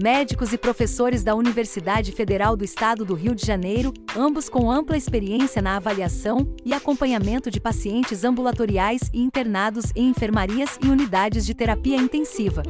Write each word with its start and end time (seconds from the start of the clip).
médicos 0.00 0.52
e 0.52 0.58
professores 0.58 1.24
da 1.24 1.34
Universidade 1.34 2.12
Federal 2.12 2.56
do 2.56 2.64
Estado 2.64 3.04
do 3.04 3.14
Rio 3.14 3.34
de 3.34 3.44
Janeiro, 3.44 3.92
ambos 4.16 4.48
com 4.48 4.70
ampla 4.70 4.96
experiência 4.96 5.60
na 5.60 5.76
avaliação 5.76 6.54
e 6.64 6.72
acompanhamento 6.72 7.50
de 7.50 7.60
pacientes 7.60 8.22
ambulatoriais 8.22 9.10
e 9.12 9.20
internados 9.20 9.86
em 9.96 10.08
enfermarias 10.08 10.78
e 10.84 10.88
unidades 10.88 11.44
de 11.44 11.52
terapia 11.52 11.96
intensiva. 11.96 12.62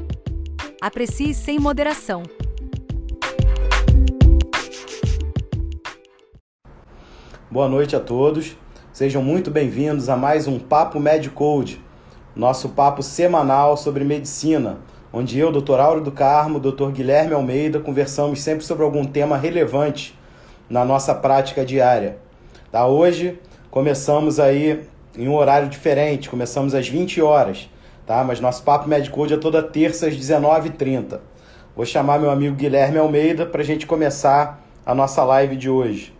Aprecie 0.80 1.34
sem 1.34 1.58
moderação. 1.58 2.22
Boa 7.50 7.68
noite 7.68 7.94
a 7.94 8.00
todos. 8.00 8.56
Sejam 8.90 9.22
muito 9.22 9.50
bem-vindos 9.50 10.08
a 10.08 10.16
mais 10.16 10.48
um 10.48 10.58
Papo 10.58 10.98
Medicode, 10.98 11.78
nosso 12.34 12.70
papo 12.70 13.02
semanal 13.02 13.76
sobre 13.76 14.02
medicina 14.02 14.78
onde 15.12 15.38
eu, 15.38 15.50
Dr. 15.50 15.80
Áureo 15.80 16.04
do 16.04 16.12
Carmo, 16.12 16.60
Dr. 16.60 16.90
Guilherme 16.90 17.34
Almeida, 17.34 17.80
conversamos 17.80 18.42
sempre 18.42 18.64
sobre 18.64 18.84
algum 18.84 19.04
tema 19.04 19.36
relevante 19.36 20.18
na 20.68 20.84
nossa 20.84 21.14
prática 21.14 21.64
diária. 21.64 22.18
Tá? 22.70 22.86
Hoje 22.86 23.38
começamos 23.70 24.38
aí 24.38 24.86
em 25.16 25.28
um 25.28 25.34
horário 25.34 25.68
diferente, 25.68 26.28
começamos 26.28 26.74
às 26.74 26.88
20 26.88 27.22
horas, 27.22 27.68
tá? 28.06 28.22
mas 28.22 28.40
nosso 28.40 28.62
Papo 28.62 28.88
Medicode 28.88 29.34
é 29.34 29.36
toda 29.38 29.62
terça 29.62 30.06
às 30.06 30.14
19h30. 30.14 31.20
Vou 31.74 31.86
chamar 31.86 32.18
meu 32.18 32.30
amigo 32.30 32.56
Guilherme 32.56 32.98
Almeida 32.98 33.46
para 33.46 33.62
a 33.62 33.64
gente 33.64 33.86
começar 33.86 34.62
a 34.84 34.94
nossa 34.94 35.24
live 35.24 35.56
de 35.56 35.70
hoje. 35.70 36.14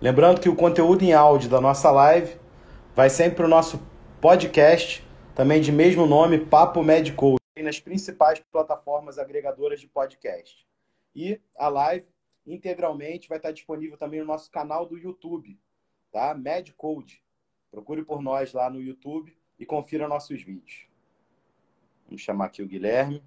Lembrando 0.00 0.40
que 0.40 0.48
o 0.48 0.56
conteúdo 0.56 1.02
em 1.04 1.12
áudio 1.12 1.48
da 1.48 1.60
nossa 1.60 1.90
live 1.90 2.32
vai 2.94 3.08
sempre 3.08 3.36
para 3.36 3.46
o 3.46 3.48
nosso 3.48 3.80
podcast, 4.20 5.06
também 5.34 5.60
de 5.60 5.70
mesmo 5.70 6.06
nome, 6.06 6.38
Papo 6.38 6.82
Medicode 6.82 7.45
nas 7.66 7.80
principais 7.80 8.38
plataformas 8.52 9.18
agregadoras 9.18 9.80
de 9.80 9.88
podcast. 9.88 10.64
E 11.12 11.40
a 11.56 11.68
live 11.68 12.06
integralmente 12.46 13.28
vai 13.28 13.38
estar 13.38 13.50
disponível 13.50 13.98
também 13.98 14.20
no 14.20 14.26
nosso 14.26 14.48
canal 14.52 14.86
do 14.86 14.96
YouTube, 14.96 15.58
tá? 16.12 16.32
Medcode. 16.32 17.20
Procure 17.68 18.04
por 18.04 18.22
nós 18.22 18.52
lá 18.52 18.70
no 18.70 18.80
YouTube 18.80 19.36
e 19.58 19.66
confira 19.66 20.06
nossos 20.06 20.40
vídeos. 20.40 20.86
Vamos 22.04 22.22
chamar 22.22 22.46
aqui 22.46 22.62
o 22.62 22.68
Guilherme. 22.68 23.20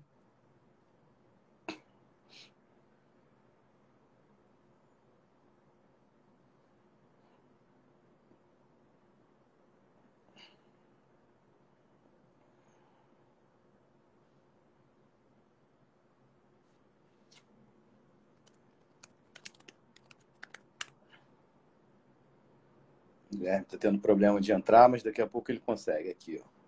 Guilherme 23.40 23.64
está 23.64 23.78
tendo 23.78 24.00
problema 24.00 24.42
de 24.42 24.52
entrar, 24.52 24.90
mas 24.90 25.02
daqui 25.02 25.22
a 25.22 25.28
pouco 25.28 25.50
ele 25.50 25.62
consegue 25.62 26.10
aqui, 26.10 26.42
ó. 26.44 26.60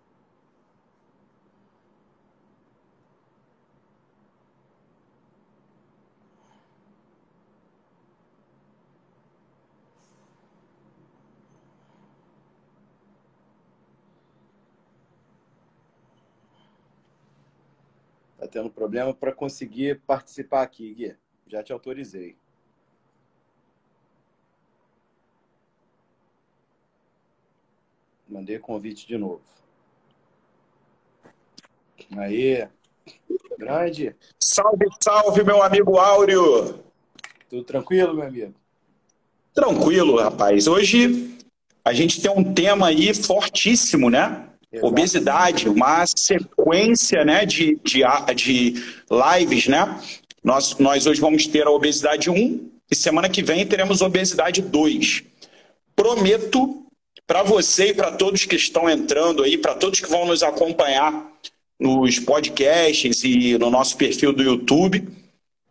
Tá 18.38 18.48
tendo 18.48 18.70
problema 18.70 19.12
para 19.12 19.30
conseguir 19.30 20.00
participar 20.06 20.62
aqui, 20.62 20.94
Gui. 20.94 21.16
Já 21.46 21.62
te 21.62 21.70
autorizei. 21.70 22.34
Mandei 28.42 28.58
convite 28.58 29.06
de 29.06 29.16
novo. 29.16 29.40
Aí, 32.16 32.66
grande. 33.56 34.16
Salve, 34.36 34.84
salve, 35.00 35.44
meu 35.44 35.62
amigo 35.62 35.96
Áureo. 35.96 36.82
Tudo 37.48 37.62
tranquilo, 37.62 38.12
meu 38.12 38.26
amigo? 38.26 38.52
Tranquilo, 39.54 40.18
rapaz. 40.18 40.66
Hoje 40.66 41.38
a 41.84 41.92
gente 41.92 42.20
tem 42.20 42.32
um 42.32 42.52
tema 42.52 42.88
aí 42.88 43.14
fortíssimo, 43.14 44.10
né? 44.10 44.48
Exato. 44.72 44.88
Obesidade, 44.88 45.68
uma 45.68 46.04
sequência 46.04 47.24
né, 47.24 47.46
de, 47.46 47.78
de, 47.84 48.02
de 48.34 48.74
lives, 49.08 49.68
né? 49.68 50.00
Nós, 50.42 50.76
nós 50.78 51.06
hoje 51.06 51.20
vamos 51.20 51.46
ter 51.46 51.64
a 51.64 51.70
obesidade 51.70 52.28
1 52.28 52.70
e 52.90 52.96
semana 52.96 53.28
que 53.28 53.40
vem 53.40 53.64
teremos 53.64 54.02
obesidade 54.02 54.60
2. 54.60 55.22
Prometo 55.94 56.81
para 57.32 57.42
você 57.42 57.86
e 57.86 57.94
para 57.94 58.12
todos 58.12 58.44
que 58.44 58.56
estão 58.56 58.90
entrando 58.90 59.42
aí, 59.42 59.56
para 59.56 59.74
todos 59.74 60.00
que 60.00 60.10
vão 60.10 60.26
nos 60.26 60.42
acompanhar 60.42 61.32
nos 61.80 62.18
podcasts 62.18 63.24
e 63.24 63.56
no 63.56 63.70
nosso 63.70 63.96
perfil 63.96 64.34
do 64.34 64.42
YouTube, 64.42 65.08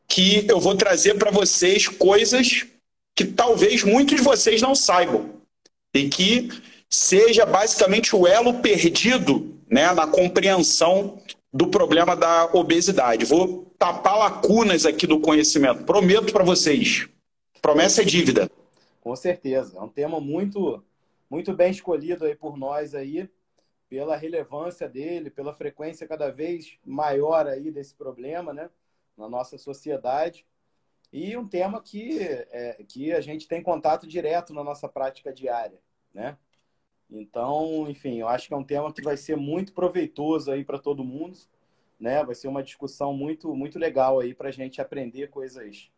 que 0.07 0.43
eu 0.49 0.59
vou 0.59 0.73
trazer 0.73 1.19
para 1.19 1.29
vocês 1.29 1.87
coisas 1.87 2.65
que 3.13 3.25
talvez 3.25 3.83
muitos 3.83 4.15
de 4.15 4.23
vocês 4.23 4.59
não 4.59 4.73
saibam 4.73 5.35
e 5.93 6.09
que 6.09 6.49
seja 6.89 7.45
basicamente 7.45 8.15
o 8.15 8.25
elo 8.25 8.55
perdido 8.55 9.55
né, 9.69 9.93
na 9.93 10.07
compreensão 10.07 11.19
do 11.53 11.67
problema 11.67 12.15
da 12.15 12.49
obesidade. 12.53 13.23
Vou 13.23 13.71
tapar 13.77 14.17
lacunas 14.17 14.83
aqui 14.87 15.05
do 15.05 15.19
conhecimento. 15.19 15.83
Prometo 15.83 16.33
para 16.33 16.43
vocês. 16.43 17.07
Promessa 17.61 18.01
é 18.01 18.03
dívida. 18.03 18.49
Com 18.99 19.15
certeza. 19.15 19.77
É 19.77 19.79
um 19.79 19.89
tema 19.89 20.19
muito 20.19 20.81
muito 21.31 21.53
bem 21.53 21.71
escolhido 21.71 22.25
aí 22.25 22.35
por 22.35 22.57
nós 22.57 22.93
aí, 22.93 23.31
pela 23.87 24.17
relevância 24.17 24.89
dele, 24.89 25.29
pela 25.29 25.53
frequência 25.53 26.05
cada 26.05 26.29
vez 26.29 26.77
maior 26.85 27.47
aí 27.47 27.71
desse 27.71 27.95
problema, 27.95 28.53
né, 28.53 28.69
na 29.17 29.29
nossa 29.29 29.57
sociedade. 29.57 30.45
E 31.11 31.37
um 31.37 31.47
tema 31.47 31.81
que, 31.81 32.19
é, 32.21 32.83
que 32.85 33.13
a 33.13 33.21
gente 33.21 33.47
tem 33.47 33.63
contato 33.63 34.05
direto 34.05 34.53
na 34.53 34.61
nossa 34.61 34.89
prática 34.89 35.31
diária, 35.31 35.79
né? 36.13 36.37
Então, 37.09 37.89
enfim, 37.89 38.19
eu 38.19 38.27
acho 38.27 38.47
que 38.47 38.53
é 38.53 38.57
um 38.57 38.63
tema 38.63 38.93
que 38.93 39.01
vai 39.01 39.17
ser 39.17 39.35
muito 39.35 39.73
proveitoso 39.73 40.51
aí 40.51 40.63
para 40.63 40.79
todo 40.79 41.03
mundo, 41.03 41.37
né? 41.99 42.23
Vai 42.23 42.35
ser 42.35 42.47
uma 42.47 42.63
discussão 42.63 43.13
muito, 43.13 43.53
muito 43.53 43.77
legal 43.77 44.19
aí 44.19 44.33
para 44.33 44.47
a 44.47 44.53
gente 44.53 44.79
aprender 44.79 45.29
coisas 45.29 45.91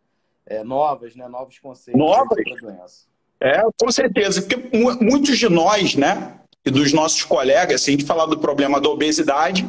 é, 0.46 0.64
novas, 0.64 1.16
né? 1.16 1.28
Novos 1.28 1.60
conceitos 1.60 2.00
novas. 2.00 2.28
sobre 2.28 2.54
a 2.54 2.56
doença. 2.56 3.13
É, 3.44 3.62
com 3.78 3.92
certeza, 3.92 4.42
porque 4.42 4.70
muitos 5.04 5.38
de 5.38 5.50
nós, 5.50 5.96
né, 5.96 6.40
e 6.66 6.72
dos 6.72 6.94
nossos 6.94 7.24
colegas, 7.24 7.82
se 7.82 7.90
a 7.90 7.92
gente 7.92 8.06
falar 8.06 8.26
do 8.26 8.40
problema 8.40 8.80
da 8.80 8.88
obesidade, 8.88 9.68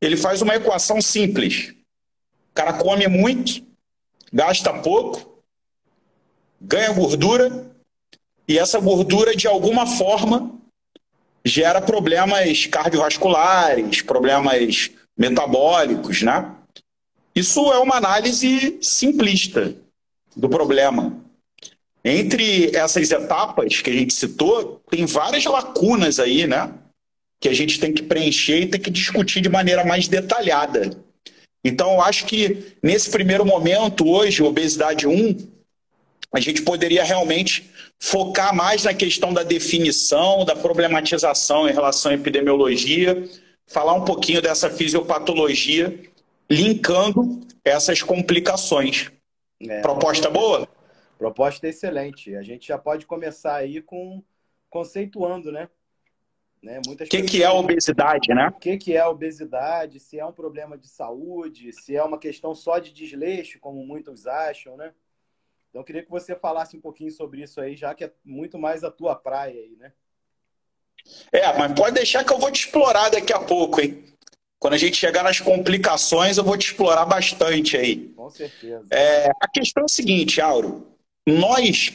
ele 0.00 0.16
faz 0.16 0.40
uma 0.42 0.54
equação 0.54 1.02
simples. 1.02 1.74
O 2.50 2.54
cara 2.54 2.72
come 2.74 3.08
muito, 3.08 3.66
gasta 4.32 4.72
pouco, 4.72 5.42
ganha 6.60 6.92
gordura, 6.92 7.68
e 8.46 8.56
essa 8.56 8.78
gordura, 8.78 9.34
de 9.34 9.48
alguma 9.48 9.88
forma, 9.88 10.54
gera 11.44 11.80
problemas 11.80 12.66
cardiovasculares, 12.66 14.02
problemas 14.02 14.92
metabólicos, 15.18 16.22
né? 16.22 16.48
Isso 17.34 17.72
é 17.72 17.78
uma 17.78 17.96
análise 17.96 18.78
simplista 18.80 19.74
do 20.36 20.48
problema. 20.48 21.19
Entre 22.04 22.74
essas 22.74 23.10
etapas 23.10 23.80
que 23.82 23.90
a 23.90 23.92
gente 23.92 24.14
citou, 24.14 24.80
tem 24.90 25.04
várias 25.04 25.44
lacunas 25.44 26.18
aí, 26.18 26.46
né? 26.46 26.72
Que 27.38 27.48
a 27.48 27.54
gente 27.54 27.78
tem 27.78 27.92
que 27.92 28.02
preencher 28.02 28.62
e 28.62 28.66
tem 28.66 28.80
que 28.80 28.90
discutir 28.90 29.40
de 29.40 29.48
maneira 29.48 29.84
mais 29.84 30.08
detalhada. 30.08 30.90
Então, 31.62 31.94
eu 31.94 32.02
acho 32.02 32.24
que 32.24 32.74
nesse 32.82 33.10
primeiro 33.10 33.44
momento, 33.44 34.08
hoje, 34.08 34.42
obesidade 34.42 35.06
1, 35.06 35.36
a 36.32 36.40
gente 36.40 36.62
poderia 36.62 37.04
realmente 37.04 37.70
focar 37.98 38.54
mais 38.54 38.84
na 38.84 38.94
questão 38.94 39.32
da 39.32 39.42
definição, 39.42 40.44
da 40.44 40.56
problematização 40.56 41.68
em 41.68 41.72
relação 41.72 42.12
à 42.12 42.14
epidemiologia, 42.14 43.28
falar 43.66 43.92
um 43.92 44.04
pouquinho 44.04 44.40
dessa 44.40 44.70
fisiopatologia, 44.70 46.00
linkando 46.50 47.40
essas 47.62 48.02
complicações. 48.02 49.10
É, 49.62 49.82
Proposta 49.82 50.30
boa? 50.30 50.66
Proposta 51.20 51.68
excelente. 51.68 52.34
A 52.34 52.42
gente 52.42 52.68
já 52.68 52.78
pode 52.78 53.04
começar 53.04 53.56
aí 53.56 53.82
com 53.82 54.24
conceituando, 54.70 55.52
né? 55.52 55.68
né? 56.62 56.80
O 56.88 56.96
que, 56.96 57.22
que 57.24 57.42
é 57.42 57.46
a 57.46 57.52
obesidade, 57.52 58.32
né? 58.32 58.48
O 58.48 58.58
que, 58.58 58.78
que 58.78 58.96
é 58.96 59.00
a 59.00 59.08
obesidade? 59.10 60.00
Se 60.00 60.18
é 60.18 60.24
um 60.24 60.32
problema 60.32 60.78
de 60.78 60.88
saúde, 60.88 61.74
se 61.74 61.94
é 61.94 62.02
uma 62.02 62.18
questão 62.18 62.54
só 62.54 62.78
de 62.78 62.90
desleixo, 62.90 63.60
como 63.60 63.84
muitos 63.84 64.26
acham, 64.26 64.78
né? 64.78 64.94
Então, 65.68 65.82
eu 65.82 65.84
queria 65.84 66.02
que 66.02 66.10
você 66.10 66.34
falasse 66.34 66.74
um 66.74 66.80
pouquinho 66.80 67.10
sobre 67.10 67.42
isso 67.42 67.60
aí, 67.60 67.76
já 67.76 67.94
que 67.94 68.04
é 68.04 68.12
muito 68.24 68.58
mais 68.58 68.82
a 68.82 68.90
tua 68.90 69.14
praia 69.14 69.60
aí, 69.60 69.76
né? 69.78 69.92
É, 71.30 71.52
mas 71.58 71.74
pode 71.74 71.96
deixar 71.96 72.24
que 72.24 72.32
eu 72.32 72.38
vou 72.38 72.50
te 72.50 72.64
explorar 72.64 73.10
daqui 73.10 73.34
a 73.34 73.40
pouco, 73.40 73.78
hein? 73.78 74.06
Quando 74.58 74.72
a 74.72 74.78
gente 74.78 74.96
chegar 74.96 75.22
nas 75.22 75.38
complicações, 75.38 76.38
eu 76.38 76.44
vou 76.44 76.56
te 76.56 76.68
explorar 76.68 77.04
bastante 77.04 77.76
aí. 77.76 78.08
Com 78.08 78.30
certeza. 78.30 78.86
É, 78.90 79.30
a 79.38 79.48
questão 79.48 79.82
é 79.82 79.84
a 79.84 79.88
seguinte, 79.88 80.40
Auro. 80.40 80.89
Nós 81.26 81.92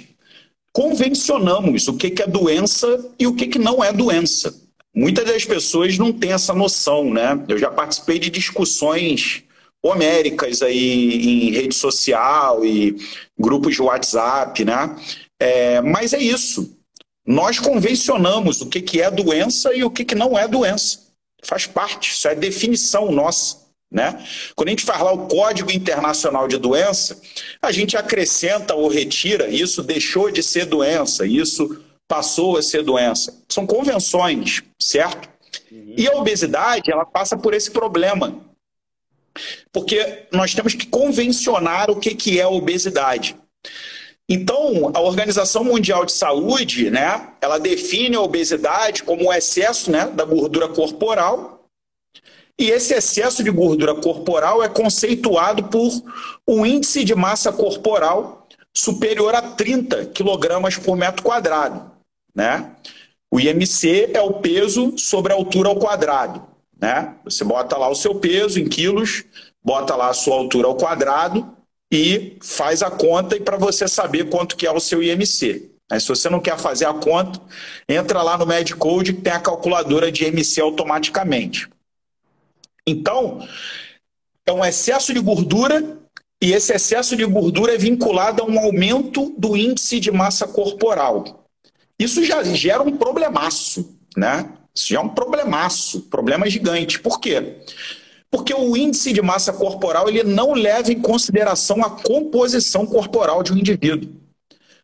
convencionamos 0.72 1.88
o 1.88 1.96
que, 1.96 2.10
que 2.10 2.22
é 2.22 2.28
doença 2.28 3.14
e 3.18 3.26
o 3.26 3.36
que, 3.36 3.48
que 3.48 3.60
não 3.60 3.84
é 3.84 3.94
doença. 3.94 4.54
Muitas 4.94 5.26
das 5.26 5.46
pessoas 5.46 5.98
não 5.98 6.12
têm 6.12 6.32
essa 6.32 6.54
noção, 6.54 7.14
né? 7.14 7.44
Eu 7.48 7.58
já 7.58 7.70
participei 7.70 8.20
de 8.20 8.30
discussões 8.30 9.44
homéricas 9.84 10.62
aí 10.62 11.48
em 11.48 11.52
rede 11.52 11.76
social 11.76 12.66
e 12.66 12.96
grupos 13.38 13.76
de 13.76 13.82
WhatsApp, 13.82 14.66
né? 14.66 14.96
É, 15.40 15.82
mas 15.82 16.14
é 16.14 16.20
isso. 16.20 16.78
Nós 17.26 17.60
convencionamos 17.60 18.62
o 18.62 18.68
que, 18.68 18.82
que 18.82 19.02
é 19.02 19.10
doença 19.12 19.74
e 19.74 19.84
o 19.84 19.92
que, 19.92 20.06
que 20.06 20.16
não 20.16 20.38
é 20.38 20.48
doença. 20.48 21.00
Faz 21.44 21.68
parte, 21.68 22.12
isso 22.12 22.28
é 22.28 22.36
definição 22.36 23.12
nossa. 23.12 23.65
Né? 23.92 24.26
Quando 24.56 24.70
a 24.70 24.72
gente 24.72 24.84
fala 24.84 25.14
o 25.14 25.28
Código 25.28 25.72
Internacional 25.72 26.48
de 26.48 26.58
Doença, 26.58 27.22
a 27.62 27.72
gente 27.72 27.96
acrescenta 27.96 28.74
ou 28.74 28.88
retira, 28.88 29.48
isso 29.48 29.82
deixou 29.82 30.32
de 30.32 30.44
ser 30.44 30.66
doença, 30.66 31.26
isso 31.26 31.82
passou 32.08 32.58
a 32.58 32.62
ser 32.62 32.84
doença. 32.84 33.42
São 33.48 33.66
convenções, 33.66 34.64
certo? 34.82 35.30
Uhum. 35.72 35.94
E 35.98 36.08
a 36.08 36.14
obesidade, 36.14 36.92
ela 36.92 37.06
passa 37.06 37.38
por 37.38 37.54
esse 37.54 37.72
problema. 37.72 38.44
Porque 39.72 40.28
nós 40.32 40.54
temos 40.54 40.74
que 40.74 40.88
convencionar 40.88 41.90
o 41.90 42.00
que, 42.00 42.16
que 42.16 42.40
é 42.40 42.44
a 42.44 42.50
obesidade. 42.50 43.36
Então, 44.28 44.92
a 44.94 45.02
Organização 45.02 45.64
Mundial 45.64 46.04
de 46.04 46.12
Saúde, 46.12 46.90
né, 46.90 47.30
ela 47.40 47.60
define 47.60 48.16
a 48.16 48.22
obesidade 48.22 49.04
como 49.04 49.28
o 49.28 49.34
excesso 49.34 49.92
né, 49.92 50.08
da 50.08 50.26
gordura 50.26 50.68
corporal. 50.68 51.55
E 52.58 52.70
esse 52.70 52.94
excesso 52.94 53.44
de 53.44 53.52
gordura 53.52 53.94
corporal 53.96 54.64
é 54.64 54.70
conceituado 54.70 55.64
por 55.66 55.92
um 56.48 56.66
índice 56.66 57.04
de 57.04 57.14
massa 57.14 57.52
corporal 57.52 58.48
superior 58.74 59.36
a 59.36 59.42
30 59.42 60.06
quilogramas 60.08 60.78
por 60.78 60.96
metro 60.96 61.24
quadrado. 61.24 61.92
Né? 62.34 62.72
O 63.32 63.40
IMC 63.40 64.12
é 64.14 64.22
o 64.22 64.34
peso 64.34 64.98
sobre 64.98 65.34
a 65.34 65.36
altura 65.36 65.70
ao 65.70 65.76
quadrado. 65.76 66.46
Né? 66.80 67.16
Você 67.26 67.44
bota 67.44 67.78
lá 67.78 67.90
o 67.90 67.96
seu 67.96 68.16
peso 68.16 68.60
em 68.60 68.68
quilos, 68.68 69.26
bota 69.64 69.96
lá 69.96 70.10
a 70.10 70.14
sua 70.14 70.36
altura 70.36 70.68
ao 70.68 70.76
quadrado 70.76 71.56
e 71.92 72.38
faz 72.42 72.82
a 72.82 72.90
conta 72.90 73.36
e 73.36 73.42
para 73.42 73.58
você 73.58 73.88
saber 73.88 74.30
quanto 74.30 74.56
que 74.56 74.66
é 74.66 74.72
o 74.72 74.80
seu 74.80 75.04
IMC. 75.04 75.72
Se 76.00 76.08
você 76.08 76.30
não 76.30 76.40
quer 76.40 76.58
fazer 76.58 76.86
a 76.86 76.94
conta, 76.94 77.40
entra 77.88 78.22
lá 78.22 78.38
no 78.38 78.46
MedCode 78.46 79.14
que 79.14 79.22
tem 79.22 79.34
a 79.34 79.40
calculadora 79.40 80.12
de 80.12 80.26
IMC 80.26 80.60
automaticamente. 80.60 81.70
Então, 82.88 83.48
é 84.46 84.52
um 84.52 84.64
excesso 84.64 85.14
de 85.14 85.20
gordura 85.20 86.00
e 86.42 86.54
esse 86.54 86.74
excesso 86.74 87.16
de 87.16 87.26
gordura 87.26 87.74
é 87.74 87.78
vinculado 87.78 88.44
a 88.44 88.46
um 88.46 88.60
aumento 88.60 89.34
do 89.38 89.58
índice 89.58 90.00
de 90.00 90.12
massa 90.12 90.48
corporal. 90.48 91.48
Isso 91.98 92.24
já 92.24 92.44
gera 92.44 92.84
um 92.84 92.98
problemaço, 92.98 93.98
né? 94.16 94.54
Isso 94.76 94.90
já 94.90 95.00
é 95.00 95.02
um 95.02 95.10
problemaço, 95.10 96.02
problema 96.02 96.50
gigante. 96.50 97.00
Por 97.00 97.20
quê? 97.20 97.62
Porque 98.30 98.54
o 98.54 98.76
índice 98.76 99.14
de 99.14 99.22
massa 99.22 99.54
corporal 99.54 100.10
ele 100.10 100.24
não 100.24 100.54
leva 100.54 100.92
em 100.92 101.02
consideração 101.02 101.84
a 101.84 101.90
composição 101.90 102.86
corporal 102.86 103.42
de 103.42 103.54
um 103.54 103.58
indivíduo. 103.58 104.14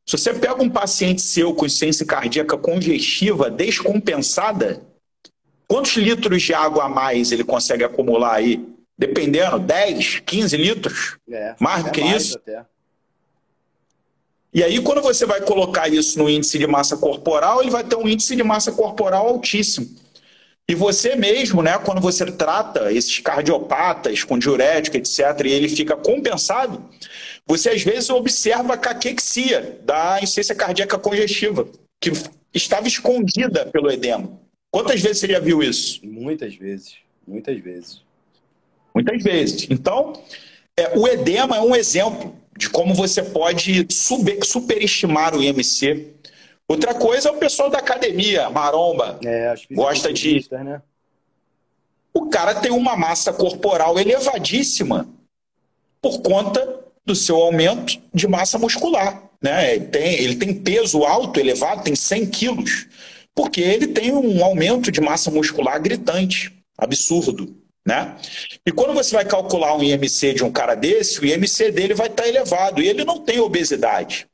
Se 0.08 0.18
você 0.18 0.34
pega 0.34 0.64
um 0.64 0.70
paciente 0.70 1.22
seu 1.22 1.54
com 1.54 1.66
insuficiência 1.66 2.06
cardíaca 2.06 2.58
congestiva 2.58 3.52
descompensada, 3.52 4.82
quantos 5.72 5.96
litros 5.96 6.44
de 6.44 6.54
água 6.54 6.84
a 6.84 6.90
mais 6.90 7.32
ele 7.32 7.46
consegue 7.46 7.86
acumular 7.86 8.34
aí? 8.34 8.68
Dependendo, 8.98 9.58
10, 9.58 10.20
15 10.20 10.58
litros? 10.58 11.18
É, 11.32 11.56
mais 11.58 11.86
do 11.86 11.92
que 11.92 12.02
mais 12.02 12.24
isso? 12.24 12.38
Até. 12.38 12.66
E 14.54 14.62
aí, 14.62 14.82
quando 14.82 15.02
você 15.02 15.26
vai 15.26 15.40
colocar 15.40 15.88
isso 15.88 16.20
no 16.20 16.30
índice 16.30 16.60
de 16.60 16.68
massa 16.68 16.98
corporal, 16.98 17.62
ele 17.62 17.72
vai 17.72 17.86
ter 17.86 17.96
um 17.96 18.06
índice 18.06 18.36
de 18.36 18.44
massa 18.44 18.74
corporal 18.74 19.30
altíssimo. 19.30 19.88
E 20.68 20.76
você 20.76 21.16
mesmo, 21.16 21.64
né, 21.64 21.78
quando 21.78 22.02
você 22.02 22.26
trata 22.30 22.92
esses 22.92 23.20
cardiopatas 23.20 24.26
com 24.26 24.38
diurético, 24.38 24.98
etc., 24.98 25.46
e 25.46 25.52
ele 25.52 25.70
fica 25.70 25.96
compensado, 25.96 26.84
você 27.48 27.70
às 27.70 27.82
vezes 27.82 28.10
observa 28.10 28.74
a 28.74 28.78
caquexia 28.78 29.80
da 29.86 30.18
insuficiência 30.18 30.54
cardíaca 30.54 31.00
congestiva, 31.00 31.66
que 31.98 32.12
estava 32.54 32.90
escondida 32.90 33.66
pelo 33.68 33.90
edema. 33.90 34.38
Quantas 34.72 35.02
vezes 35.02 35.20
você 35.20 35.28
já 35.28 35.40
viu 35.40 35.62
isso? 35.62 36.00
Muitas 36.04 36.56
vezes, 36.56 36.96
muitas 37.28 37.60
vezes. 37.60 38.02
Muitas 38.96 39.22
vezes. 39.22 39.68
Então, 39.70 40.14
é, 40.78 40.98
o 40.98 41.08
edema 41.08 41.58
é 41.58 41.62
um 41.62 41.76
exemplo 41.76 42.36
de 42.58 42.70
como 42.70 42.94
você 42.94 43.22
pode 43.22 43.86
super, 43.90 44.44
superestimar 44.46 45.36
o 45.36 45.44
IMC 45.44 46.12
Outra 46.72 46.94
coisa 46.94 47.28
é 47.28 47.32
o 47.34 47.38
pessoal 47.38 47.70
da 47.70 47.80
academia, 47.80 48.50
maromba. 48.50 49.20
É, 49.26 49.54
gosta 49.72 50.14
de. 50.14 50.48
Né? 50.52 50.82
O 52.14 52.30
cara 52.30 52.56
tem 52.56 52.72
uma 52.72 52.96
massa 52.96 53.34
corporal 53.34 54.00
elevadíssima 54.00 55.06
por 56.02 56.22
conta 56.22 56.80
do 57.06 57.14
seu 57.14 57.36
aumento 57.36 58.02
de 58.14 58.26
massa 58.26 58.58
muscular. 58.58 59.22
Né? 59.42 59.76
Ele, 59.76 59.86
tem, 59.88 60.14
ele 60.22 60.36
tem 60.38 60.54
peso 60.54 61.04
alto, 61.04 61.42
elevado, 61.42 61.84
tem 61.84 61.94
100 61.94 62.26
quilos, 62.28 62.88
porque 63.36 63.62
ele 63.62 63.88
tem 63.88 64.12
um 64.14 64.44
aumento 64.44 64.92
de 64.92 65.02
massa 65.02 65.32
muscular 65.32 65.82
gritante, 65.82 66.52
absurdo. 66.78 67.56
Né? 67.86 68.16
E 68.66 68.72
quando 68.72 68.94
você 68.94 69.16
vai 69.16 69.26
calcular 69.26 69.76
um 69.76 69.82
IMC 69.82 70.34
de 70.34 70.44
um 70.44 70.52
cara 70.52 70.76
desse, 70.76 71.20
o 71.20 71.26
IMC 71.26 71.72
dele 71.72 71.94
vai 71.94 72.08
estar 72.08 72.28
elevado 72.28 72.82
e 72.82 72.88
ele 72.88 73.04
não 73.04 73.20
tem 73.20 73.40
obesidade. 73.40 74.28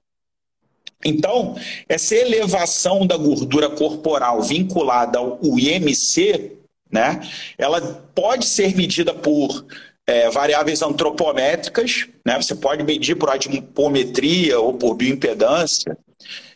Então, 1.05 1.55
essa 1.87 2.15
elevação 2.15 3.05
da 3.05 3.15
gordura 3.15 3.69
corporal 3.69 4.41
vinculada 4.41 5.19
ao 5.19 5.39
IMC, 5.41 6.57
né, 6.91 7.21
ela 7.57 7.79
pode 8.15 8.45
ser 8.45 8.75
medida 8.75 9.13
por 9.13 9.65
é, 10.05 10.29
variáveis 10.29 10.81
antropométricas, 10.81 12.07
né, 12.25 12.35
você 12.35 12.55
pode 12.55 12.83
medir 12.83 13.15
por 13.15 13.29
adipometria 13.29 14.59
ou 14.59 14.73
por 14.73 14.95
bioimpedância, 14.95 15.97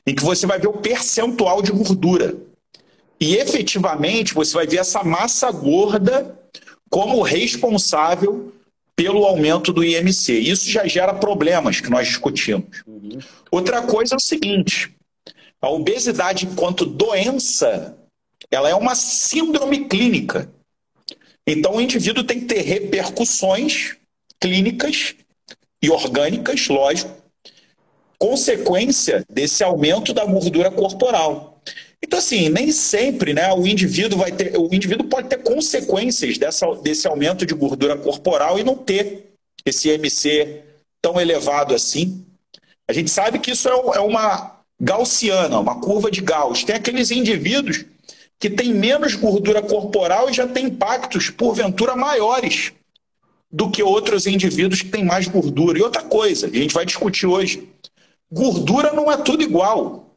em 0.06 0.16
que 0.16 0.24
você 0.24 0.46
vai 0.46 0.60
ver 0.60 0.68
o 0.68 0.74
percentual 0.74 1.62
de 1.62 1.72
gordura. 1.72 2.36
E 3.20 3.36
efetivamente 3.36 4.34
você 4.34 4.54
vai 4.54 4.66
ver 4.66 4.78
essa 4.78 5.04
massa 5.04 5.52
gorda 5.52 6.40
como 6.90 7.22
responsável 7.22 8.52
pelo 8.96 9.26
aumento 9.26 9.72
do 9.72 9.84
IMC. 9.84 10.34
Isso 10.34 10.70
já 10.70 10.86
gera 10.88 11.14
problemas 11.14 11.80
que 11.80 11.90
nós 11.90 12.08
discutimos. 12.08 12.84
Uhum. 12.86 13.20
Outra 13.52 13.82
coisa 13.84 14.16
é 14.16 14.18
o 14.18 14.22
seguinte: 14.22 14.92
a 15.62 15.70
obesidade 15.70 16.46
enquanto 16.46 16.86
doença, 16.86 17.96
ela 18.50 18.70
é 18.70 18.76
uma 18.76 18.96
síndrome 18.96 19.86
clínica. 19.86 20.52
Então 21.46 21.76
o 21.76 21.82
indivíduo 21.82 22.24
tem 22.24 22.40
que 22.40 22.46
ter 22.48 22.62
repercussões 22.62 23.96
clínicas 24.40 25.16
e 25.82 25.90
orgânicas, 25.90 26.68
lógico, 26.68 27.12
consequência 28.22 29.26
desse 29.28 29.64
aumento 29.64 30.14
da 30.14 30.24
gordura 30.24 30.70
corporal. 30.70 31.60
Então, 32.00 32.20
assim, 32.20 32.50
nem 32.50 32.72
sempre 32.72 33.34
né, 33.34 33.52
o 33.52 33.66
indivíduo 33.66 34.20
vai 34.20 34.32
ter. 34.32 34.56
O 34.60 34.70
indivíduo 34.72 35.08
pode 35.08 35.28
ter 35.28 35.40
consequências 35.40 36.38
dessa, 36.38 36.68
desse 36.76 37.08
aumento 37.08 37.48
de 37.48 37.56
gordura 37.56 37.98
corporal 37.98 38.60
e 38.60 38.64
não 38.64 38.76
ter 38.76 39.34
esse 39.66 39.90
IMC 39.90 40.62
tão 41.02 41.20
elevado 41.20 41.74
assim. 41.74 42.24
A 42.88 42.94
gente 42.94 43.10
sabe 43.10 43.40
que 43.40 43.52
isso 43.52 43.68
é, 43.68 43.72
é 43.72 44.00
uma 44.00 44.60
gaussiana, 44.80 45.60
uma 45.60 45.80
curva 45.80 46.12
de 46.12 46.22
Gauss. 46.22 46.64
Tem 46.64 46.76
aqueles 46.76 47.10
indivíduos 47.10 47.86
que 48.40 48.52
têm 48.52 48.72
menos 48.72 49.16
gordura 49.16 49.64
corporal 49.64 50.30
e 50.30 50.34
já 50.34 50.48
têm 50.48 50.68
impactos, 50.68 51.32
porventura, 51.32 51.96
maiores 51.96 52.72
do 53.52 53.70
que 53.70 53.82
outros 53.82 54.28
indivíduos 54.28 54.84
que 54.84 54.90
têm 54.90 55.04
mais 55.04 55.28
gordura. 55.28 55.80
E 55.80 55.82
outra 55.82 56.04
coisa, 56.04 56.46
a 56.46 56.50
gente 56.50 56.74
vai 56.74 56.86
discutir 56.86 57.26
hoje: 57.26 57.68
gordura 58.32 58.94
não 58.94 59.12
é 59.12 59.18
tudo 59.18 59.44
igual. 59.44 60.16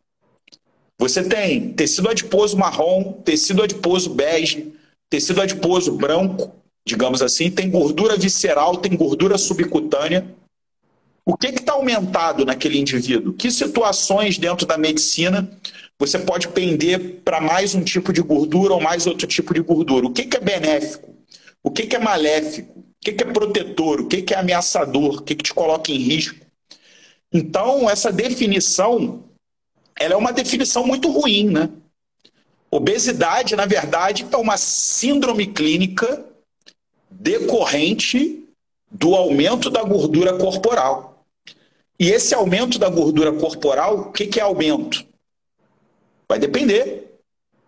Você 0.99 1.25
tem 1.25 1.73
tecido 1.73 2.09
adiposo 2.09 2.56
marrom, 2.56 3.12
tecido 3.25 3.62
adiposo 3.62 4.11
bege, 4.11 4.73
tecido 5.11 5.40
adiposo 5.40 5.92
branco, 5.92 6.52
digamos 6.87 7.21
assim, 7.21 7.50
tem 7.50 7.68
gordura 7.68 8.16
visceral, 8.16 8.76
tem 8.76 8.97
gordura 8.97 9.37
subcutânea. 9.37 10.25
O 11.26 11.37
que 11.37 11.49
está 11.49 11.73
aumentado 11.73 12.44
naquele 12.44 12.78
indivíduo? 12.78 13.33
Que 13.33 13.50
situações 13.50 14.38
dentro 14.38 14.66
da 14.66 14.76
medicina 14.76 15.50
você 15.99 16.18
pode 16.18 16.49
pender 16.49 17.23
para 17.25 17.40
mais 17.40 17.75
um 17.75 17.83
tipo 17.83 18.12
de 18.12 18.21
gordura 18.21 18.75
ou 18.75 18.80
mais 18.80 19.06
outro 19.06 19.26
tipo 19.26 19.54
de 19.54 19.61
gordura? 19.61 20.06
O 20.06 20.12
que, 20.12 20.25
que 20.25 20.37
é 20.37 20.40
benéfico? 20.40 21.14
O 21.62 21.71
que, 21.71 21.87
que 21.87 21.97
é 21.97 21.99
maléfico? 21.99 22.78
O 22.78 22.85
que, 23.00 23.12
que 23.12 23.25
é 23.25 23.33
protetor? 23.33 24.00
O 24.00 24.06
que, 24.06 24.23
que 24.23 24.35
é 24.35 24.38
ameaçador? 24.38 25.16
O 25.16 25.23
que, 25.23 25.35
que 25.35 25.44
te 25.44 25.54
coloca 25.54 25.90
em 25.90 25.97
risco? 25.99 26.44
Então, 27.35 27.91
essa 27.91 28.12
definição 28.12 29.25
ela 29.97 30.14
é 30.14 30.17
uma 30.17 30.33
definição 30.33 30.87
muito 30.87 31.11
ruim, 31.11 31.50
né? 31.50 31.71
Obesidade, 32.71 33.55
na 33.55 33.67
verdade, 33.67 34.26
é 34.31 34.37
uma 34.37 34.57
síndrome 34.57 35.47
clínica 35.47 36.25
decorrente 37.09 38.45
do 38.91 39.14
aumento 39.14 39.71
da 39.71 39.83
gordura 39.83 40.37
corporal. 40.37 41.25
E 41.99 42.11
esse 42.11 42.35
aumento 42.35 42.79
da 42.79 42.88
gordura 42.88 43.33
corporal, 43.33 43.99
o 43.99 44.12
que, 44.12 44.26
que 44.26 44.41
é 44.41 44.43
aumento? 44.43 45.07
Vai 46.29 46.41
depender. 46.41 47.12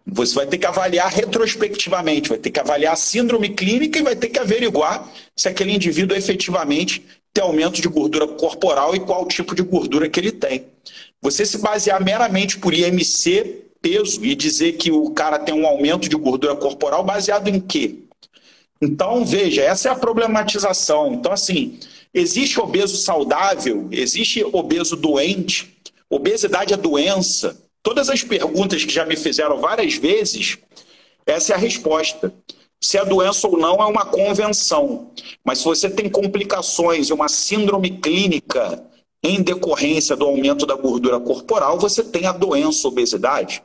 Você 0.04 0.35
vai 0.35 0.46
ter 0.46 0.58
que 0.58 0.66
avaliar 0.66 1.11
retrospectivamente, 1.11 2.28
vai 2.28 2.38
ter 2.38 2.50
que 2.50 2.61
avaliar 2.61 2.92
a 2.92 2.96
síndrome 2.96 3.50
clínica 3.50 3.99
e 3.99 4.02
vai 4.02 4.14
ter 4.14 4.28
que 4.28 4.38
averiguar 4.38 5.12
se 5.37 5.49
aquele 5.49 5.73
indivíduo 5.73 6.16
efetivamente 6.16 7.04
tem 7.37 7.45
aumento 7.45 7.83
de 7.83 7.88
gordura 7.88 8.26
corporal 8.26 8.97
e 8.97 9.00
qual 9.00 9.26
tipo 9.26 9.55
de 9.55 9.62
gordura 9.62 10.09
que 10.09 10.19
ele 10.19 10.33
tem. 10.33 10.64
Você 11.21 11.45
se 11.45 11.59
basear 11.59 12.02
meramente 12.02 12.59
por 12.59 12.73
IMC, 12.73 13.66
peso, 13.83 14.25
e 14.25 14.35
dizer 14.35 14.73
que 14.78 14.90
o 14.90 15.11
cara 15.11 15.38
tem 15.38 15.55
um 15.55 15.66
aumento 15.66 16.09
de 16.09 16.16
gordura 16.16 16.57
corporal 16.57 17.05
baseado 17.05 17.49
em 17.49 17.61
quê? 17.61 17.97
Então, 18.81 19.23
veja, 19.23 19.62
essa 19.62 19.90
é 19.90 19.93
a 19.93 19.97
problematização. 19.97 21.12
Então, 21.12 21.31
assim, 21.31 21.78
existe 22.14 22.59
obeso 22.59 22.97
saudável, 22.97 23.87
existe 23.90 24.43
obeso 24.43 24.97
doente, 24.97 25.76
obesidade 26.09 26.73
é 26.73 26.76
doença. 26.76 27.55
Todas 27.83 28.09
as 28.09 28.23
perguntas 28.23 28.83
que 28.83 28.93
já 28.93 29.05
me 29.05 29.16
fizeram 29.16 29.61
várias 29.61 29.95
vezes, 29.95 30.57
essa 31.26 31.52
é 31.52 31.57
a 31.57 31.59
resposta. 31.59 32.33
Se 32.80 32.99
é 32.99 33.04
doença 33.04 33.49
ou 33.49 33.59
não 33.59 33.76
é 33.76 33.87
uma 33.87 34.04
convenção. 34.04 35.11
Mas 35.45 35.59
se 35.59 35.64
você 35.64 35.88
tem 35.88 36.09
complicações 36.09 37.09
e 37.09 37.12
uma 37.12 37.28
síndrome 37.28 37.99
clínica 37.99 38.85
em 39.23 39.42
decorrência 39.42 40.14
do 40.14 40.25
aumento 40.25 40.66
da 40.66 40.75
gordura 40.75 41.18
corporal, 41.18 41.78
você 41.78 42.04
tem 42.04 42.26
a 42.26 42.33
doença 42.33 42.87
obesidade. 42.87 43.62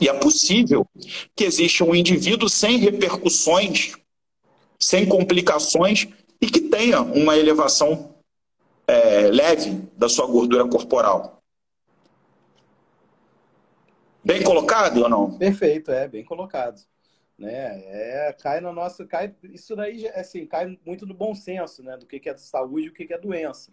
E 0.00 0.08
é 0.08 0.12
possível 0.12 0.86
que 1.36 1.44
exista 1.44 1.84
um 1.84 1.94
indivíduo 1.94 2.48
sem 2.48 2.78
repercussões, 2.78 3.92
sem 4.80 5.06
complicações 5.06 6.08
e 6.40 6.46
que 6.46 6.60
tenha 6.60 7.00
uma 7.00 7.36
elevação 7.36 8.14
é, 8.86 9.30
leve 9.30 9.82
da 9.96 10.08
sua 10.08 10.26
gordura 10.26 10.66
corporal. 10.66 11.38
Bem 14.24 14.42
colocado 14.42 15.02
ou 15.02 15.08
não? 15.08 15.38
Perfeito, 15.38 15.90
é, 15.90 16.08
bem 16.08 16.24
colocado. 16.24 16.80
Né? 17.38 18.28
É, 18.28 18.32
cai 18.32 18.60
na 18.60 18.72
nossa. 18.72 19.06
Cai, 19.06 19.34
isso 19.44 19.74
daí 19.74 20.06
assim, 20.08 20.46
cai 20.46 20.78
muito 20.84 21.04
do 21.04 21.14
bom 21.14 21.34
senso, 21.34 21.82
né? 21.82 21.96
Do 21.96 22.06
que, 22.06 22.20
que 22.20 22.28
é 22.28 22.36
saúde 22.36 22.86
e 22.86 22.90
o 22.90 22.92
que, 22.92 23.06
que 23.06 23.14
é 23.14 23.18
doença. 23.18 23.72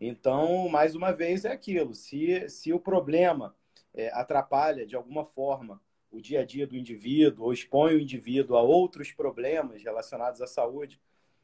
Então, 0.00 0.68
mais 0.68 0.94
uma 0.94 1.12
vez, 1.12 1.44
é 1.44 1.52
aquilo. 1.52 1.94
Se, 1.94 2.48
se 2.48 2.72
o 2.72 2.80
problema 2.80 3.54
é, 3.94 4.08
atrapalha 4.12 4.86
de 4.86 4.96
alguma 4.96 5.24
forma 5.24 5.80
o 6.10 6.20
dia 6.20 6.40
a 6.40 6.44
dia 6.44 6.66
do 6.66 6.76
indivíduo 6.76 7.46
ou 7.46 7.52
expõe 7.52 7.94
o 7.94 8.00
indivíduo 8.00 8.56
a 8.56 8.62
outros 8.62 9.12
problemas 9.12 9.82
relacionados 9.82 10.40
à 10.40 10.46
saúde 10.46 11.00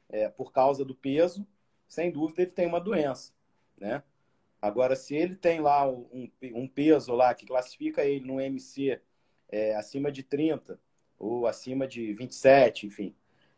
é, 0.08 0.28
por 0.28 0.52
causa 0.52 0.84
do 0.84 0.94
peso, 0.94 1.46
sem 1.86 2.10
dúvida 2.10 2.42
ele 2.42 2.50
tem 2.50 2.66
uma 2.66 2.80
doença, 2.80 3.32
né? 3.76 4.02
Agora, 4.60 4.96
se 4.96 5.14
ele 5.14 5.36
tem 5.36 5.60
lá 5.60 5.88
um, 5.88 6.28
um 6.42 6.66
peso 6.66 7.14
lá 7.14 7.32
que 7.34 7.46
classifica 7.46 8.04
ele 8.04 8.24
no 8.24 8.40
MC 8.40 9.00
é, 9.48 9.76
acima 9.76 10.10
de 10.10 10.22
30 10.22 10.80
ou 11.18 11.46
acima 11.46 11.86
de 11.86 12.12
27, 12.14 12.86
enfim, 12.86 13.14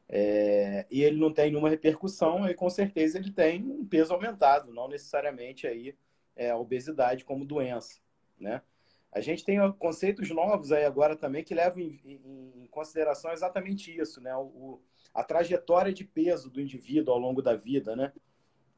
é, 0.09 0.87
e 0.91 1.03
ele 1.03 1.19
não 1.19 1.33
tem 1.33 1.51
nenhuma 1.51 1.69
repercussão, 1.69 2.45
aí 2.45 2.55
com 2.55 2.71
certeza 2.71 3.19
ele 3.19 3.31
tem 3.31 3.63
um 3.63 3.85
peso 3.87 4.15
aumentado, 4.15 4.73
não 4.73 4.89
necessariamente 4.89 5.67
aí 5.67 5.95
é, 6.35 6.51
a 6.51 6.57
obesidade 6.57 7.25
como 7.25 7.45
doença, 7.45 8.01
né? 8.39 8.63
A 9.11 9.21
gente 9.21 9.45
tem 9.45 9.59
conceitos 9.73 10.31
novos 10.31 10.71
aí 10.71 10.85
agora 10.85 11.17
também 11.17 11.43
que 11.43 11.55
levam 11.55 11.81
em, 11.81 12.01
em, 12.05 12.63
em 12.63 12.67
consideração 12.67 13.33
exatamente 13.33 13.97
isso, 13.97 14.21
né? 14.21 14.35
O, 14.37 14.81
a 15.15 15.25
trajetória 15.25 15.93
de 15.93 16.05
peso 16.05 16.51
do 16.51 16.61
indivíduo 16.61 17.13
ao 17.13 17.19
longo 17.19 17.43
da 17.43 17.55
vida, 17.55 17.97
né? 17.97 18.13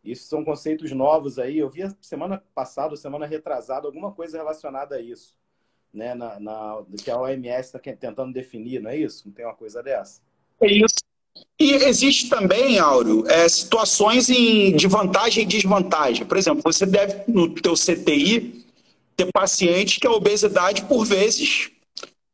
Isso 0.03 0.29
são 0.29 0.45
conceitos 0.45 0.91
novos 0.93 1.39
aí. 1.39 1.59
Eu 1.59 1.69
vi 1.69 1.83
semana 2.01 2.43
passada, 2.55 2.97
semana 2.97 3.27
retrasada, 3.27 3.87
alguma 3.87 4.13
coisa 4.13 4.39
relacionada 4.39 4.97
a 4.97 5.01
isso, 5.01 5.37
né? 5.93 6.15
Na, 6.15 6.39
na 6.41 6.83
que 7.03 7.11
a 7.11 7.19
OMS 7.19 7.61
está 7.61 7.79
tentando 7.79 8.33
definir, 8.33 8.81
não 8.81 8.91
é 8.91 8.97
isso? 8.97 9.27
Não 9.27 9.33
tem 9.33 9.45
uma 9.45 9.55
coisa 9.55 9.83
dessa? 9.83 10.21
É 10.61 10.71
isso. 10.71 10.95
E 11.59 11.73
existe 11.73 12.29
também, 12.29 12.79
Áureo, 12.79 13.29
é, 13.29 13.49
situações 13.49 14.29
em, 14.29 14.75
de 14.75 14.87
vantagem 14.87 15.45
e 15.45 15.47
desvantagem. 15.47 16.27
Por 16.27 16.37
exemplo, 16.37 16.63
você 16.63 16.87
deve, 16.87 17.31
no 17.31 17.55
teu 17.55 17.75
CTI, 17.75 18.65
ter 19.17 19.31
paciente 19.33 20.01
que 20.01 20.07
a 20.07 20.13
obesidade, 20.13 20.85
por 20.85 21.05
vezes, 21.05 21.71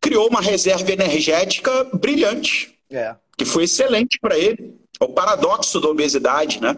criou 0.00 0.28
uma 0.28 0.40
reserva 0.40 0.90
energética 0.92 1.84
brilhante, 1.92 2.78
é. 2.90 3.16
que 3.36 3.44
foi 3.44 3.64
excelente 3.64 4.18
para 4.20 4.38
ele. 4.38 4.78
É 5.00 5.04
o 5.04 5.08
paradoxo 5.08 5.80
da 5.80 5.88
obesidade, 5.88 6.60
né? 6.60 6.76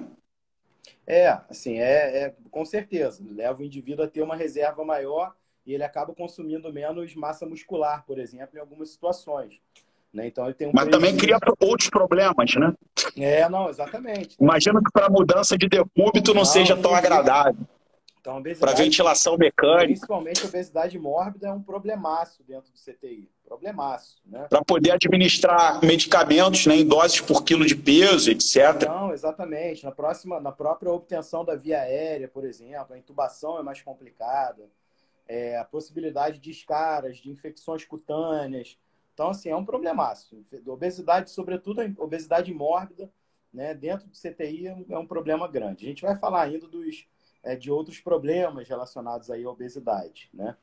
É, 1.07 1.39
assim, 1.49 1.79
é, 1.79 2.25
é, 2.25 2.35
com 2.51 2.65
certeza. 2.65 3.23
Leva 3.31 3.61
o 3.61 3.65
indivíduo 3.65 4.05
a 4.05 4.09
ter 4.09 4.23
uma 4.23 4.37
reserva 4.37 4.85
maior 4.85 5.35
e 5.69 5.75
ele 5.75 5.85
acaba 5.85 6.15
consumindo 6.15 6.73
menos 6.73 7.15
massa 7.15 7.45
muscular, 7.45 8.03
por 8.07 8.19
exemplo, 8.19 8.57
em 8.57 8.59
algumas 8.59 8.89
situações. 8.89 9.61
Né? 10.11 10.27
Então 10.29 10.47
ele 10.47 10.55
tem 10.55 10.67
um 10.67 10.73
Mas 10.73 10.89
também 10.89 11.15
cria 11.15 11.39
outros 11.61 11.91
problemas, 11.91 12.55
né? 12.55 12.73
É, 13.15 13.47
não, 13.51 13.69
exatamente. 13.69 14.35
Imagina 14.41 14.81
que 14.81 14.91
para 14.91 15.07
a 15.07 15.11
mudança 15.11 15.59
de 15.59 15.69
decúbito 15.69 16.33
não, 16.33 16.41
não 16.41 16.45
seja 16.47 16.75
tão 16.75 16.95
agradável. 16.95 17.67
Então, 18.19 18.43
para 18.59 18.73
ventilação 18.73 19.37
mecânica. 19.37 19.87
Principalmente 19.87 20.45
a 20.45 20.49
obesidade 20.49 20.99
mórbida 20.99 21.49
é 21.49 21.53
um 21.53 21.63
problemaço 21.63 22.43
dentro 22.43 22.73
do 22.73 22.79
CTI. 22.79 23.29
Problemaço. 23.45 24.23
Né? 24.27 24.47
Para 24.49 24.65
poder 24.65 24.93
administrar 24.93 25.85
medicamentos 25.85 26.67
né, 26.67 26.77
em 26.77 26.87
doses 26.87 27.21
por 27.21 27.45
quilo 27.45 27.65
de 27.65 27.77
peso, 27.77 28.31
etc. 28.31 28.87
Não, 28.87 29.13
exatamente. 29.13 29.85
Na, 29.85 29.93
próxima, 29.93 30.41
na 30.41 30.53
própria 30.53 30.91
obtenção 30.91 31.45
da 31.45 31.55
via 31.55 31.81
aérea, 31.81 32.27
por 32.27 32.45
exemplo, 32.45 32.95
a 32.95 32.99
intubação 32.99 33.59
é 33.59 33.63
mais 33.63 33.81
complicada. 33.83 34.65
É, 35.29 35.59
a 35.59 35.65
possibilidade 35.65 36.39
de 36.39 36.51
escaras, 36.51 37.19
de 37.19 37.31
infecções 37.31 37.85
cutâneas. 37.85 38.79
Então, 39.13 39.29
assim, 39.29 39.51
é 39.51 39.57
um 39.57 39.65
problemaço. 39.65 40.43
Obesidade, 40.67 41.31
sobretudo 41.31 41.83
obesidade 41.99 42.53
mórbida, 42.55 43.13
né, 43.53 43.75
dentro 43.75 44.07
do 44.09 44.17
CTI 44.17 44.87
é 44.89 44.99
um 44.99 45.07
problema 45.07 45.47
grande. 45.47 45.85
A 45.85 45.89
gente 45.89 46.03
vai 46.03 46.17
falar 46.17 46.43
ainda 46.43 46.67
dos 46.67 47.07
é, 47.43 47.57
de 47.57 47.71
outros 47.71 48.01
problemas 48.01 48.69
relacionados 48.69 49.31
aí 49.31 49.45
à 49.45 49.51
obesidade, 49.51 50.31
né? 50.33 50.57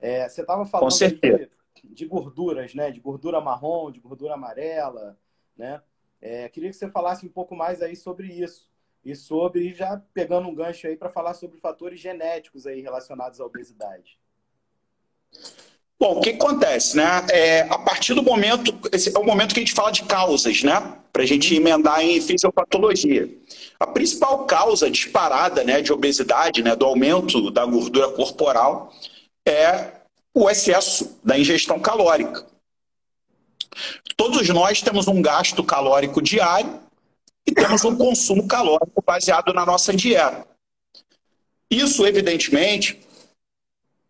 É, 0.00 0.28
você 0.28 0.40
estava 0.42 0.66
falando 0.66 0.90
de, 0.90 1.48
de, 1.82 2.06
gorduras, 2.06 2.74
né? 2.74 2.90
De 2.90 3.00
gordura 3.00 3.40
marrom, 3.40 3.90
de 3.90 4.00
gordura 4.00 4.34
amarela, 4.34 5.18
né? 5.56 5.80
É, 6.20 6.48
queria 6.48 6.70
que 6.70 6.76
você 6.76 6.90
falasse 6.90 7.24
um 7.24 7.28
pouco 7.28 7.54
mais 7.54 7.80
aí 7.80 7.94
sobre 7.94 8.28
isso 8.28 8.70
e 9.04 9.14
sobre 9.14 9.74
já 9.74 10.00
pegando 10.12 10.48
um 10.48 10.54
gancho 10.54 10.86
aí 10.86 10.96
para 10.96 11.10
falar 11.10 11.34
sobre 11.34 11.58
fatores 11.58 12.00
genéticos 12.00 12.66
aí 12.66 12.80
relacionados 12.80 13.40
à 13.40 13.44
obesidade. 13.44 14.18
Bom, 15.98 16.18
o 16.18 16.20
que 16.20 16.30
acontece, 16.30 16.96
né? 16.96 17.26
É, 17.30 17.60
a 17.62 17.78
partir 17.78 18.14
do 18.14 18.22
momento, 18.22 18.76
esse 18.92 19.14
é 19.14 19.18
o 19.18 19.24
momento 19.24 19.54
que 19.54 19.60
a 19.60 19.62
gente 19.62 19.74
fala 19.74 19.90
de 19.90 20.02
causas, 20.04 20.62
né? 20.62 20.98
Para 21.12 21.22
a 21.22 21.26
gente 21.26 21.54
emendar 21.54 22.00
em 22.00 22.20
fisiopatologia. 22.20 23.28
A 23.78 23.86
principal 23.86 24.44
causa 24.44 24.90
disparada 24.90 25.62
né, 25.62 25.80
de 25.80 25.92
obesidade, 25.92 26.62
né, 26.62 26.74
do 26.74 26.84
aumento 26.84 27.50
da 27.50 27.64
gordura 27.64 28.08
corporal, 28.08 28.92
é 29.46 29.92
o 30.34 30.50
excesso 30.50 31.18
da 31.22 31.38
ingestão 31.38 31.78
calórica. 31.78 32.44
Todos 34.16 34.48
nós 34.48 34.82
temos 34.82 35.06
um 35.06 35.22
gasto 35.22 35.62
calórico 35.62 36.20
diário 36.20 36.80
e 37.46 37.52
temos 37.52 37.84
um 37.84 37.96
consumo 37.96 38.46
calórico 38.46 39.02
baseado 39.04 39.52
na 39.52 39.66
nossa 39.66 39.92
dieta. 39.92 40.46
Isso, 41.70 42.06
evidentemente, 42.06 43.00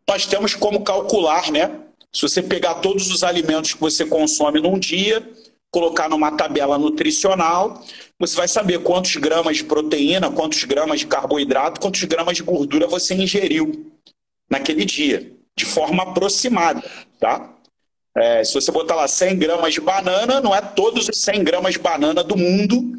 nós 0.08 0.26
temos 0.26 0.54
como 0.54 0.84
calcular, 0.84 1.50
né? 1.50 1.80
Se 2.12 2.22
você 2.22 2.42
pegar 2.42 2.74
todos 2.74 3.10
os 3.10 3.24
alimentos 3.24 3.74
que 3.74 3.80
você 3.80 4.04
consome 4.04 4.60
num 4.60 4.78
dia, 4.78 5.26
colocar 5.70 6.08
numa 6.08 6.30
tabela 6.30 6.78
nutricional, 6.78 7.82
você 8.18 8.36
vai 8.36 8.46
saber 8.46 8.80
quantos 8.80 9.16
gramas 9.16 9.56
de 9.56 9.64
proteína, 9.64 10.30
quantos 10.30 10.62
gramas 10.64 11.00
de 11.00 11.06
carboidrato, 11.06 11.80
quantos 11.80 12.04
gramas 12.04 12.36
de 12.36 12.44
gordura 12.44 12.86
você 12.86 13.14
ingeriu 13.14 13.90
naquele 14.48 14.84
dia, 14.84 15.32
de 15.56 15.64
forma 15.64 16.04
aproximada, 16.04 16.84
tá? 17.18 17.50
É, 18.16 18.44
se 18.44 18.54
você 18.54 18.70
botar 18.70 18.94
lá 18.94 19.08
100 19.08 19.36
gramas 19.38 19.74
de 19.74 19.80
banana, 19.80 20.40
não 20.40 20.54
é 20.54 20.60
todos 20.60 21.08
os 21.08 21.18
100 21.18 21.42
gramas 21.42 21.72
de 21.72 21.80
banana 21.80 22.22
do 22.22 22.36
mundo 22.36 22.94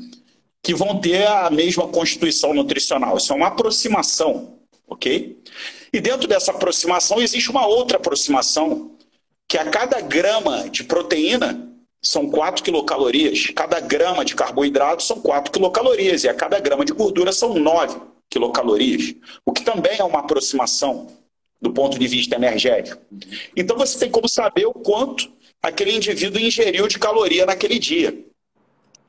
que 0.66 0.74
vão 0.74 1.00
ter 1.00 1.28
a 1.28 1.48
mesma 1.52 1.88
constituição 1.88 2.52
nutricional. 2.52 3.18
Isso 3.18 3.32
é 3.32 3.36
uma 3.36 3.50
aproximação, 3.50 4.58
ok? 4.88 5.38
E 5.94 6.02
dentro 6.02 6.28
dessa 6.28 6.50
aproximação 6.50 7.22
existe 7.22 7.52
uma 7.52 7.68
outra 7.68 7.98
aproximação, 7.98 8.98
que 9.48 9.60
a 9.60 9.66
cada 9.66 10.02
grama 10.02 10.68
de 10.68 10.84
proteína 10.84 11.70
são 12.02 12.28
4 12.28 12.64
quilocalorias, 12.64 13.52
cada 13.56 13.80
grama 13.80 14.26
de 14.26 14.34
carboidrato 14.34 15.04
são 15.04 15.22
4 15.22 15.52
quilocalorias, 15.52 16.24
e 16.24 16.30
a 16.30 16.34
cada 16.34 16.60
grama 16.60 16.84
de 16.84 16.94
gordura 16.94 17.32
são 17.32 17.54
9 17.54 18.02
quilocalorias, 18.28 19.14
o 19.46 19.54
que 19.54 19.64
também 19.64 20.00
é 20.00 20.04
uma 20.04 20.22
aproximação 20.22 21.06
do 21.62 21.72
ponto 21.72 22.00
de 22.00 22.08
vista 22.08 22.38
energético. 22.38 23.00
Então 23.56 23.78
você 23.78 24.00
tem 24.00 24.10
como 24.10 24.28
saber 24.28 24.66
o 24.66 24.74
quanto 24.74 25.32
aquele 25.62 25.96
indivíduo 25.96 26.42
ingeriu 26.42 26.88
de 26.88 26.98
caloria 26.98 27.46
naquele 27.46 27.78
dia. 27.78 28.18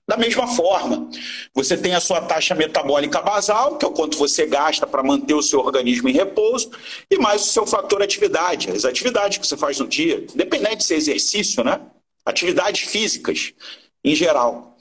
Da 0.08 0.16
mesma 0.16 0.46
forma, 0.46 1.10
você 1.52 1.76
tem 1.76 1.92
a 1.92 2.00
sua 2.00 2.20
taxa 2.20 2.54
metabólica 2.54 3.20
basal, 3.20 3.76
que 3.76 3.84
é 3.84 3.88
o 3.88 3.92
quanto 3.92 4.16
você 4.16 4.46
gasta 4.46 4.86
para 4.86 5.02
manter 5.02 5.34
o 5.34 5.42
seu 5.42 5.58
organismo 5.58 6.08
em 6.08 6.12
repouso, 6.12 6.70
e 7.10 7.18
mais 7.18 7.42
o 7.42 7.46
seu 7.46 7.66
fator 7.66 8.00
atividade, 8.00 8.70
as 8.70 8.84
atividades 8.84 9.38
que 9.38 9.46
você 9.46 9.56
faz 9.56 9.80
no 9.80 9.88
dia, 9.88 10.24
independente 10.32 10.76
de 10.76 10.84
ser 10.84 10.94
exercício, 10.94 11.64
né? 11.64 11.80
Atividades 12.24 12.88
físicas, 12.88 13.52
em 14.04 14.14
geral. 14.14 14.76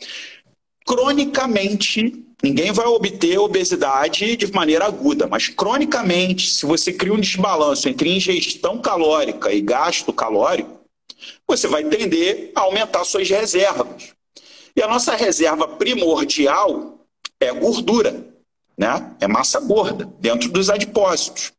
Cronicamente, 0.85 2.23
ninguém 2.43 2.71
vai 2.71 2.85
obter 2.85 3.39
obesidade 3.39 4.37
de 4.37 4.51
maneira 4.53 4.85
aguda, 4.85 5.25
mas 5.25 5.47
cronicamente, 5.47 6.51
se 6.51 6.67
você 6.67 6.93
cria 6.93 7.13
um 7.13 7.19
desbalanço 7.19 7.89
entre 7.89 8.15
ingestão 8.15 8.79
calórica 8.79 9.51
e 9.51 9.59
gasto 9.59 10.13
calórico, 10.13 10.81
você 11.47 11.67
vai 11.67 11.83
tender 11.83 12.51
a 12.53 12.61
aumentar 12.61 13.03
suas 13.05 13.27
reservas. 13.27 14.14
E 14.75 14.81
a 14.81 14.87
nossa 14.87 15.15
reserva 15.15 15.67
primordial 15.67 16.99
é 17.39 17.51
gordura, 17.53 18.25
né? 18.77 19.15
é 19.21 19.27
massa 19.27 19.59
gorda, 19.59 20.05
dentro 20.19 20.49
dos 20.49 20.69
adipócitos. 20.69 21.53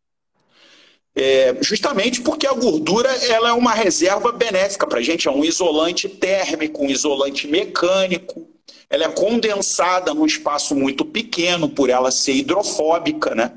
É, 1.14 1.56
justamente 1.62 2.20
porque 2.20 2.46
a 2.46 2.52
gordura 2.52 3.08
ela 3.08 3.48
é 3.48 3.52
uma 3.52 3.72
reserva 3.72 4.30
benéfica 4.32 4.86
para 4.86 4.98
a 4.98 5.02
gente, 5.02 5.26
é 5.26 5.30
um 5.30 5.42
isolante 5.42 6.10
térmico, 6.10 6.84
um 6.84 6.90
isolante 6.90 7.48
mecânico. 7.48 8.46
Ela 8.90 9.04
é 9.04 9.08
condensada 9.08 10.12
num 10.12 10.26
espaço 10.26 10.74
muito 10.74 11.04
pequeno, 11.04 11.70
por 11.70 11.88
ela 11.88 12.10
ser 12.10 12.34
hidrofóbica, 12.34 13.34
né? 13.34 13.52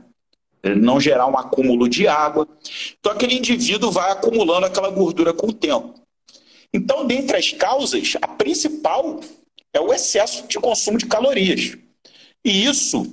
não 0.64 1.00
gerar 1.00 1.28
um 1.28 1.38
acúmulo 1.38 1.88
de 1.88 2.08
água. 2.08 2.48
Então, 3.00 3.12
aquele 3.12 3.36
indivíduo 3.36 3.92
vai 3.92 4.12
acumulando 4.12 4.66
aquela 4.66 4.90
gordura 4.90 5.34
com 5.34 5.48
o 5.48 5.54
tempo. 5.54 5.94
Então, 6.74 7.06
dentre 7.06 7.38
as 7.38 7.52
causas, 7.52 8.16
a 8.22 8.28
principal 8.28 9.20
é 9.74 9.80
o 9.80 9.94
excesso 9.94 10.48
de 10.48 10.58
consumo 10.60 10.98
de 10.98 11.06
calorias. 11.06 11.78
E 12.44 12.66
isso, 12.66 13.04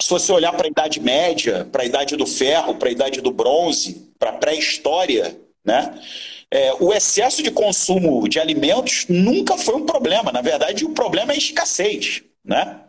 se 0.00 0.08
você 0.08 0.32
olhar 0.32 0.52
para 0.52 0.66
a 0.66 0.70
Idade 0.70 1.00
Média, 1.00 1.66
para 1.70 1.82
a 1.82 1.86
Idade 1.86 2.16
do 2.16 2.26
Ferro, 2.26 2.74
para 2.76 2.88
a 2.88 2.92
Idade 2.92 3.20
do 3.20 3.30
Bronze, 3.30 4.10
para 4.18 4.30
a 4.30 4.34
pré-história, 4.34 5.38
né? 5.64 6.00
É, 6.50 6.72
o 6.80 6.94
excesso 6.94 7.42
de 7.42 7.50
consumo 7.50 8.26
de 8.26 8.40
alimentos 8.40 9.04
nunca 9.06 9.58
foi 9.58 9.74
um 9.74 9.84
problema. 9.84 10.32
Na 10.32 10.40
verdade, 10.40 10.84
o 10.84 10.90
problema 10.90 11.32
é 11.32 11.34
a 11.34 11.38
escassez. 11.38 12.22
Né? 12.42 12.80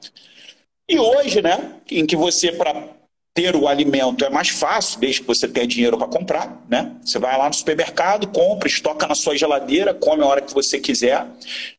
E 0.87 0.97
hoje, 0.97 1.41
né, 1.41 1.73
em 1.91 2.05
que 2.05 2.15
você, 2.15 2.51
para 2.53 2.87
ter 3.33 3.55
o 3.55 3.67
alimento 3.67 4.25
é 4.25 4.29
mais 4.29 4.49
fácil, 4.49 4.99
desde 4.99 5.21
que 5.21 5.27
você 5.27 5.47
tenha 5.47 5.67
dinheiro 5.67 5.97
para 5.97 6.07
comprar, 6.07 6.63
né? 6.67 6.95
Você 7.03 7.19
vai 7.19 7.37
lá 7.37 7.47
no 7.47 7.53
supermercado, 7.53 8.27
compra, 8.27 8.67
estoca 8.67 9.07
na 9.07 9.15
sua 9.15 9.37
geladeira, 9.37 9.93
come 9.93 10.23
a 10.23 10.27
hora 10.27 10.41
que 10.41 10.53
você 10.53 10.79
quiser. 10.79 11.25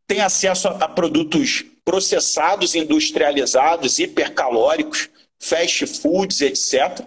Tem 0.07 0.21
acesso 0.21 0.69
a, 0.69 0.85
a 0.85 0.88
produtos 0.88 1.64
processados, 1.85 2.75
industrializados, 2.75 3.99
hipercalóricos, 3.99 5.09
fast 5.38 5.87
foods, 5.87 6.40
etc. 6.40 7.04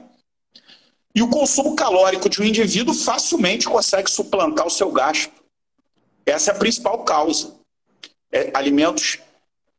E 1.16 1.22
o 1.22 1.30
consumo 1.30 1.76
calórico 1.76 2.28
de 2.28 2.42
um 2.42 2.46
indivíduo 2.46 2.94
facilmente 2.94 3.66
consegue 3.66 4.10
suplantar 4.10 4.66
o 4.66 4.72
seu 4.72 4.92
gasto. 4.92 5.32
Essa 6.26 6.52
é 6.52 6.56
a 6.56 6.58
principal 6.58 7.04
causa. 7.04 7.54
É, 8.32 8.50
alimentos 8.54 9.20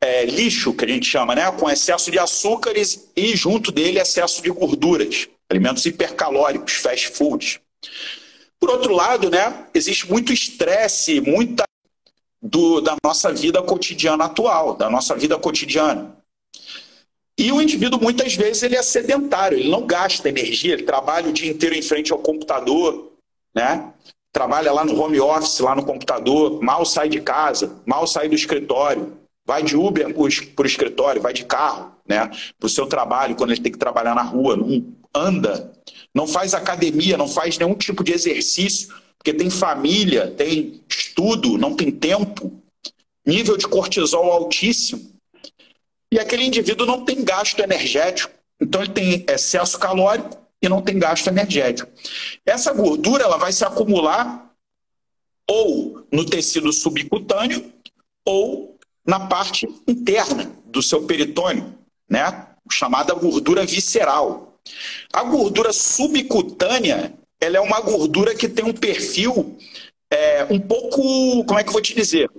é, 0.05 0.27
lixo, 0.27 0.75
que 0.75 0.85
a 0.85 0.89
gente 0.89 1.07
chama, 1.07 1.35
né? 1.35 1.51
com 1.53 1.71
excesso 1.71 2.11
de 2.11 2.19
açúcares 2.19 3.11
e, 3.17 3.35
junto 3.35 3.73
dele, 3.73 3.99
excesso 3.99 4.43
de 4.43 4.51
gorduras. 4.51 5.29
Alimentos 5.49 5.85
hipercalóricos, 5.87 6.75
fast 6.75 7.09
foods. 7.11 7.61
Por 8.61 8.71
outro 8.71 8.95
lado, 8.95 9.31
né, 9.31 9.67
existe 9.75 10.11
muito 10.11 10.33
estresse, 10.33 11.21
muita 11.21 11.65
do, 12.41 12.81
da 12.81 12.97
nossa 13.05 13.33
vida 13.33 13.63
cotidiana 13.63 14.25
atual, 14.25 14.75
da 14.75 14.91
nossa 14.91 15.15
vida 15.15 15.39
cotidiana. 15.39 16.17
E 17.37 17.51
o 17.51 17.61
indivíduo, 17.61 18.01
muitas 18.01 18.35
vezes, 18.35 18.63
ele 18.63 18.77
é 18.77 18.83
sedentário, 18.83 19.59
ele 19.59 19.69
não 19.69 19.87
gasta 19.87 20.29
energia, 20.29 20.75
ele 20.75 20.85
trabalha 20.85 21.29
o 21.29 21.33
dia 21.33 21.51
inteiro 21.51 21.75
em 21.75 21.83
frente 21.83 22.13
ao 22.13 22.19
computador, 22.19 23.13
né? 23.55 23.93
trabalha 24.33 24.73
lá 24.73 24.85
no 24.85 25.01
home 25.01 25.21
office, 25.21 25.61
lá 25.61 25.75
no 25.75 25.85
computador, 25.85 26.61
mal 26.61 26.85
sai 26.85 27.09
de 27.09 27.21
casa, 27.21 27.81
mal 27.87 28.07
sai 28.07 28.29
do 28.29 28.35
escritório. 28.35 29.24
Vai 29.47 29.63
de 29.63 29.77
Uber 29.77 30.13
para 30.13 30.23
o 30.63 30.67
escritório, 30.67 31.21
vai 31.21 31.33
de 31.33 31.45
carro, 31.45 31.93
né? 32.09 32.31
Para 32.59 32.67
o 32.67 32.69
seu 32.69 32.87
trabalho, 32.87 33.37
quando 33.37 33.53
ele 33.53 33.61
tem 33.61 33.73
que 33.73 33.79
trabalhar 33.79 34.15
na 34.15 34.23
rua, 34.23 34.57
não 34.57 34.85
anda, 35.15 35.73
não 36.15 36.27
faz 36.27 36.55
academia, 36.55 37.17
não 37.17 37.29
faz 37.29 37.59
nenhum 37.59 37.75
tipo 37.75 38.03
de 38.03 38.13
exercício, 38.13 38.95
porque 39.19 39.33
tem 39.33 39.51
família, 39.51 40.31
tem 40.31 40.83
estudo, 40.89 41.57
não 41.59 41.75
tem 41.75 41.91
tempo, 41.91 42.53
nível 43.27 43.57
de 43.57 43.67
cortisol 43.67 44.31
altíssimo. 44.31 45.15
E 46.11 46.19
aquele 46.19 46.45
indivíduo 46.45 46.87
não 46.87 47.05
tem 47.05 47.25
gasto 47.25 47.59
energético, 47.61 48.33
então 48.61 48.83
ele 48.83 48.93
tem 48.93 49.25
excesso 49.29 49.79
calórico 49.79 50.39
e 50.63 50.69
não 50.69 50.81
tem 50.81 50.99
gasto 50.99 51.27
energético. 51.27 51.91
Essa 52.47 52.73
gordura 52.73 53.25
ela 53.25 53.37
vai 53.37 53.53
se 53.53 53.65
acumular 53.65 54.51
ou 55.49 56.07
no 56.11 56.25
tecido 56.25 56.73
subcutâneo 56.73 57.73
ou 58.25 58.74
na 59.07 59.21
parte 59.21 59.69
interna 59.87 60.51
do 60.67 60.83
seu 60.83 61.05
peritônio, 61.05 61.75
né? 62.09 62.47
chamada 62.71 63.15
gordura 63.15 63.65
visceral. 63.67 64.59
A 65.13 65.23
gordura 65.23 65.73
subcutânea 65.73 67.13
ela 67.41 67.59
é 67.59 67.61
uma 67.61 67.81
gordura 67.81 68.35
que 68.35 68.49
tem 68.49 68.65
um 68.65 68.73
perfil 68.73 69.59
é, 70.11 70.47
um 70.49 70.59
pouco, 70.59 71.45
como 71.45 71.59
é 71.59 71.63
que 71.63 71.69
eu 71.69 71.73
vou 71.73 71.83
te 71.83 71.95
dizer? 71.95 72.31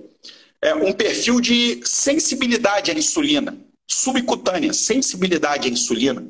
É 0.60 0.74
um 0.74 0.92
perfil 0.92 1.40
de 1.40 1.80
sensibilidade 1.84 2.90
à 2.90 2.94
insulina, 2.94 3.56
subcutânea, 3.86 4.72
sensibilidade 4.72 5.68
à 5.68 5.70
insulina. 5.70 6.26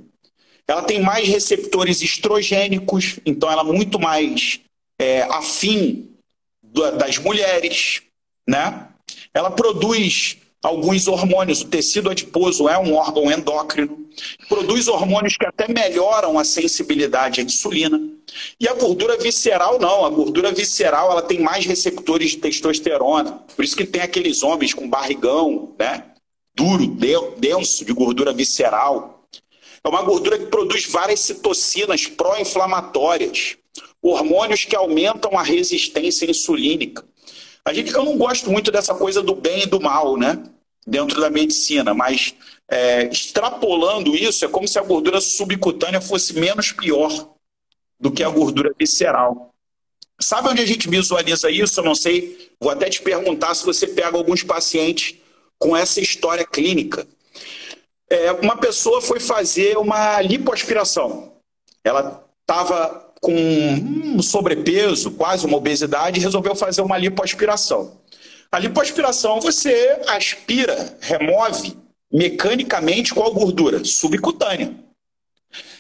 Ela 0.67 0.83
tem 0.83 1.01
mais 1.01 1.29
receptores 1.29 2.03
estrogênicos, 2.03 3.21
então 3.25 3.51
ela 3.51 3.63
é 3.63 3.73
muito 3.73 4.01
mais 4.01 4.61
é, 4.99 5.23
afim 5.23 6.11
das 6.99 7.19
mulheres, 7.19 8.03
né? 8.47 8.86
Ela 9.37 9.51
produz 9.51 10.39
alguns 10.63 11.07
hormônios. 11.07 11.61
O 11.61 11.67
tecido 11.67 12.09
adiposo 12.09 12.71
é 12.71 12.79
um 12.79 12.95
órgão 12.95 13.31
endócrino. 13.31 14.09
Produz 14.49 14.89
hormônios 14.89 15.37
que 15.37 15.45
até 15.45 15.71
melhoram 15.71 16.39
a 16.39 16.45
sensibilidade 16.45 17.43
à 17.43 17.45
insulina. 17.45 18.01
E 18.59 18.67
a 18.67 18.73
gordura 18.73 19.19
visceral 19.19 19.79
não. 19.79 20.07
A 20.07 20.09
gordura 20.09 20.53
visceral 20.53 21.13
ela 21.13 21.21
tem 21.21 21.39
mais 21.39 21.67
receptores 21.67 22.31
de 22.31 22.39
testosterona. 22.39 23.45
Por 23.55 23.63
isso 23.63 23.77
que 23.77 23.85
tem 23.85 24.01
aqueles 24.01 24.43
homens 24.43 24.73
com 24.73 24.89
barrigão, 24.89 25.75
né? 25.79 26.05
Duro, 26.55 26.87
denso 27.37 27.85
de 27.85 27.93
gordura 27.93 28.33
visceral. 28.33 29.23
É 29.85 29.89
uma 29.89 30.01
gordura 30.01 30.39
que 30.39 30.47
produz 30.47 30.87
várias 30.87 31.21
citocinas 31.21 32.07
pró-inflamatórias, 32.07 33.59
hormônios 34.01 34.65
que 34.65 34.75
aumentam 34.75 35.39
a 35.39 35.43
resistência 35.43 36.25
insulínica. 36.25 37.05
A 37.67 37.73
gente, 37.73 37.93
eu 37.93 38.05
não 38.05 38.17
gosto 38.17 38.49
muito 38.49 38.71
dessa 38.71 38.95
coisa 38.95 39.21
do 39.21 39.35
bem 39.35 39.65
e 39.65 39.67
do 39.67 39.81
mal, 39.81 40.17
né? 40.17 40.41
Dentro 40.87 41.21
da 41.21 41.29
medicina, 41.29 41.93
mas 41.93 42.33
é, 42.71 43.09
extrapolando 43.09 44.15
isso, 44.15 44.45
é 44.45 44.49
como 44.49 44.69
se 44.69 44.79
a 44.79 44.83
gordura 44.83 45.21
subcutânea 45.21 46.01
fosse 46.01 46.39
menos 46.39 46.71
pior 46.71 47.11
do 47.99 48.13
que 48.13 48.23
a 48.23 48.29
gordura 48.29 48.73
visceral. 48.79 49.53
Sabe 50.21 50.49
onde 50.49 50.63
a 50.63 50.67
gente 50.67 50.89
visualiza 50.89 51.51
isso? 51.51 51.81
Eu 51.81 51.85
não 51.85 51.97
sei. 51.97 52.53
Vou 52.61 52.71
até 52.71 52.89
te 52.89 53.03
perguntar 53.03 53.53
se 53.57 53.65
você 53.65 53.89
pega 53.89 54.17
alguns 54.17 54.45
pacientes 54.45 55.17
com 55.59 55.77
essa 55.77 56.01
história 56.01 56.47
clínica. 56.47 57.05
É, 58.09 58.31
uma 58.31 58.57
pessoa 58.57 59.03
foi 59.03 59.19
fazer 59.19 59.77
uma 59.77 60.23
lipoaspiração. 60.23 61.33
Ela 61.83 62.25
estava 62.43 63.06
com 63.21 63.35
um 63.35 64.23
sobrepeso, 64.23 65.11
quase 65.13 65.47
uma 65.47 65.57
obesidade, 65.57 66.21
resolveu 66.21 66.55
fazer 66.55 66.83
uma 66.83 66.99
lipoaspiração. 66.99 67.99
A 68.51 68.59
lipoaspiração 68.59 69.41
você 69.41 70.01
aspira, 70.07 70.97
remove 71.01 71.77
mecanicamente 72.13 73.13
qual 73.13 73.33
gordura? 73.33 73.85
Subcutânea. 73.85 74.75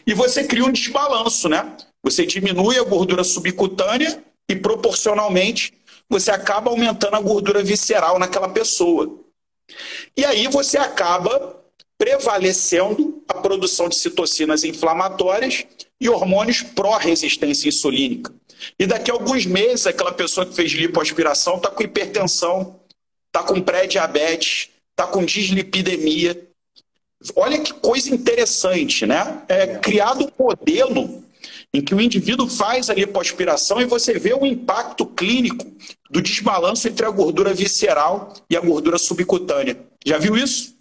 E 0.06 0.14
você 0.14 0.44
cria 0.44 0.64
um 0.64 0.72
desbalanço, 0.72 1.48
né? 1.48 1.76
Você 2.02 2.24
diminui 2.24 2.78
a 2.78 2.84
gordura 2.84 3.24
subcutânea 3.24 4.22
e 4.48 4.54
proporcionalmente 4.54 5.72
você 6.08 6.30
acaba 6.30 6.70
aumentando 6.70 7.16
a 7.16 7.20
gordura 7.20 7.62
visceral 7.62 8.18
naquela 8.18 8.48
pessoa. 8.48 9.18
E 10.16 10.24
aí 10.24 10.46
você 10.46 10.78
acaba 10.78 11.56
prevalecendo 11.98 13.22
a 13.28 13.34
produção 13.34 13.88
de 13.88 13.96
citocinas 13.96 14.62
inflamatórias 14.64 15.64
e 16.00 16.08
hormônios 16.08 16.62
pró-resistência 16.62 17.68
insulínica. 17.68 18.32
E 18.78 18.86
daqui 18.86 19.10
a 19.10 19.14
alguns 19.14 19.46
meses, 19.46 19.86
aquela 19.86 20.12
pessoa 20.12 20.46
que 20.46 20.54
fez 20.54 20.72
lipoaspiração 20.72 21.56
está 21.56 21.70
com 21.70 21.82
hipertensão, 21.82 22.80
está 23.26 23.42
com 23.42 23.60
pré-diabetes, 23.60 24.70
está 24.90 25.06
com 25.06 25.24
dislipidemia. 25.24 26.46
Olha 27.34 27.60
que 27.60 27.72
coisa 27.74 28.14
interessante, 28.14 29.06
né? 29.06 29.42
É 29.48 29.78
criado 29.78 30.24
um 30.24 30.44
modelo 30.44 31.24
em 31.72 31.82
que 31.82 31.94
o 31.94 32.00
indivíduo 32.00 32.48
faz 32.48 32.88
a 32.88 32.94
lipoaspiração 32.94 33.80
e 33.80 33.84
você 33.84 34.18
vê 34.18 34.32
o 34.32 34.46
impacto 34.46 35.04
clínico 35.06 35.64
do 36.10 36.22
desbalanço 36.22 36.88
entre 36.88 37.04
a 37.04 37.10
gordura 37.10 37.52
visceral 37.52 38.32
e 38.48 38.56
a 38.56 38.60
gordura 38.60 38.96
subcutânea. 38.98 39.78
Já 40.04 40.18
viu 40.18 40.36
isso? 40.36 40.76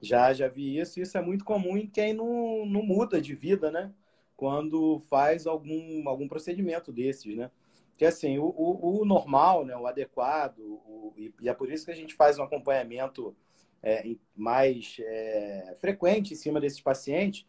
Já, 0.00 0.32
já 0.32 0.46
vi 0.46 0.78
isso. 0.78 1.00
Isso 1.00 1.18
é 1.18 1.22
muito 1.22 1.44
comum 1.44 1.76
em 1.76 1.86
quem 1.86 2.12
não, 2.12 2.64
não 2.66 2.82
muda 2.82 3.20
de 3.20 3.34
vida, 3.34 3.70
né? 3.70 3.90
Quando 4.38 5.00
faz 5.10 5.48
algum, 5.48 6.08
algum 6.08 6.28
procedimento 6.28 6.92
desses, 6.92 7.36
né? 7.36 7.50
Que 7.96 8.04
assim, 8.04 8.38
o, 8.38 8.44
o, 8.44 9.00
o 9.00 9.04
normal, 9.04 9.64
né? 9.64 9.76
o 9.76 9.84
adequado, 9.84 10.60
o, 10.60 11.12
e 11.16 11.48
é 11.48 11.52
por 11.52 11.68
isso 11.72 11.84
que 11.84 11.90
a 11.90 11.96
gente 11.96 12.14
faz 12.14 12.38
um 12.38 12.44
acompanhamento 12.44 13.36
é, 13.82 14.14
mais 14.36 14.96
é, 15.00 15.76
frequente 15.80 16.34
em 16.34 16.36
cima 16.36 16.60
desses 16.60 16.80
pacientes, 16.80 17.44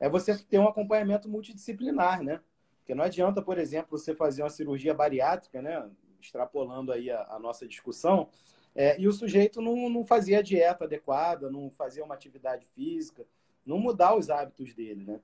é 0.00 0.08
você 0.08 0.36
ter 0.36 0.58
um 0.58 0.66
acompanhamento 0.66 1.28
multidisciplinar, 1.28 2.24
né? 2.24 2.40
Porque 2.78 2.92
não 2.92 3.04
adianta, 3.04 3.40
por 3.40 3.56
exemplo, 3.56 3.96
você 3.96 4.12
fazer 4.12 4.42
uma 4.42 4.50
cirurgia 4.50 4.92
bariátrica, 4.92 5.62
né? 5.62 5.88
Extrapolando 6.20 6.90
aí 6.90 7.08
a, 7.08 7.22
a 7.34 7.38
nossa 7.38 7.68
discussão, 7.68 8.28
é, 8.74 9.00
e 9.00 9.06
o 9.06 9.12
sujeito 9.12 9.62
não, 9.62 9.88
não 9.88 10.04
fazia 10.04 10.42
dieta 10.42 10.86
adequada, 10.86 11.48
não 11.48 11.70
fazia 11.70 12.04
uma 12.04 12.16
atividade 12.16 12.66
física, 12.74 13.24
não 13.64 13.78
mudar 13.78 14.16
os 14.16 14.28
hábitos 14.28 14.74
dele, 14.74 15.04
né? 15.04 15.20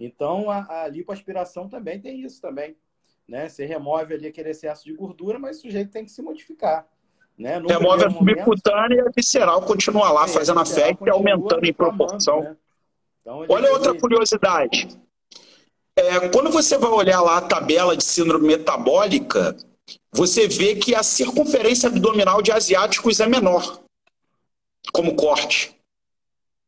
Então, 0.00 0.50
a, 0.50 0.84
a 0.84 0.88
lipoaspiração 0.88 1.68
também 1.68 2.00
tem 2.00 2.22
isso 2.22 2.40
também, 2.40 2.74
né? 3.28 3.50
Você 3.50 3.66
remove 3.66 4.14
ali 4.14 4.26
aquele 4.26 4.48
excesso 4.48 4.82
de 4.84 4.94
gordura, 4.94 5.38
mas 5.38 5.58
o 5.58 5.60
sujeito 5.60 5.90
tem 5.90 6.06
que 6.06 6.10
se 6.10 6.22
modificar. 6.22 6.88
Né? 7.38 7.58
remove 7.58 8.04
a 8.04 8.10
subcutânea 8.10 8.96
e 8.96 9.00
a 9.00 9.10
visceral 9.14 9.62
continua 9.62 10.12
lá 10.12 10.24
é, 10.24 10.28
fazendo 10.28 10.60
a 10.60 10.64
festa 10.66 11.06
e 11.06 11.10
aumentando 11.10 11.64
em 11.64 11.72
proporção. 11.72 12.42
Né? 12.42 12.56
Então, 13.20 13.46
Olha 13.48 13.72
outra 13.72 13.98
curiosidade. 13.98 14.88
É, 15.96 16.28
quando 16.28 16.50
você 16.50 16.76
vai 16.76 16.90
olhar 16.90 17.20
lá 17.20 17.38
a 17.38 17.42
tabela 17.42 17.96
de 17.96 18.04
síndrome 18.04 18.46
metabólica, 18.46 19.56
você 20.12 20.48
vê 20.48 20.76
que 20.76 20.94
a 20.94 21.02
circunferência 21.02 21.88
abdominal 21.88 22.42
de 22.42 22.52
asiáticos 22.52 23.20
é 23.20 23.26
menor, 23.26 23.80
como 24.92 25.16
corte. 25.16 25.74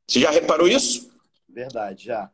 Você 0.08 0.20
já 0.20 0.30
reparou 0.30 0.68
isso? 0.68 1.10
Verdade, 1.48 2.06
já. 2.06 2.30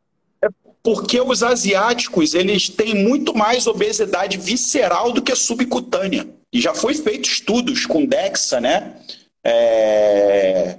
Porque 0.81 1.19
os 1.19 1.43
asiáticos 1.43 2.33
eles 2.33 2.69
têm 2.69 2.95
muito 2.95 3.35
mais 3.35 3.67
obesidade 3.67 4.37
visceral 4.37 5.11
do 5.11 5.21
que 5.21 5.35
subcutânea. 5.35 6.27
E 6.51 6.59
já 6.59 6.73
foi 6.73 6.93
feito 6.95 7.29
estudos 7.29 7.85
com 7.85 8.05
DEXA, 8.05 8.61
né? 8.61 8.95
É, 9.43 10.77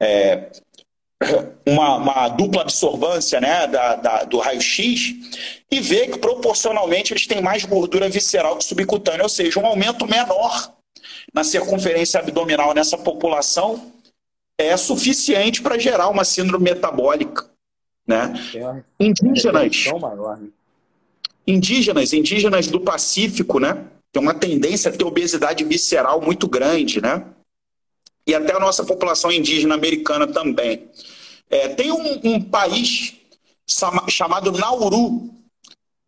é, 0.00 0.50
uma, 1.66 1.96
uma, 1.96 2.28
dupla 2.28 2.62
absorvância 2.62 3.40
né, 3.40 3.66
da, 3.66 3.96
da 3.96 4.24
do 4.24 4.38
raio-x 4.38 5.14
e 5.70 5.80
vê 5.80 6.06
que 6.08 6.18
proporcionalmente 6.18 7.12
eles 7.12 7.26
têm 7.26 7.40
mais 7.40 7.64
gordura 7.64 8.08
visceral 8.08 8.56
que 8.56 8.64
subcutânea, 8.64 9.22
ou 9.22 9.28
seja, 9.28 9.58
um 9.58 9.66
aumento 9.66 10.06
menor 10.06 10.72
na 11.32 11.42
circunferência 11.42 12.20
abdominal 12.20 12.74
nessa 12.74 12.98
população 12.98 13.92
é 14.58 14.76
suficiente 14.76 15.62
para 15.62 15.78
gerar 15.78 16.08
uma 16.08 16.24
síndrome 16.24 16.64
metabólica. 16.64 17.50
Né? 18.06 18.32
Indígenas, 19.00 19.86
né? 19.86 20.48
indígenas, 21.46 22.12
indígenas 22.12 22.66
do 22.68 22.80
Pacífico, 22.80 23.58
né? 23.58 23.84
Tem 24.12 24.22
uma 24.22 24.34
tendência 24.34 24.90
a 24.90 24.96
ter 24.96 25.04
obesidade 25.04 25.64
visceral 25.64 26.20
muito 26.20 26.48
grande, 26.48 27.00
né? 27.00 27.26
e 28.26 28.34
até 28.34 28.52
a 28.52 28.60
nossa 28.60 28.84
população 28.84 29.30
indígena 29.30 29.74
americana 29.74 30.26
também. 30.26 30.90
É, 31.48 31.68
tem 31.68 31.92
um, 31.92 32.20
um, 32.24 32.42
país 32.42 33.16
chamado 34.08 34.50
Nauru. 34.50 35.30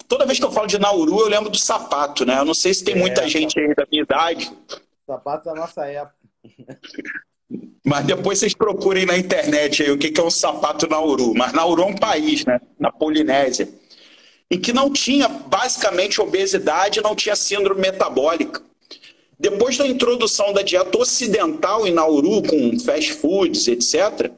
Toda 0.09 0.27
vez 0.27 0.39
que 0.39 0.45
eu 0.45 0.51
falo 0.51 0.67
de 0.67 0.79
Nauru, 0.79 1.21
eu 1.21 1.29
lembro 1.29 1.49
do 1.49 1.59
sapato, 1.59 2.27
né? 2.27 2.41
Eu 2.41 2.45
não 2.45 2.55
sei 2.55 2.75
se 2.75 2.83
tem 2.83 2.97
é, 2.97 2.99
muita 2.99 3.29
gente 3.29 3.59
aí 3.61 3.73
da 3.75 3.87
minha 3.91 4.03
idade. 4.03 4.51
Sapato 5.07 5.45
da 5.45 5.55
nossa 5.55 5.87
época. 5.87 6.17
Mas 7.85 8.05
depois 8.05 8.39
vocês 8.39 8.55
procurem 8.55 9.07
na 9.07 9.17
internet 9.17 9.83
aí 9.83 9.91
o 9.91 9.99
que 9.99 10.19
é 10.19 10.23
um 10.23 10.31
sapato 10.31 10.89
Nauru. 10.89 11.35
Mas 11.35 11.53
Nauru 11.53 11.83
é 11.83 11.87
um 11.87 11.97
país, 11.97 12.45
né? 12.45 12.61
Na 12.79 12.93
Polinésia. 12.93 13.69
Em 14.51 14.61
que 14.61 14.73
não 14.73 14.93
tinha 14.93 15.29
basicamente 15.29 16.21
obesidade, 16.21 17.01
não 17.01 17.15
tinha 17.15 17.37
síndrome 17.37 17.81
metabólica. 17.81 18.63
Depois 19.39 19.77
da 19.79 19.87
introdução 19.87 20.53
da 20.53 20.63
dieta 20.63 20.99
ocidental 20.99 21.87
em 21.87 21.93
Nauru, 21.93 22.43
com 22.43 22.79
fast 22.81 23.13
foods, 23.15 23.69
etc., 23.69 24.31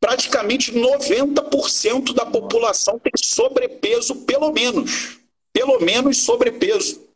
praticamente 0.00 0.72
90% 0.72 2.14
da 2.14 2.24
população 2.24 2.98
tem 2.98 3.12
sobrepeso, 3.16 4.16
pelo 4.24 4.52
menos. 4.52 5.18
Pelo 5.52 5.80
menos 5.80 6.18
sobrepeso. 6.18 7.09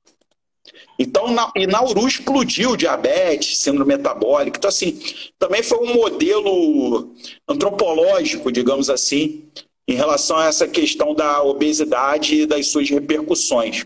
Então, 0.99 1.31
na, 1.33 1.51
e 1.57 1.67
Nauru 1.67 2.07
explodiu 2.07 2.77
diabetes, 2.77 3.59
síndrome 3.59 3.97
metabólica. 3.97 4.59
Então, 4.59 4.69
assim, 4.69 5.01
também 5.39 5.63
foi 5.63 5.79
um 5.79 5.95
modelo 5.95 7.15
antropológico, 7.49 8.53
digamos 8.53 8.89
assim, 8.89 9.45
em 9.89 9.95
relação 9.95 10.37
a 10.37 10.47
essa 10.47 10.69
questão 10.69 11.15
da 11.15 11.43
obesidade 11.43 12.43
e 12.43 12.47
das 12.47 12.69
suas 12.69 12.89
repercussões. 12.89 13.85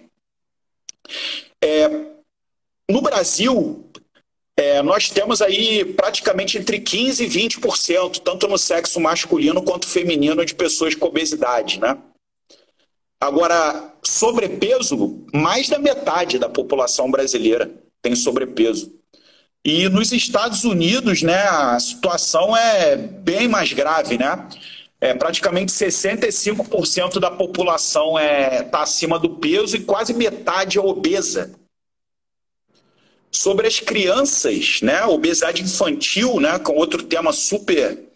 É, 1.63 1.89
no 2.91 3.01
Brasil, 3.01 3.85
é, 4.57 4.83
nós 4.83 5.09
temos 5.09 5.41
aí 5.41 5.85
praticamente 5.85 6.59
entre 6.59 6.81
15% 6.81 7.21
e 7.21 7.27
20%, 7.29 8.21
tanto 8.21 8.47
no 8.49 8.59
sexo 8.59 9.01
masculino 9.01 9.63
quanto 9.63 9.87
feminino, 9.87 10.45
de 10.45 10.55
pessoas 10.55 10.95
com 10.95 11.07
obesidade, 11.07 11.81
né? 11.81 11.97
Agora, 13.21 13.95
sobrepeso, 14.03 15.25
mais 15.35 15.69
da 15.69 15.79
metade 15.79 16.39
da 16.39 16.49
população 16.49 17.11
brasileira 17.11 17.71
tem 18.01 18.15
sobrepeso. 18.15 18.95
E 19.65 19.89
nos 19.89 20.13
Estados 20.13 20.65
Unidos, 20.65 21.23
né, 21.23 21.43
a 21.49 21.79
situação 21.81 22.57
é 22.57 22.97
bem 22.97 23.49
mais 23.49 23.73
grave, 23.73 24.17
né? 24.17 24.49
É, 25.01 25.15
praticamente 25.15 25.73
65% 25.73 27.21
da 27.21 27.31
população 27.31 28.19
está 28.19 28.23
é, 28.23 28.63
tá 28.63 28.83
acima 28.83 29.19
do 29.19 29.31
peso 29.37 29.77
e 29.77 29.85
quase 29.85 30.13
metade 30.13 30.79
é 30.79 30.81
obesa 30.81 31.53
sobre 33.31 33.67
as 33.67 33.79
crianças, 33.79 34.81
né? 34.83 35.05
Obesidade 35.05 35.63
infantil, 35.63 36.41
né? 36.41 36.59
Com 36.59 36.73
outro 36.73 37.03
tema 37.03 37.33
super 37.33 38.08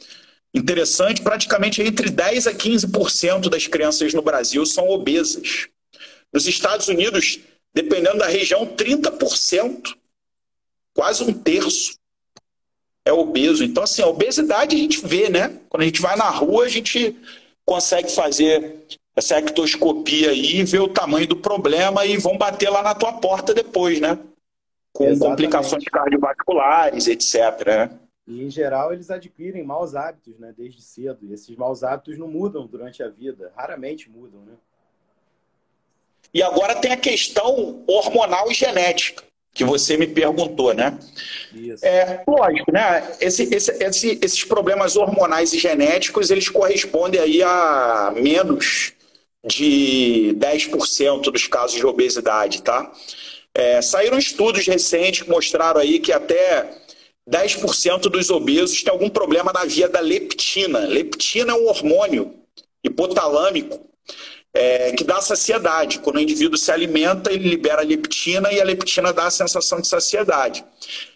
interessante, 0.54 1.22
praticamente 1.22 1.82
entre 1.82 2.10
10 2.10 2.46
a 2.46 2.54
15% 2.54 3.48
das 3.48 3.66
crianças 3.66 4.12
no 4.12 4.22
Brasil 4.22 4.64
são 4.66 4.88
obesas. 4.88 5.68
Nos 6.32 6.46
Estados 6.46 6.88
Unidos, 6.88 7.40
dependendo 7.74 8.18
da 8.18 8.26
região, 8.26 8.66
30%, 8.66 9.94
quase 10.94 11.22
um 11.24 11.32
terço 11.32 11.94
é 13.04 13.12
obeso. 13.12 13.64
Então, 13.64 13.82
assim, 13.82 14.02
a 14.02 14.06
obesidade 14.06 14.76
a 14.76 14.78
gente 14.78 15.04
vê, 15.04 15.28
né? 15.28 15.58
Quando 15.68 15.82
a 15.82 15.86
gente 15.86 16.00
vai 16.00 16.16
na 16.16 16.28
rua, 16.30 16.64
a 16.64 16.68
gente 16.68 17.16
consegue 17.64 18.10
fazer 18.12 18.76
essa 19.16 19.38
ectoscopia 19.38 20.30
aí 20.30 20.60
e 20.60 20.64
ver 20.64 20.80
o 20.80 20.88
tamanho 20.88 21.26
do 21.26 21.36
problema 21.36 22.06
e 22.06 22.16
vão 22.16 22.38
bater 22.38 22.70
lá 22.70 22.82
na 22.82 22.94
tua 22.94 23.12
porta 23.14 23.52
depois, 23.52 24.00
né? 24.00 24.18
com 24.92 25.04
Exatamente. 25.04 25.30
complicações 25.30 25.84
cardiovasculares, 25.84 27.06
etc. 27.08 27.66
Né? 27.66 27.90
E, 28.26 28.42
em 28.42 28.50
geral, 28.50 28.92
eles 28.92 29.10
adquirem 29.10 29.64
maus 29.64 29.94
hábitos 29.94 30.38
né, 30.38 30.54
desde 30.56 30.80
cedo. 30.80 31.18
E 31.22 31.32
esses 31.32 31.56
maus 31.56 31.82
hábitos 31.82 32.16
não 32.18 32.28
mudam 32.28 32.66
durante 32.66 33.02
a 33.02 33.08
vida, 33.08 33.52
raramente 33.56 34.08
mudam. 34.08 34.40
Né? 34.42 34.52
E 36.32 36.42
agora 36.42 36.76
tem 36.76 36.92
a 36.92 36.96
questão 36.96 37.84
hormonal 37.86 38.50
e 38.50 38.54
genética, 38.54 39.24
que 39.52 39.64
você 39.64 39.96
me 39.96 40.06
perguntou, 40.06 40.72
né? 40.72 40.98
Isso. 41.52 41.84
É, 41.84 42.22
lógico, 42.26 42.72
né? 42.72 43.16
Esse, 43.20 43.42
esse, 43.54 43.70
esse, 43.84 44.18
esses 44.22 44.44
problemas 44.44 44.96
hormonais 44.96 45.52
e 45.52 45.58
genéticos, 45.58 46.30
eles 46.30 46.48
correspondem 46.48 47.20
aí 47.20 47.42
a 47.42 48.12
menos 48.16 48.94
de 49.44 50.34
10% 50.38 51.22
dos 51.22 51.46
casos 51.48 51.76
de 51.76 51.84
obesidade, 51.84 52.62
tá? 52.62 52.90
É, 53.54 53.82
saíram 53.82 54.16
estudos 54.16 54.66
recentes 54.66 55.22
que 55.22 55.28
mostraram 55.28 55.80
aí 55.80 55.98
que 55.98 56.12
até 56.12 56.81
10% 57.28 58.02
dos 58.08 58.30
obesos 58.30 58.82
têm 58.82 58.92
algum 58.92 59.08
problema 59.08 59.52
na 59.52 59.64
via 59.64 59.88
da 59.88 60.00
leptina. 60.00 60.80
Leptina 60.80 61.52
é 61.52 61.54
um 61.54 61.66
hormônio 61.66 62.34
hipotalâmico 62.82 63.86
é, 64.54 64.92
que 64.92 65.04
dá 65.04 65.20
saciedade. 65.20 66.00
Quando 66.00 66.16
o 66.16 66.20
indivíduo 66.20 66.58
se 66.58 66.70
alimenta, 66.70 67.32
ele 67.32 67.48
libera 67.48 67.82
leptina 67.82 68.52
e 68.52 68.60
a 68.60 68.64
leptina 68.64 69.12
dá 69.12 69.26
a 69.26 69.30
sensação 69.30 69.80
de 69.80 69.88
saciedade. 69.88 70.64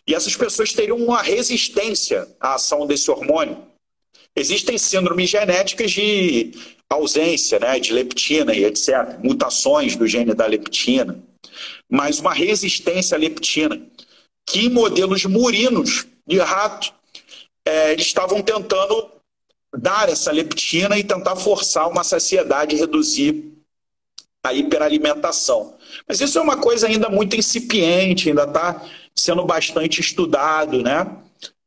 E 0.07 0.14
essas 0.14 0.37
pessoas 0.37 0.73
teriam 0.73 0.97
uma 0.97 1.23
resistência 1.23 2.29
à 2.40 2.55
ação 2.55 2.87
desse 2.87 3.11
hormônio. 3.11 3.59
Existem 4.35 4.79
síndromes 4.79 5.31
genéticas 5.31 5.90
de 5.90 6.53
ausência 6.88 7.59
né, 7.59 7.81
de 7.81 7.92
leptina 7.92 8.55
e 8.55 8.64
etc., 8.64 9.19
mutações 9.23 9.97
do 9.97 10.07
gene 10.07 10.35
da 10.35 10.47
leptina, 10.47 11.21
mas 11.88 12.21
uma 12.21 12.33
resistência 12.33 13.16
à 13.16 13.19
leptina, 13.19 13.81
que 14.47 14.71
modelos 14.71 15.25
murinos 15.25 16.07
de 16.27 16.39
rato, 16.39 16.93
é, 17.65 17.95
estavam 17.95 18.41
tentando 18.41 19.11
dar 19.77 20.09
essa 20.09 20.31
leptina 20.33 20.99
e 20.99 21.05
tentar 21.05 21.37
forçar 21.37 21.89
uma 21.89 22.05
saciedade 22.05 22.75
e 22.75 22.79
reduzir 22.79 23.53
a 24.43 24.55
hiperalimentação. 24.55 25.75
Mas 26.09 26.21
isso 26.21 26.39
é 26.39 26.43
uma 26.43 26.57
coisa 26.57 26.87
ainda 26.87 27.09
muito 27.09 27.37
incipiente, 27.37 28.29
ainda 28.29 28.45
está 28.45 28.83
sendo 29.15 29.45
bastante 29.45 30.01
estudado, 30.01 30.83
né? 30.83 31.07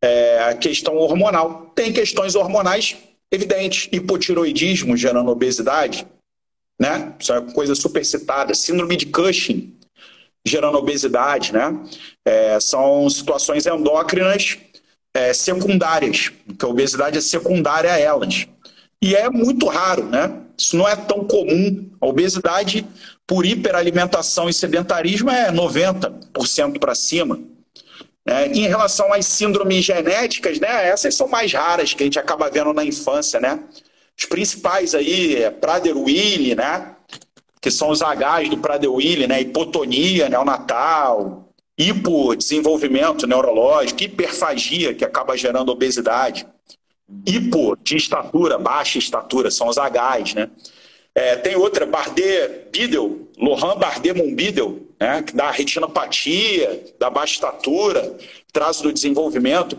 É, 0.01 0.43
a 0.43 0.55
questão 0.55 0.95
hormonal. 0.95 1.71
Tem 1.75 1.91
questões 1.91 2.35
hormonais 2.35 2.95
evidentes, 3.29 3.89
hipotiroidismo 3.91 4.95
gerando 4.95 5.29
obesidade, 5.29 6.07
né? 6.79 7.13
Isso 7.19 7.33
é 7.33 7.39
uma 7.39 7.51
coisa 7.51 7.75
super 7.75 8.05
citada. 8.05 8.53
Síndrome 8.53 8.95
de 8.95 9.07
Cushing 9.07 9.77
gerando 10.45 10.77
obesidade, 10.77 11.53
né? 11.53 11.77
É, 12.25 12.59
são 12.59 13.09
situações 13.09 13.65
endócrinas 13.65 14.57
é, 15.13 15.33
secundárias, 15.33 16.31
que 16.57 16.65
a 16.65 16.67
obesidade 16.67 17.17
é 17.17 17.21
secundária 17.21 17.91
a 17.91 17.99
elas. 17.99 18.47
E 19.01 19.15
é 19.15 19.29
muito 19.29 19.67
raro, 19.67 20.05
né? 20.05 20.41
Isso 20.57 20.75
não 20.75 20.87
é 20.87 20.95
tão 20.95 21.25
comum. 21.25 21.89
A 22.01 22.05
obesidade 22.05 22.85
por 23.25 23.45
hiperalimentação 23.45 24.49
e 24.49 24.53
sedentarismo 24.53 25.29
é 25.29 25.51
90% 25.51 26.79
para 26.79 26.95
cima. 26.95 27.39
É, 28.25 28.47
em 28.47 28.67
relação 28.67 29.11
às 29.13 29.25
síndromes 29.25 29.85
genéticas, 29.85 30.59
né, 30.59 30.89
essas 30.89 31.15
são 31.15 31.27
mais 31.27 31.51
raras 31.53 31.93
que 31.93 32.03
a 32.03 32.05
gente 32.05 32.19
acaba 32.19 32.49
vendo 32.49 32.73
na 32.73 32.83
infância, 32.83 33.39
né? 33.39 33.59
Os 34.17 34.25
principais 34.25 34.93
aí 34.93 35.37
é 35.37 35.49
Prader-Willi, 35.49 36.53
né? 36.53 36.95
Que 37.61 37.69
são 37.69 37.89
os 37.89 38.01
Hs 38.01 38.49
do 38.49 38.57
Prader-Willi, 38.57 39.27
né? 39.27 39.41
Hipotonia 39.41 40.29
neonatal, 40.29 41.49
hipodesenvolvimento 41.77 43.25
neurológico, 43.25 44.03
hiperfagia, 44.03 44.93
que 44.93 45.05
acaba 45.05 45.37
gerando 45.37 45.69
obesidade, 45.69 46.45
hipo 47.25 47.77
de 47.83 47.97
estatura, 47.97 48.57
baixa 48.57 48.97
estatura, 48.97 49.49
são 49.49 49.67
os 49.67 49.77
Hs, 49.77 50.33
né? 50.33 50.49
É, 51.15 51.35
tem 51.35 51.55
outra, 51.55 51.85
Bardet-Biedel, 51.85 53.27
Lohan 53.37 53.77
Bardet-Mombidel, 53.77 54.79
né, 54.99 55.23
que 55.23 55.35
dá 55.35 55.49
retinopatia, 55.49 56.83
dá 56.99 57.09
baixa 57.09 57.33
estatura, 57.33 58.17
traço 58.53 58.83
do 58.83 58.93
desenvolvimento, 58.93 59.77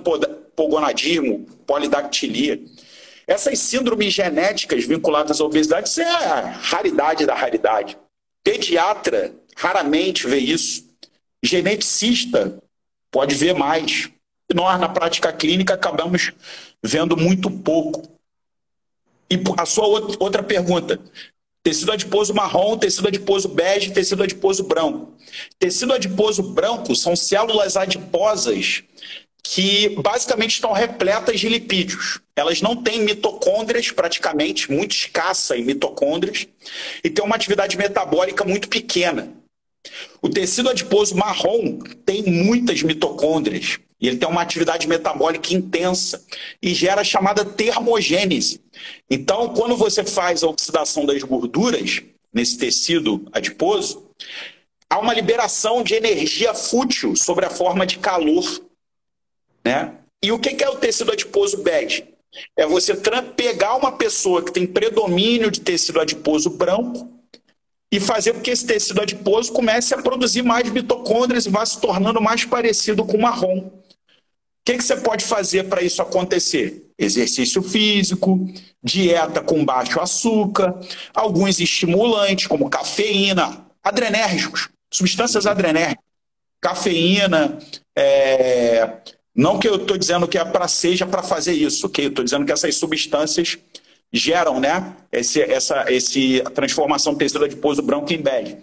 pogonadismo, 0.56 1.46
polidactilia. 1.66 2.60
Essas 3.30 3.60
síndromes 3.60 4.12
genéticas 4.12 4.84
vinculadas 4.84 5.40
à 5.40 5.44
obesidade, 5.44 5.88
isso 5.88 6.00
é 6.00 6.04
a 6.04 6.50
raridade 6.50 7.24
da 7.24 7.32
raridade. 7.32 7.96
Pediatra 8.42 9.32
raramente 9.54 10.26
vê 10.26 10.38
isso. 10.38 10.90
Geneticista 11.40 12.60
pode 13.08 13.36
ver 13.36 13.54
mais. 13.54 14.10
Nós, 14.52 14.80
na 14.80 14.88
prática 14.88 15.32
clínica, 15.32 15.74
acabamos 15.74 16.32
vendo 16.82 17.16
muito 17.16 17.48
pouco. 17.48 18.02
E 19.30 19.40
a 19.56 19.64
sua 19.64 19.86
outra 20.18 20.42
pergunta: 20.42 20.98
tecido 21.62 21.92
adiposo 21.92 22.34
marrom, 22.34 22.76
tecido 22.78 23.06
adiposo 23.06 23.48
bege, 23.48 23.92
tecido 23.92 24.24
adiposo 24.24 24.64
branco. 24.64 25.14
Tecido 25.56 25.92
adiposo 25.92 26.42
branco 26.42 26.96
são 26.96 27.14
células 27.14 27.76
adiposas 27.76 28.82
que 29.42 29.88
basicamente 30.00 30.52
estão 30.52 30.72
repletas 30.72 31.40
de 31.40 31.48
lipídios. 31.48 32.20
Elas 32.36 32.60
não 32.60 32.76
têm 32.76 33.02
mitocôndrias 33.02 33.90
praticamente, 33.90 34.70
muito 34.70 34.94
escassa 34.94 35.56
em 35.56 35.64
mitocôndrias, 35.64 36.46
e 37.02 37.10
têm 37.10 37.24
uma 37.24 37.36
atividade 37.36 37.76
metabólica 37.76 38.44
muito 38.44 38.68
pequena. 38.68 39.32
O 40.20 40.28
tecido 40.28 40.68
adiposo 40.68 41.16
marrom 41.16 41.78
tem 42.04 42.22
muitas 42.24 42.82
mitocôndrias 42.82 43.78
e 44.00 44.08
ele 44.08 44.16
tem 44.16 44.28
uma 44.28 44.40
atividade 44.40 44.88
metabólica 44.88 45.52
intensa 45.52 46.24
e 46.62 46.72
gera 46.74 47.02
a 47.02 47.04
chamada 47.04 47.44
termogênese. 47.44 48.60
Então, 49.10 49.52
quando 49.54 49.76
você 49.76 50.04
faz 50.04 50.42
a 50.42 50.48
oxidação 50.48 51.04
das 51.04 51.22
gorduras 51.22 52.02
nesse 52.32 52.56
tecido 52.56 53.26
adiposo, 53.32 54.10
há 54.88 54.98
uma 54.98 55.12
liberação 55.12 55.82
de 55.82 55.94
energia 55.94 56.54
fútil 56.54 57.14
sobre 57.14 57.44
a 57.44 57.50
forma 57.50 57.86
de 57.86 57.98
calor. 57.98 58.44
Né? 59.64 59.94
E 60.22 60.32
o 60.32 60.38
que 60.38 60.62
é 60.62 60.68
o 60.68 60.76
tecido 60.76 61.12
adiposo 61.12 61.62
bege? 61.62 62.04
É 62.56 62.66
você 62.66 62.94
pegar 63.36 63.76
uma 63.76 63.92
pessoa 63.92 64.42
que 64.42 64.52
tem 64.52 64.66
predomínio 64.66 65.50
de 65.50 65.60
tecido 65.60 66.00
adiposo 66.00 66.50
branco 66.50 67.20
e 67.92 67.98
fazer 67.98 68.34
com 68.34 68.40
que 68.40 68.50
esse 68.50 68.64
tecido 68.64 69.00
adiposo 69.00 69.52
comece 69.52 69.94
a 69.94 70.02
produzir 70.02 70.42
mais 70.42 70.70
mitocôndrias 70.70 71.46
e 71.46 71.50
vá 71.50 71.66
se 71.66 71.80
tornando 71.80 72.20
mais 72.20 72.44
parecido 72.44 73.04
com 73.04 73.18
marrom. 73.18 73.58
O 73.66 73.72
que, 74.64 74.76
que 74.76 74.84
você 74.84 74.96
pode 74.96 75.24
fazer 75.24 75.64
para 75.64 75.82
isso 75.82 76.00
acontecer? 76.00 76.86
Exercício 76.96 77.62
físico, 77.62 78.46
dieta 78.82 79.40
com 79.40 79.64
baixo 79.64 79.98
açúcar, 79.98 80.78
alguns 81.14 81.58
estimulantes, 81.58 82.46
como 82.46 82.70
cafeína, 82.70 83.66
adrenérgicos, 83.82 84.68
substâncias 84.92 85.46
adrenérgicas, 85.46 86.04
cafeína. 86.60 87.58
É... 87.96 88.98
Não 89.40 89.58
que 89.58 89.66
eu 89.66 89.76
estou 89.76 89.96
dizendo 89.96 90.28
que 90.28 90.36
é 90.36 90.44
para 90.44 90.68
seja 90.68 91.06
para 91.06 91.22
fazer 91.22 91.54
isso, 91.54 91.86
ok? 91.86 92.04
Eu 92.04 92.10
estou 92.10 92.22
dizendo 92.22 92.44
que 92.44 92.52
essas 92.52 92.74
substâncias 92.74 93.56
geram 94.12 94.60
né, 94.60 94.94
esse, 95.10 95.40
essa 95.40 95.90
esse, 95.90 96.42
transformação 96.54 97.14
tecido 97.14 97.46
adiposo 97.46 97.80
branco 97.80 98.12
em 98.12 98.20
bege. 98.20 98.58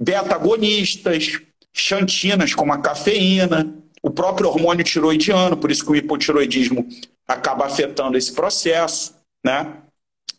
Beta-agonistas, 0.00 1.40
xantinas 1.72 2.54
como 2.54 2.72
a 2.72 2.78
cafeína, 2.78 3.74
o 4.00 4.08
próprio 4.08 4.48
hormônio 4.48 4.84
tiroidiano, 4.84 5.56
por 5.56 5.68
isso 5.68 5.84
que 5.84 5.90
o 5.90 5.96
hipotiroidismo 5.96 6.86
acaba 7.26 7.66
afetando 7.66 8.16
esse 8.16 8.32
processo. 8.32 9.16
Né? 9.44 9.78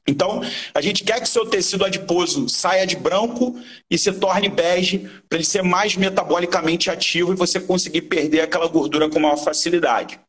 Então, 0.09 0.41
a 0.73 0.81
gente 0.81 1.03
quer 1.03 1.21
que 1.21 1.29
seu 1.29 1.45
tecido 1.45 1.85
adiposo 1.85 2.49
saia 2.49 2.85
de 2.85 2.95
branco 2.95 3.59
e 3.89 3.95
se 3.95 4.11
torne 4.11 4.49
bege 4.49 5.07
para 5.29 5.37
ele 5.37 5.45
ser 5.45 5.61
mais 5.61 5.95
metabolicamente 5.95 6.89
ativo 6.89 7.31
e 7.31 7.35
você 7.35 7.59
conseguir 7.59 8.01
perder 8.03 8.41
aquela 8.41 8.67
gordura 8.67 9.07
com 9.07 9.19
maior 9.19 9.37
facilidade. 9.37 10.19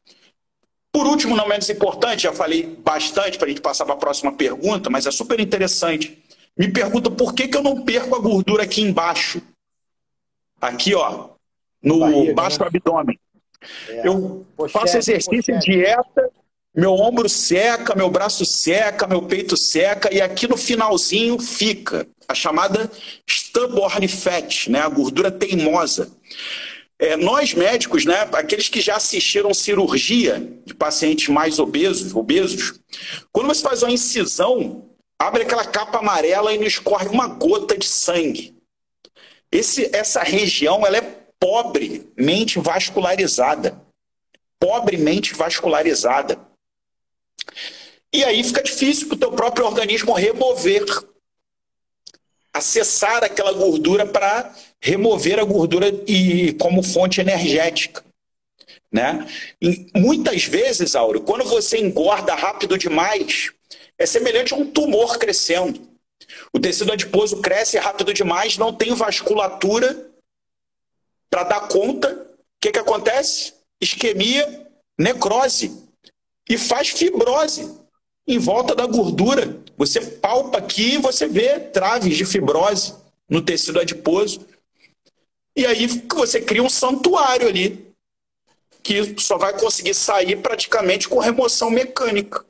Por 0.93 1.07
último, 1.07 1.35
não 1.35 1.49
menos 1.49 1.71
importante, 1.71 2.25
já 2.25 2.33
falei 2.33 2.67
bastante 2.85 3.39
para 3.39 3.47
a 3.47 3.49
gente 3.49 3.63
passar 3.63 3.87
para 3.87 3.95
a 3.95 3.99
próxima 3.99 4.33
pergunta, 4.33 4.91
mas 4.91 5.07
é 5.07 5.11
super 5.11 5.41
interessante. 5.41 6.23
Me 6.59 6.69
pergunta 6.71 7.11
por 7.11 7.33
que, 7.33 7.49
que 7.49 7.57
eu 7.57 7.63
não 7.63 7.83
perco 7.83 8.15
a 8.15 8.19
gordura 8.19 8.65
aqui 8.65 8.83
embaixo. 8.83 9.41
Aqui, 10.61 10.95
ó, 10.95 11.31
no 11.83 12.01
Barriga, 12.01 12.35
baixo 12.35 12.61
né? 12.61 12.67
abdômen. 12.67 13.19
É. 13.89 14.07
Eu 14.07 14.45
pochete, 14.55 14.79
faço 14.79 14.99
exercício, 14.99 15.55
pochete. 15.55 15.71
dieta, 15.71 16.31
meu 16.75 16.93
ombro 16.95 17.29
seca, 17.29 17.95
meu 17.95 18.09
braço 18.11 18.45
seca, 18.45 19.07
meu 19.07 19.23
peito 19.23 19.57
seca, 19.57 20.13
e 20.15 20.21
aqui 20.21 20.47
no 20.47 20.57
finalzinho 20.57 21.39
fica 21.39 22.07
a 22.29 22.35
chamada 22.35 22.91
stubborn 23.27 24.07
fat, 24.07 24.69
né? 24.69 24.81
a 24.81 24.89
gordura 24.89 25.31
teimosa. 25.31 26.11
É, 26.99 27.17
nós 27.17 27.55
médicos, 27.55 28.05
né, 28.05 28.29
aqueles 28.33 28.69
que 28.69 28.81
já 28.81 28.97
assistiram 28.97 29.55
cirurgia 29.55 30.47
de 30.67 30.75
pacientes 30.75 31.29
mais 31.29 31.59
obesos, 31.59 32.15
obesos, 32.15 32.79
quando 33.33 33.47
você 33.47 33.63
faz 33.63 33.83
uma 33.83 33.91
incisão, 33.91 34.85
abre 35.19 35.43
aquela 35.43 35.65
capa 35.65 35.99
amarela 35.99 36.55
e 36.55 36.59
não 36.59 36.67
escorre 36.67 37.09
uma 37.09 37.27
gota 37.27 37.77
de 37.77 37.87
sangue. 37.87 38.55
Esse, 39.51 39.91
essa 39.95 40.23
região 40.23 40.87
ela 40.87 40.99
é 40.99 41.21
pobremente 41.41 42.61
vascularizada. 42.61 43.81
Pobremente 44.59 45.35
vascularizada. 45.35 46.39
E 48.13 48.25
aí 48.25 48.43
fica 48.43 48.63
difícil 48.63 49.09
para 49.09 49.15
o 49.17 49.19
teu 49.19 49.33
próprio 49.33 49.67
organismo 49.67 50.13
remover, 50.13 50.85
acessar 52.53 53.23
aquela 53.23 53.53
gordura 53.53 54.05
para 54.05 54.53
remover 54.81 55.39
a 55.39 55.45
gordura 55.45 55.89
e 56.07 56.53
como 56.55 56.83
fonte 56.83 57.21
energética. 57.21 58.05
Né? 58.93 59.29
E 59.63 59.87
muitas 59.95 60.45
vezes, 60.45 60.97
Auro, 60.97 61.21
quando 61.21 61.45
você 61.45 61.79
engorda 61.79 62.35
rápido 62.35 62.77
demais, 62.77 63.53
é 63.97 64.05
semelhante 64.05 64.53
a 64.53 64.57
um 64.57 64.69
tumor 64.69 65.17
crescendo. 65.19 65.89
O 66.53 66.59
tecido 66.59 66.93
adiposo 66.93 67.41
cresce 67.41 67.79
rápido 67.79 68.13
demais, 68.13 68.59
não 68.59 68.75
tem 68.75 68.95
vasculatura 68.95 70.11
para 71.29 71.45
dar 71.45 71.69
conta. 71.69 72.13
O 72.13 72.37
que, 72.61 72.73
que 72.73 72.79
acontece? 72.79 73.55
Isquemia, 73.81 74.67
necrose. 74.99 75.90
E 76.51 76.59
faz 76.59 76.89
fibrose. 76.89 77.71
em 78.27 78.39
volta 78.39 78.75
da 78.75 78.85
gordura. 78.87 79.57
Você 79.79 80.01
palpa 80.01 80.59
aqui 80.59 80.95
e 80.95 80.99
você 80.99 81.29
vê 81.29 81.61
traves 81.61 82.17
de 82.17 82.25
fibrose 82.25 82.95
no 83.29 83.41
tecido 83.41 83.79
adiposo. 83.79 84.45
E 85.57 85.65
aí 85.65 85.87
você 86.13 86.41
cria 86.41 86.63
um 86.63 86.69
santuário 86.69 87.47
ali, 87.47 87.93
que 88.83 89.15
só 89.21 89.39
vai 89.39 89.59
conseguir 89.59 89.95
sair 89.95 90.37
praticamente 90.37 91.09
com 91.09 91.19
remoção 91.21 91.71
mecânica. 91.71 92.45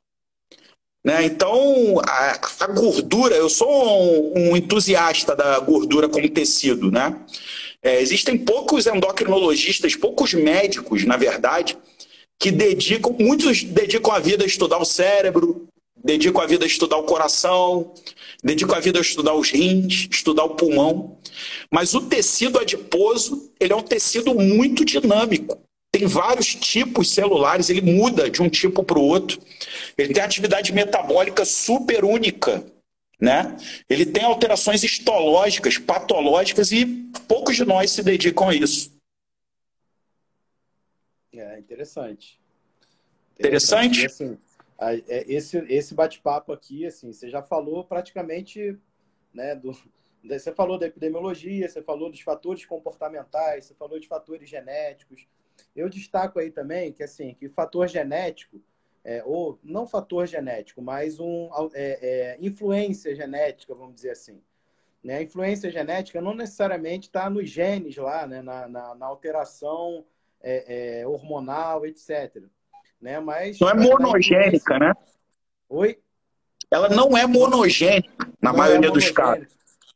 Né? 1.04 1.24
Então, 1.24 2.00
a, 2.00 2.40
a, 2.60 2.66
gordura, 2.68 3.34
eu 3.36 3.48
sou 3.48 3.70
um, 3.70 4.50
um, 4.50 4.56
entusiasta 4.56 5.36
da 5.36 5.58
gordura 5.60 6.08
como 6.08 6.28
tecido. 6.28 6.90
Né? 6.90 7.18
É, 7.82 8.00
existem 8.00 8.36
poucos 8.38 8.86
endocrinologistas, 8.86 9.94
poucos 9.94 10.34
médicos, 10.34 11.04
na 11.04 11.16
verdade, 11.16 11.76
que 12.40 12.50
dedicam, 12.50 13.14
muitos 13.20 13.62
dedicam 13.62 14.14
a 14.14 14.18
vida 14.18 14.42
a 14.42 14.46
estudar 14.46 14.78
o 14.78 14.84
cérebro, 14.84 15.68
dedicam 16.02 16.40
a 16.40 16.46
vida 16.46 16.64
a 16.64 16.66
estudar 16.66 16.96
o 16.96 17.04
coração, 17.04 17.92
dedicam 18.42 18.74
a 18.74 18.80
vida 18.80 18.98
a 18.98 19.02
estudar 19.02 19.34
os 19.34 19.50
rins, 19.50 20.08
estudar 20.10 20.44
o 20.44 20.56
pulmão. 20.56 21.18
Mas 21.70 21.94
o 21.94 22.00
tecido 22.00 22.58
adiposo, 22.58 23.52
ele 23.60 23.74
é 23.74 23.76
um 23.76 23.82
tecido 23.82 24.34
muito 24.34 24.86
dinâmico. 24.86 25.58
Tem 25.92 26.06
vários 26.06 26.54
tipos 26.54 27.10
celulares, 27.10 27.68
ele 27.68 27.82
muda 27.82 28.30
de 28.30 28.40
um 28.40 28.48
tipo 28.48 28.82
para 28.82 28.98
o 28.98 29.04
outro. 29.04 29.38
Ele 29.98 30.14
tem 30.14 30.22
atividade 30.22 30.72
metabólica 30.72 31.44
super 31.44 32.04
única. 32.06 32.64
Né? 33.20 33.54
Ele 33.88 34.06
tem 34.06 34.24
alterações 34.24 34.82
histológicas, 34.82 35.76
patológicas 35.76 36.72
e 36.72 36.86
poucos 37.28 37.56
de 37.56 37.66
nós 37.66 37.90
se 37.90 38.02
dedicam 38.02 38.48
a 38.48 38.54
isso. 38.54 38.98
É 41.32 41.58
interessante. 41.58 42.40
Interessante? 43.38 44.06
Assim, 44.06 44.38
é, 44.78 45.24
esse 45.32 45.58
esse 45.68 45.94
bate-papo 45.94 46.52
aqui, 46.52 46.86
assim, 46.86 47.12
você 47.12 47.28
já 47.28 47.42
falou 47.42 47.84
praticamente, 47.84 48.78
né, 49.32 49.54
do, 49.54 49.76
você 50.24 50.52
falou 50.52 50.78
da 50.78 50.86
epidemiologia, 50.86 51.68
você 51.68 51.82
falou 51.82 52.10
dos 52.10 52.20
fatores 52.20 52.64
comportamentais, 52.66 53.66
você 53.66 53.74
falou 53.74 53.98
de 53.98 54.06
fatores 54.06 54.48
genéticos. 54.48 55.26
Eu 55.74 55.88
destaco 55.88 56.38
aí 56.38 56.50
também 56.50 56.92
que, 56.92 57.02
assim, 57.02 57.34
que 57.34 57.46
o 57.46 57.50
fator 57.50 57.88
genético, 57.88 58.60
é, 59.02 59.22
ou 59.24 59.58
não 59.62 59.86
fator 59.86 60.26
genético, 60.26 60.82
mas 60.82 61.18
um, 61.18 61.48
é, 61.72 61.98
é, 62.02 62.38
influência 62.40 63.14
genética, 63.14 63.74
vamos 63.74 63.94
dizer 63.94 64.10
assim. 64.10 64.42
Né? 65.02 65.18
A 65.18 65.22
influência 65.22 65.70
genética 65.70 66.20
não 66.20 66.34
necessariamente 66.34 67.08
está 67.08 67.30
nos 67.30 67.48
genes 67.48 67.96
lá, 67.96 68.26
né? 68.26 68.42
na, 68.42 68.68
na, 68.68 68.94
na 68.94 69.06
alteração 69.06 70.04
é, 70.40 71.00
é, 71.00 71.06
hormonal, 71.06 71.86
etc. 71.86 72.42
Né? 73.00 73.20
Mas, 73.20 73.58
não 73.58 73.68
é 73.68 73.74
monogênica, 73.74 74.78
né? 74.78 74.92
Oi? 75.68 75.98
Ela 76.70 76.88
não 76.88 77.16
é 77.16 77.26
monogênica, 77.26 78.26
na 78.40 78.52
não 78.52 78.54
é 78.54 78.68
maioria 78.68 78.88
é 78.88 78.92
dos 78.92 79.10
casos. 79.10 79.48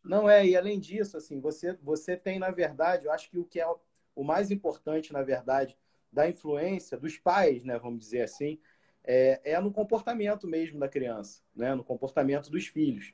Não 0.04 0.28
é, 0.28 0.46
e 0.46 0.56
além 0.56 0.78
disso, 0.78 1.16
assim, 1.16 1.40
você, 1.40 1.78
você 1.82 2.16
tem, 2.16 2.38
na 2.38 2.50
verdade, 2.50 3.06
eu 3.06 3.12
acho 3.12 3.30
que 3.30 3.38
o 3.38 3.44
que 3.44 3.60
é 3.60 3.66
o 4.14 4.22
mais 4.22 4.50
importante, 4.50 5.12
na 5.12 5.22
verdade, 5.22 5.76
da 6.12 6.28
influência 6.28 6.96
dos 6.96 7.16
pais, 7.16 7.64
né, 7.64 7.78
vamos 7.78 8.00
dizer 8.00 8.22
assim, 8.22 8.58
é, 9.02 9.40
é 9.44 9.60
no 9.60 9.72
comportamento 9.72 10.46
mesmo 10.46 10.78
da 10.78 10.88
criança, 10.88 11.40
né, 11.54 11.74
no 11.74 11.82
comportamento 11.82 12.50
dos 12.50 12.66
filhos. 12.66 13.12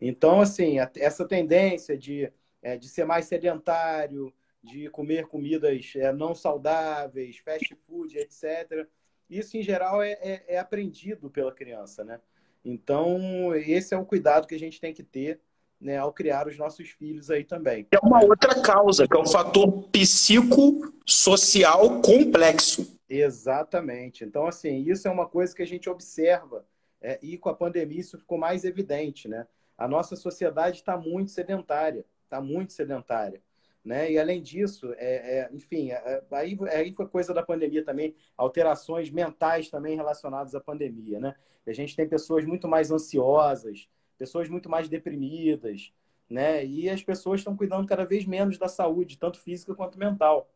Então, 0.00 0.40
assim, 0.40 0.78
essa 0.96 1.26
tendência 1.26 1.96
de, 1.96 2.32
é, 2.62 2.76
de 2.76 2.88
ser 2.88 3.04
mais 3.04 3.26
sedentário, 3.26 4.32
de 4.62 4.88
comer 4.90 5.26
comidas 5.26 5.92
é, 5.96 6.12
não 6.12 6.34
saudáveis, 6.34 7.38
fast 7.38 7.74
food, 7.86 8.18
etc., 8.18 8.86
isso, 9.28 9.56
em 9.56 9.62
geral, 9.62 10.02
é, 10.02 10.12
é, 10.20 10.44
é 10.48 10.58
aprendido 10.58 11.30
pela 11.30 11.52
criança, 11.52 12.02
né? 12.02 12.20
Então, 12.64 13.54
esse 13.54 13.94
é 13.94 13.96
o 13.96 14.04
cuidado 14.04 14.46
que 14.46 14.56
a 14.56 14.58
gente 14.58 14.80
tem 14.80 14.92
que 14.92 15.04
ter 15.04 15.40
né, 15.80 15.96
ao 15.96 16.12
criar 16.12 16.46
os 16.46 16.58
nossos 16.58 16.90
filhos 16.90 17.30
aí 17.30 17.44
também. 17.44 17.86
É 17.90 17.98
uma 18.02 18.22
outra 18.22 18.60
causa, 18.60 19.08
que 19.08 19.16
é 19.16 19.20
o 19.20 19.24
fator 19.24 19.88
psicossocial 19.90 22.02
complexo. 22.02 22.98
Exatamente. 23.08 24.24
Então, 24.24 24.46
assim, 24.46 24.82
isso 24.82 25.08
é 25.08 25.10
uma 25.10 25.26
coisa 25.26 25.54
que 25.54 25.62
a 25.62 25.66
gente 25.66 25.88
observa 25.88 26.66
é, 27.00 27.18
e 27.22 27.38
com 27.38 27.48
a 27.48 27.54
pandemia 27.54 28.00
isso 28.00 28.18
ficou 28.18 28.36
mais 28.36 28.64
evidente, 28.64 29.26
né? 29.26 29.46
A 29.78 29.88
nossa 29.88 30.14
sociedade 30.14 30.76
está 30.76 30.98
muito 30.98 31.30
sedentária, 31.30 32.04
está 32.24 32.40
muito 32.40 32.74
sedentária. 32.74 33.40
Né? 33.84 34.12
E 34.12 34.18
além 34.18 34.42
disso, 34.42 34.92
é, 34.96 35.38
é, 35.38 35.50
enfim, 35.52 35.90
é, 35.90 36.22
aí, 36.32 36.58
aí 36.70 36.92
foi 36.92 37.08
coisa 37.08 37.32
da 37.32 37.42
pandemia 37.42 37.84
também, 37.84 38.14
alterações 38.36 39.10
mentais 39.10 39.70
também 39.70 39.96
relacionadas 39.96 40.54
à 40.54 40.60
pandemia, 40.60 41.18
né? 41.18 41.34
A 41.66 41.72
gente 41.72 41.96
tem 41.96 42.08
pessoas 42.08 42.44
muito 42.44 42.66
mais 42.68 42.90
ansiosas, 42.90 43.88
pessoas 44.18 44.48
muito 44.48 44.68
mais 44.68 44.88
deprimidas, 44.88 45.92
né? 46.28 46.64
E 46.64 46.90
as 46.90 47.02
pessoas 47.02 47.40
estão 47.40 47.56
cuidando 47.56 47.86
cada 47.86 48.04
vez 48.04 48.26
menos 48.26 48.58
da 48.58 48.68
saúde, 48.68 49.18
tanto 49.18 49.40
física 49.40 49.74
quanto 49.74 49.98
mental. 49.98 50.50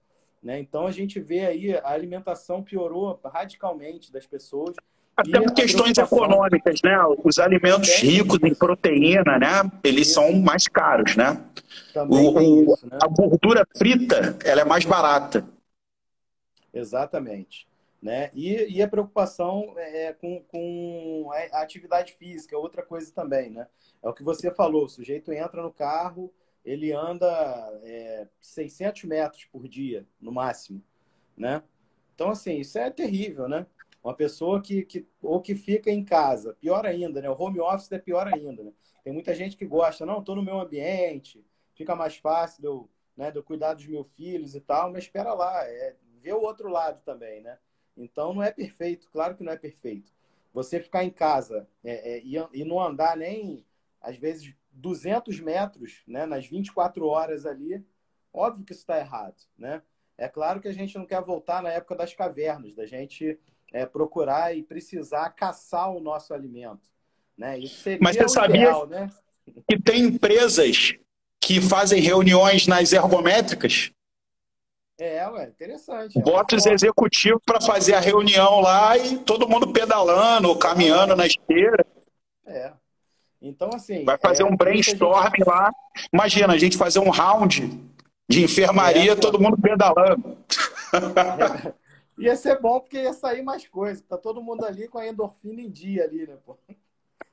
Né? 0.44 0.58
Então 0.60 0.86
a 0.86 0.90
gente 0.90 1.18
vê 1.18 1.46
aí 1.46 1.74
a 1.74 1.88
alimentação 1.88 2.62
piorou 2.62 3.18
radicalmente 3.24 4.12
das 4.12 4.26
pessoas. 4.26 4.76
Até 5.16 5.40
por 5.40 5.54
questões 5.54 5.96
econômicas, 5.96 6.80
né? 6.82 6.98
Os 7.22 7.38
alimentos 7.38 7.88
ricos 8.00 8.38
em 8.42 8.54
proteína, 8.54 9.38
né? 9.38 9.70
Eles 9.84 10.12
são 10.12 10.32
mais 10.32 10.66
caros, 10.66 11.14
né? 11.16 11.40
O, 12.08 12.72
isso, 12.72 12.86
né? 12.88 12.98
A 13.00 13.06
gordura 13.06 13.64
frita, 13.76 14.36
ela 14.44 14.62
é 14.62 14.64
mais 14.64 14.84
barata. 14.84 15.44
Exatamente. 16.72 17.68
Né? 18.02 18.30
E, 18.34 18.76
e 18.76 18.82
a 18.82 18.88
preocupação 18.88 19.72
é, 19.78 20.06
é 20.06 20.12
com, 20.12 20.42
com 20.48 21.30
a 21.52 21.62
atividade 21.62 22.12
física, 22.18 22.58
outra 22.58 22.82
coisa 22.82 23.10
também, 23.10 23.48
né? 23.50 23.66
É 24.02 24.08
o 24.08 24.12
que 24.12 24.22
você 24.22 24.50
falou, 24.50 24.84
o 24.84 24.88
sujeito 24.88 25.32
entra 25.32 25.62
no 25.62 25.72
carro, 25.72 26.30
ele 26.64 26.92
anda 26.92 27.26
é, 27.82 28.26
600 28.42 29.04
metros 29.04 29.44
por 29.46 29.66
dia, 29.66 30.04
no 30.20 30.30
máximo, 30.30 30.82
né? 31.34 31.62
Então, 32.14 32.30
assim, 32.30 32.58
isso 32.58 32.78
é 32.78 32.90
terrível, 32.90 33.48
né? 33.48 33.66
Uma 34.04 34.14
pessoa 34.14 34.60
que, 34.60 34.84
que 34.84 35.08
ou 35.22 35.40
que 35.40 35.54
fica 35.54 35.90
em 35.90 36.04
casa, 36.04 36.52
pior 36.60 36.84
ainda, 36.84 37.22
né? 37.22 37.30
O 37.30 37.42
home 37.42 37.58
office 37.58 37.90
é 37.90 37.98
pior 37.98 38.28
ainda, 38.28 38.62
né? 38.62 38.72
Tem 39.02 39.12
muita 39.12 39.34
gente 39.34 39.56
que 39.56 39.64
gosta, 39.64 40.04
não, 40.04 40.20
estou 40.20 40.36
no 40.36 40.42
meu 40.42 40.60
ambiente, 40.60 41.42
fica 41.74 41.96
mais 41.96 42.16
fácil 42.16 42.60
de 42.60 42.68
eu, 42.68 42.90
né, 43.16 43.30
de 43.30 43.38
eu 43.38 43.42
cuidar 43.42 43.72
dos 43.72 43.86
meus 43.86 44.06
filhos 44.14 44.54
e 44.54 44.60
tal, 44.60 44.92
mas 44.92 45.04
espera 45.04 45.32
lá, 45.32 45.64
é, 45.64 45.96
vê 46.20 46.32
o 46.32 46.42
outro 46.42 46.68
lado 46.68 47.00
também, 47.02 47.40
né? 47.40 47.58
Então 47.96 48.34
não 48.34 48.42
é 48.42 48.50
perfeito, 48.50 49.08
claro 49.10 49.36
que 49.36 49.42
não 49.42 49.52
é 49.52 49.56
perfeito. 49.56 50.12
Você 50.52 50.80
ficar 50.80 51.02
em 51.02 51.10
casa 51.10 51.66
é, 51.82 52.16
é, 52.16 52.22
e, 52.22 52.34
e, 52.52 52.64
não 52.64 52.80
andar 52.80 53.16
nem, 53.16 53.64
às 54.00 54.16
vezes, 54.16 54.54
200 54.70 55.40
metros 55.40 56.02
né, 56.06 56.26
nas 56.26 56.46
24 56.46 57.06
horas 57.06 57.46
ali, 57.46 57.84
óbvio 58.32 58.64
que 58.64 58.72
isso 58.72 58.82
está 58.82 58.98
errado. 58.98 59.36
Né? 59.58 59.82
É 60.16 60.28
claro 60.28 60.60
que 60.60 60.68
a 60.68 60.72
gente 60.72 60.96
não 60.96 61.06
quer 61.06 61.22
voltar 61.22 61.62
na 61.62 61.70
época 61.70 61.96
das 61.96 62.14
cavernas, 62.14 62.74
da 62.74 62.86
gente 62.86 63.38
é, 63.74 63.84
procurar 63.84 64.56
e 64.56 64.62
precisar 64.62 65.28
caçar 65.30 65.90
o 65.90 65.98
nosso 65.98 66.32
alimento. 66.32 66.88
Né? 67.36 67.58
Isso 67.58 67.82
seria 67.82 67.98
Mas 68.00 68.16
você 68.16 68.28
sabia 68.28 68.62
ideal, 68.62 68.86
né? 68.86 69.10
que 69.68 69.78
tem 69.78 70.04
empresas 70.04 70.94
que 71.40 71.60
fazem 71.60 72.00
reuniões 72.00 72.68
nas 72.68 72.92
ergométricas 72.92 73.90
é, 74.96 75.28
ué, 75.28 75.48
interessante. 75.48 76.20
Bota 76.20 76.54
os 76.54 76.64
executivos 76.66 77.42
para 77.44 77.60
fazer 77.60 77.94
a 77.94 78.00
reunião 78.00 78.60
lá 78.60 78.96
e 78.96 79.18
todo 79.18 79.48
mundo 79.48 79.72
pedalando 79.72 80.48
ou 80.48 80.56
caminhando 80.56 81.14
é. 81.14 81.16
na 81.16 81.26
esteira. 81.26 81.84
É. 82.46 82.72
Então, 83.42 83.70
assim. 83.74 84.04
Vai 84.04 84.16
fazer 84.16 84.44
é, 84.44 84.46
um 84.46 84.56
brainstorm 84.56 85.24
gente... 85.24 85.44
lá. 85.44 85.72
Imagina, 86.12 86.52
a 86.52 86.58
gente 86.58 86.76
fazer 86.76 87.00
um 87.00 87.10
round 87.10 87.76
de 88.30 88.44
enfermaria, 88.44 89.12
é, 89.12 89.16
todo 89.16 89.40
mundo 89.40 89.58
pedalando. 89.60 90.38
Ia 92.18 92.36
ser 92.36 92.60
bom 92.60 92.80
porque 92.80 93.02
ia 93.02 93.12
sair 93.12 93.42
mais 93.42 93.66
coisas. 93.66 94.02
Tá 94.02 94.16
todo 94.16 94.42
mundo 94.42 94.64
ali 94.64 94.88
com 94.88 94.98
a 94.98 95.06
endorfina 95.06 95.60
em 95.60 95.70
dia 95.70 96.04
ali, 96.04 96.26
né, 96.26 96.36
pô? 96.44 96.56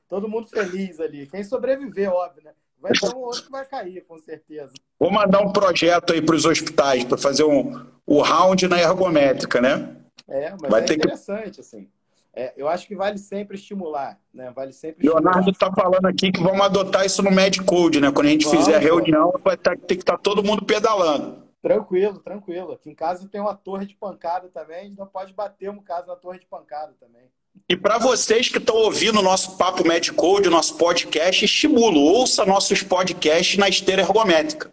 Todo 0.08 0.28
mundo 0.28 0.48
feliz 0.48 1.00
ali. 1.00 1.26
Quem 1.26 1.44
sobreviver, 1.44 2.10
óbvio, 2.10 2.44
né? 2.44 2.52
Vai 2.80 2.92
ter 2.92 3.14
um 3.14 3.20
outro 3.20 3.44
que 3.44 3.50
vai 3.50 3.64
cair, 3.64 4.04
com 4.04 4.18
certeza. 4.18 4.72
Vou 4.98 5.10
mandar 5.10 5.40
um 5.40 5.52
projeto 5.52 6.12
aí 6.12 6.20
para 6.20 6.34
os 6.34 6.44
hospitais 6.44 7.04
para 7.04 7.16
fazer 7.16 7.44
um, 7.44 7.86
o 8.04 8.20
round 8.20 8.66
na 8.66 8.80
ergométrica, 8.80 9.60
né? 9.60 9.96
É, 10.28 10.50
mas 10.60 10.70
vai 10.70 10.80
é 10.82 10.84
ter 10.84 10.94
interessante, 10.96 11.54
que... 11.54 11.60
assim. 11.60 11.88
É, 12.34 12.52
eu 12.56 12.66
acho 12.66 12.86
que 12.88 12.96
vale 12.96 13.18
sempre 13.18 13.56
estimular, 13.56 14.18
né? 14.32 14.50
Vale 14.56 14.72
sempre 14.72 15.06
Leonardo 15.06 15.50
está 15.50 15.70
falando 15.70 16.06
aqui 16.06 16.32
que 16.32 16.42
vamos 16.42 16.62
adotar 16.62 17.04
isso 17.04 17.22
no 17.22 17.30
Medcode, 17.30 18.00
né? 18.00 18.10
Quando 18.10 18.26
a 18.26 18.30
gente 18.30 18.46
vamos, 18.46 18.58
fizer 18.58 18.76
a 18.76 18.80
reunião, 18.80 19.32
vai 19.44 19.56
ter, 19.56 19.78
ter 19.78 19.96
que 19.96 20.02
estar 20.02 20.16
tá 20.16 20.18
todo 20.18 20.42
mundo 20.42 20.64
pedalando. 20.64 21.42
Tranquilo, 21.62 22.18
tranquilo. 22.18 22.72
Aqui 22.72 22.90
em 22.90 22.94
casa 22.94 23.28
tem 23.28 23.40
uma 23.40 23.54
torre 23.54 23.86
de 23.86 23.94
pancada 23.94 24.48
também, 24.48 24.80
a 24.80 24.82
gente 24.82 24.98
não 24.98 25.06
pode 25.06 25.32
bater 25.32 25.70
um 25.70 25.80
caso 25.80 26.08
na 26.08 26.16
torre 26.16 26.40
de 26.40 26.46
pancada 26.46 26.92
também. 26.98 27.30
E 27.68 27.76
para 27.76 27.98
vocês 27.98 28.48
que 28.48 28.58
estão 28.58 28.74
ouvindo 28.74 29.20
o 29.20 29.22
nosso 29.22 29.56
Papo 29.56 29.86
Medcode, 29.86 30.48
o 30.48 30.50
nosso 30.50 30.76
podcast, 30.76 31.44
estimulo, 31.44 32.00
ouça 32.00 32.44
nossos 32.44 32.82
podcasts 32.82 33.56
na 33.56 33.68
esteira 33.68 34.02
ergométrica. 34.02 34.72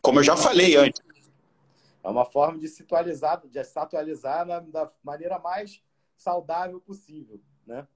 Como 0.00 0.20
eu 0.20 0.22
já 0.22 0.34
falei 0.34 0.74
antes. 0.74 1.02
É 2.02 2.08
uma 2.08 2.24
forma 2.24 2.58
de 2.58 2.66
se 2.66 2.82
atualizar, 2.82 3.42
de 3.44 3.62
se 3.62 3.78
atualizar 3.78 4.46
na, 4.46 4.60
da 4.60 4.90
maneira 5.04 5.38
mais 5.38 5.82
saudável 6.16 6.80
possível, 6.80 7.40
né? 7.66 7.86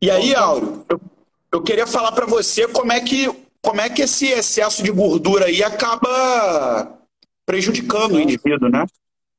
E 0.00 0.10
aí, 0.10 0.34
Áureo, 0.34 0.84
eu, 0.88 1.00
eu 1.52 1.62
queria 1.62 1.86
falar 1.86 2.10
para 2.12 2.26
você 2.26 2.66
como 2.66 2.90
é 2.90 3.00
que 3.00 3.28
como 3.60 3.80
é 3.80 3.88
que 3.88 4.02
esse 4.02 4.26
excesso 4.26 4.82
de 4.82 4.90
gordura 4.90 5.44
aí 5.44 5.62
acaba 5.62 6.98
prejudicando 7.52 8.12
o 8.12 8.20
indivíduo, 8.20 8.70
né? 8.70 8.86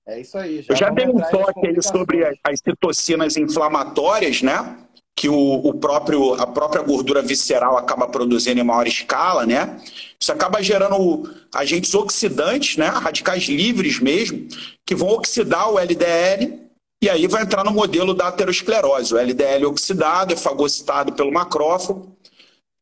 É 0.08 0.22
isso 0.22 0.38
aí. 0.38 0.62
Já 0.62 0.74
eu 0.74 0.76
já 0.76 0.90
dei 0.92 1.08
um 1.08 1.20
toque 1.20 1.66
aí 1.66 1.82
sobre 1.82 2.24
as 2.24 2.60
citocinas 2.60 3.38
inflamatórias, 3.38 4.44
né? 4.44 4.78
Que 5.16 5.30
o, 5.30 5.36
o, 5.36 5.74
próprio, 5.74 6.36
a 6.36 6.46
própria 6.46 6.84
gordura 6.84 7.24
visceral 7.24 7.76
acaba 7.76 8.08
produzindo 8.08 8.60
em 8.60 8.64
maior 8.64 8.86
escala, 8.86 9.48
né? 9.48 9.80
Isso 10.20 10.32
acaba 10.32 10.62
gerando 10.62 11.28
agentes 11.54 11.96
oxidantes, 11.96 12.78
né? 12.78 12.88
Radicais 12.88 13.46
livres 13.46 14.00
mesmo, 14.00 14.48
que 14.86 14.94
vão 14.94 15.10
oxidar 15.10 15.72
o 15.72 15.80
LDL 15.80 16.60
e 17.02 17.10
aí 17.10 17.26
vai 17.28 17.42
entrar 17.42 17.64
no 17.64 17.72
modelo 17.72 18.14
da 18.14 18.28
aterosclerose. 18.28 19.14
O 19.14 19.18
LDL 19.18 19.66
oxidado 19.66 20.34
é 20.34 20.38
fagocitado 20.38 21.14
pelo 21.14 21.34
macrófago 21.34 22.16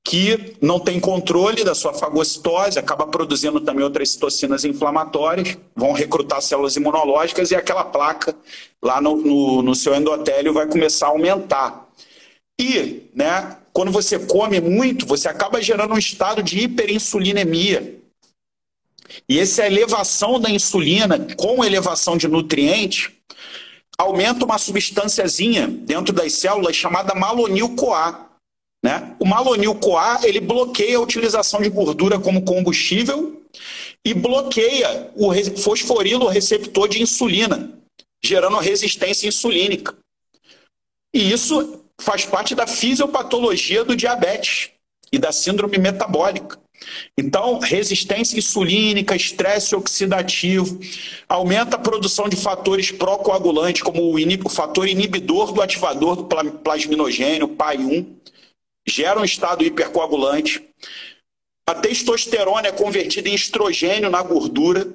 que 0.04 0.56
não 0.60 0.80
tem 0.80 1.00
controle 1.00 1.64
da 1.64 1.76
sua 1.76 1.94
fagocitose, 1.94 2.80
acaba 2.80 3.06
produzindo 3.06 3.60
também 3.62 3.84
outras 3.84 4.10
citocinas 4.12 4.66
inflamatórias, 4.66 5.58
vão 5.76 5.94
recrutar 5.94 6.42
células 6.42 6.76
imunológicas 6.76 7.52
e 7.52 7.56
aquela 7.56 7.84
placa 7.84 8.36
lá 8.82 9.00
no, 9.00 9.18
no, 9.18 9.62
no 9.62 9.76
seu 9.76 9.94
endotélio 9.94 10.54
vai 10.54 10.66
começar 10.66 11.08
a 11.08 11.10
aumentar. 11.10 11.88
E, 12.60 13.04
né, 13.14 13.58
quando 13.72 13.92
você 13.92 14.18
come 14.18 14.60
muito, 14.60 15.06
você 15.06 15.28
acaba 15.28 15.62
gerando 15.62 15.94
um 15.94 15.98
estado 15.98 16.42
de 16.42 16.60
hiperinsulinemia. 16.60 18.00
E 19.30 19.40
essa 19.40 19.66
elevação 19.66 20.40
da 20.40 20.50
insulina 20.50 21.28
com 21.38 21.64
elevação 21.64 22.18
de 22.18 22.28
nutrientes 22.28 23.12
aumenta 23.98 24.46
uma 24.46 24.58
substânciazinha 24.58 25.68
dentro 25.68 26.14
das 26.14 26.34
células 26.34 26.76
chamada 26.76 27.14
malonil-CoA 27.14 28.31
né? 28.84 29.16
O 29.20 29.26
malonil-CoA 29.26 30.22
ele 30.24 30.40
bloqueia 30.40 30.98
a 30.98 31.02
utilização 31.02 31.62
de 31.62 31.70
gordura 31.70 32.20
como 32.20 32.44
combustível 32.44 33.42
e 34.04 34.14
bloqueia 34.14 35.12
o 35.16 35.32
fosforilo 35.58 36.28
receptor 36.28 36.88
de 36.88 37.02
insulina, 37.02 37.72
gerando 38.24 38.58
resistência 38.58 39.28
insulínica. 39.28 39.96
E 41.14 41.32
isso 41.32 41.84
faz 42.00 42.26
parte 42.26 42.56
da 42.56 42.66
fisiopatologia 42.66 43.84
do 43.84 43.96
diabetes 43.96 44.72
e 45.12 45.20
da 45.20 45.32
síndrome 45.32 45.78
metabólica. 45.78 46.60
Então, 47.16 47.60
resistência 47.60 48.40
insulínica, 48.40 49.16
estresse 49.16 49.76
oxidativo, 49.76 50.80
aumenta 51.30 51.76
a 51.76 51.80
produção 51.80 52.28
de 52.28 52.36
fatores 52.36 52.92
pró-coagulantes, 52.92 53.84
como 53.84 54.02
o, 54.16 54.50
fator 54.50 54.88
inibidor 54.88 55.52
do 55.52 55.62
ativador 55.62 56.16
do 56.16 56.24
plasminogênio, 56.64 57.50
PAI1, 57.50 58.08
gera 58.88 59.20
um 59.20 59.26
estado 59.26 59.64
hipercoagulante. 59.64 60.68
A 61.66 61.76
testosterona 61.76 62.68
é 62.68 62.72
convertida 62.72 63.30
em 63.30 63.36
estrogênio 63.36 64.10
na 64.10 64.22
gordura, 64.22 64.88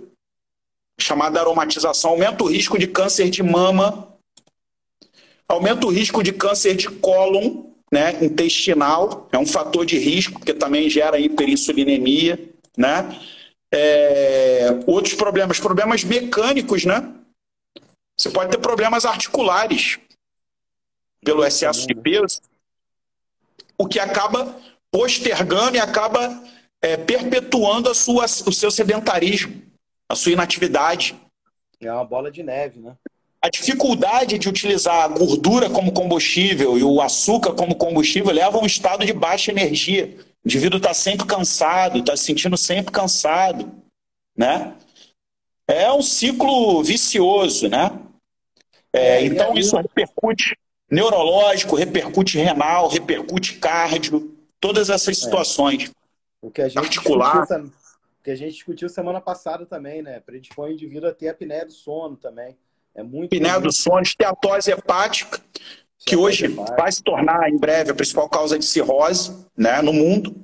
chamada 1.01 1.41
aromatização, 1.41 2.11
aumenta 2.11 2.43
o 2.43 2.49
risco 2.49 2.79
de 2.79 2.87
câncer 2.87 3.31
de 3.31 3.43
mama, 3.43 4.09
aumenta 5.49 5.87
o 5.87 5.91
risco 5.91 6.23
de 6.23 6.33
câncer 6.33 6.75
de 6.75 6.89
cólon, 6.89 7.65
né, 7.93 8.25
intestinal, 8.25 9.29
é 9.31 9.39
um 9.39 9.47
fator 9.47 9.87
de 9.87 9.99
risco, 9.99 10.39
porque 10.39 10.53
também 10.53 10.91
gera 10.91 11.21
hiperinsulinemia, 11.21 12.51
né? 12.77 13.21
É, 13.73 14.69
outros 14.87 15.15
problemas, 15.15 15.61
problemas 15.61 16.03
mecânicos, 16.03 16.85
né? 16.85 17.13
Você 18.17 18.31
pode 18.31 18.51
ter 18.51 18.59
problemas 18.59 19.05
articulares 19.05 19.99
pelo 21.23 21.45
excesso 21.45 21.87
de 21.87 21.95
peso 21.95 22.41
o 23.79 23.87
que 23.87 23.99
acaba 23.99 24.57
postergando 24.91 25.77
e 25.77 25.81
acaba 25.81 26.43
é, 26.81 26.97
perpetuando 26.97 27.91
a 27.91 27.95
sua, 27.95 28.25
o 28.25 28.53
seu 28.53 28.71
sedentarismo, 28.71 29.63
a 30.09 30.15
sua 30.15 30.33
inatividade. 30.33 31.17
É 31.81 31.93
uma 31.93 32.05
bola 32.05 32.31
de 32.31 32.43
neve, 32.43 32.81
né? 32.81 32.97
A 33.43 33.49
dificuldade 33.49 34.39
de 34.39 34.49
utilizar 34.49 35.05
a 35.05 35.09
gordura 35.09 35.69
como 35.69 35.93
combustível 35.93 36.79
e 36.79 36.83
o 36.83 37.01
açúcar 37.01 37.53
como 37.53 37.77
combustível 37.77 38.33
leva 38.33 38.57
a 38.57 38.61
um 38.61 38.67
estado 38.67 39.05
de 39.05 39.13
baixa 39.13 39.53
energia. 39.53 40.17
O 40.45 40.49
indivíduo 40.49 40.79
está 40.79 40.95
sempre 40.95 41.27
cansado, 41.27 41.99
está 41.99 42.17
se 42.17 42.25
sentindo 42.25 42.57
sempre 42.57 42.93
cansado, 42.93 43.71
né? 44.37 44.75
É 45.69 45.93
um 45.93 46.03
ciclo 46.03 46.83
vicioso, 46.83 47.69
né? 47.69 47.91
É, 48.93 49.23
então 49.25 49.55
isso 49.57 49.77
repercute 49.77 50.57
neurológico, 50.91 51.77
repercute 51.77 52.39
renal, 52.39 52.89
repercute 52.89 53.59
cardio, 53.59 54.37
todas 54.61 54.91
essas 54.91 55.19
é. 55.19 55.21
situações. 55.25 55.91
O 56.41 56.51
que 56.51 56.63
a 56.63 56.69
gente 56.69 56.79
articular. 56.79 57.41
Discutiu, 57.41 57.67
o 57.67 58.23
que 58.23 58.31
a 58.31 58.37
gente 58.37 58.53
discutiu 58.53 58.89
semana 58.89 59.21
passada 59.21 59.67
também, 59.67 60.03
né? 60.03 60.21
Predispõe 60.21 60.71
o 60.71 60.73
indivíduo 60.73 61.09
a 61.09 61.15
ter 61.15 61.29
apneia 61.29 61.65
do 61.65 61.73
sono 61.73 62.17
também. 62.17 62.57
É 62.95 63.03
muito. 63.03 63.35
Apneia 63.35 63.61
do 63.61 63.73
sono, 63.73 64.03
esteatose 64.03 64.71
hepática, 64.71 65.41
que 65.99 66.17
hoje 66.17 66.49
vai 66.49 66.91
se 66.91 67.03
tornar 67.03 67.49
em 67.51 67.57
breve 67.57 67.91
a 67.91 67.95
principal 67.95 68.29
causa 68.29 68.59
de 68.59 68.65
cirrose 68.65 69.47
né, 69.57 69.83
no 69.83 69.93
mundo. 69.93 70.35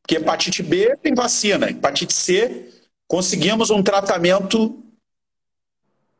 Porque 0.00 0.16
hepatite 0.16 0.62
B 0.62 0.96
tem 1.02 1.14
vacina, 1.14 1.68
hepatite 1.68 2.12
C 2.12 2.70
conseguimos 3.08 3.70
um 3.70 3.82
tratamento 3.82 4.82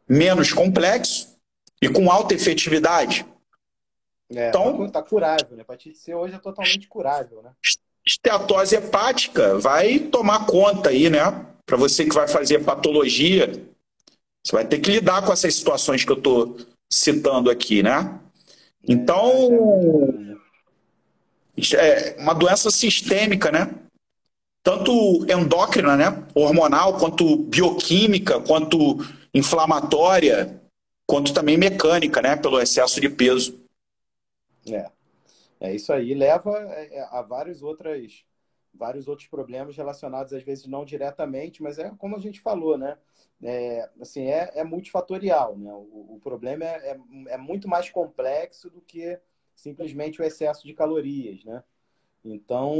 menos 0.08 0.52
complexo 0.52 1.36
e 1.80 1.88
com 1.88 2.10
alta 2.10 2.34
efetividade. 2.34 3.26
É, 4.34 4.48
então, 4.48 4.88
tá 4.90 5.02
curável, 5.02 5.56
né? 5.56 5.62
Hepatite 5.62 5.96
C 5.96 6.14
hoje 6.14 6.34
é 6.34 6.38
totalmente 6.38 6.88
curável, 6.88 7.42
né? 7.42 7.52
Esteatose 8.04 8.76
hepática 8.76 9.58
vai 9.58 9.98
tomar 9.98 10.46
conta 10.46 10.90
aí, 10.90 11.08
né? 11.10 11.46
Para 11.64 11.76
você 11.76 12.04
que 12.04 12.14
vai 12.14 12.28
fazer 12.28 12.64
patologia, 12.64 13.52
você 14.44 14.52
vai 14.52 14.64
ter 14.64 14.78
que 14.78 14.90
lidar 14.90 15.24
com 15.24 15.32
essas 15.32 15.54
situações 15.54 16.04
que 16.04 16.10
eu 16.10 16.16
estou 16.16 16.56
citando 16.92 17.50
aqui, 17.50 17.82
né? 17.82 18.20
Então, 18.88 19.28
é 21.76 22.16
uma 22.18 22.32
doença 22.32 22.70
sistêmica, 22.70 23.50
né? 23.50 23.74
Tanto 24.62 25.26
endócrina, 25.28 25.96
né? 25.96 26.24
Hormonal, 26.34 26.98
quanto 26.98 27.36
bioquímica, 27.36 28.40
quanto 28.40 28.98
inflamatória, 29.34 30.60
quanto 31.06 31.32
também 31.32 31.56
mecânica, 31.56 32.22
né? 32.22 32.36
Pelo 32.36 32.60
excesso 32.60 33.00
de 33.00 33.08
peso. 33.08 33.65
É. 34.72 34.90
É 35.60 35.74
isso 35.74 35.92
aí. 35.92 36.14
Leva 36.14 36.58
é, 36.72 36.96
é, 36.96 37.02
a 37.10 37.22
vários 37.22 37.62
outras, 37.62 38.24
vários 38.74 39.08
outros 39.08 39.28
problemas 39.28 39.76
relacionados, 39.76 40.32
às 40.32 40.42
vezes, 40.42 40.66
não 40.66 40.84
diretamente, 40.84 41.62
mas 41.62 41.78
é 41.78 41.90
como 41.98 42.16
a 42.16 42.18
gente 42.18 42.40
falou, 42.40 42.76
né? 42.76 42.98
É, 43.42 43.90
assim, 44.00 44.26
é, 44.26 44.50
é 44.54 44.64
multifatorial, 44.64 45.56
né? 45.58 45.72
O, 45.72 46.16
o 46.16 46.20
problema 46.22 46.64
é, 46.64 46.90
é, 46.90 46.98
é, 47.28 47.36
muito 47.36 47.68
mais 47.68 47.90
complexo 47.90 48.70
do 48.70 48.80
que 48.80 49.18
simplesmente 49.54 50.20
o 50.20 50.24
excesso 50.24 50.66
de 50.66 50.74
calorias, 50.74 51.44
né? 51.44 51.62
Então, 52.24 52.74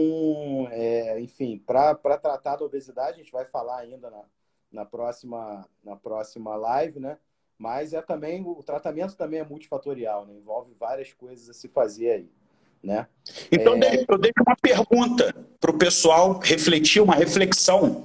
é, 0.73 1.21
enfim, 1.21 1.59
para 1.59 1.95
tratar 1.95 2.57
da 2.57 2.65
obesidade, 2.65 3.15
a 3.15 3.23
gente 3.23 3.33
vai 3.33 3.45
falar 3.45 3.79
ainda 3.79 4.11
na, 4.11 4.25
na, 4.73 4.85
próxima, 4.85 5.69
na 5.85 5.97
próxima 5.97 6.57
live, 6.57 7.01
né? 7.01 7.19
Mas 7.59 7.93
é 7.93 8.03
também 8.03 8.43
o 8.43 8.63
tratamento 8.63 9.17
também 9.17 9.41
é 9.41 9.45
multifatorial, 9.45 10.27
né? 10.27 10.35
envolve 10.35 10.73
várias 10.79 11.13
coisas 11.13 11.49
a 11.49 11.55
se 11.55 11.69
fazer 11.69 12.11
aí. 12.11 12.29
Né? 12.83 13.07
Então, 13.51 13.75
é... 13.75 14.05
eu 14.09 14.19
deixo 14.19 14.43
uma 14.47 14.57
pergunta 14.61 15.35
para 15.59 15.71
o 15.71 15.79
pessoal 15.79 16.39
refletir, 16.39 17.01
uma 17.03 17.15
reflexão. 17.15 18.05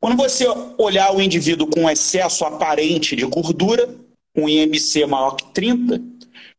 Quando 0.00 0.16
você 0.16 0.46
olhar 0.78 1.14
o 1.14 1.20
indivíduo 1.22 1.68
com 1.68 1.88
excesso 1.88 2.44
aparente 2.44 3.14
de 3.14 3.24
gordura, 3.24 3.88
um 4.36 4.48
IMC 4.48 5.06
maior 5.06 5.36
que 5.36 5.52
30, 5.52 6.02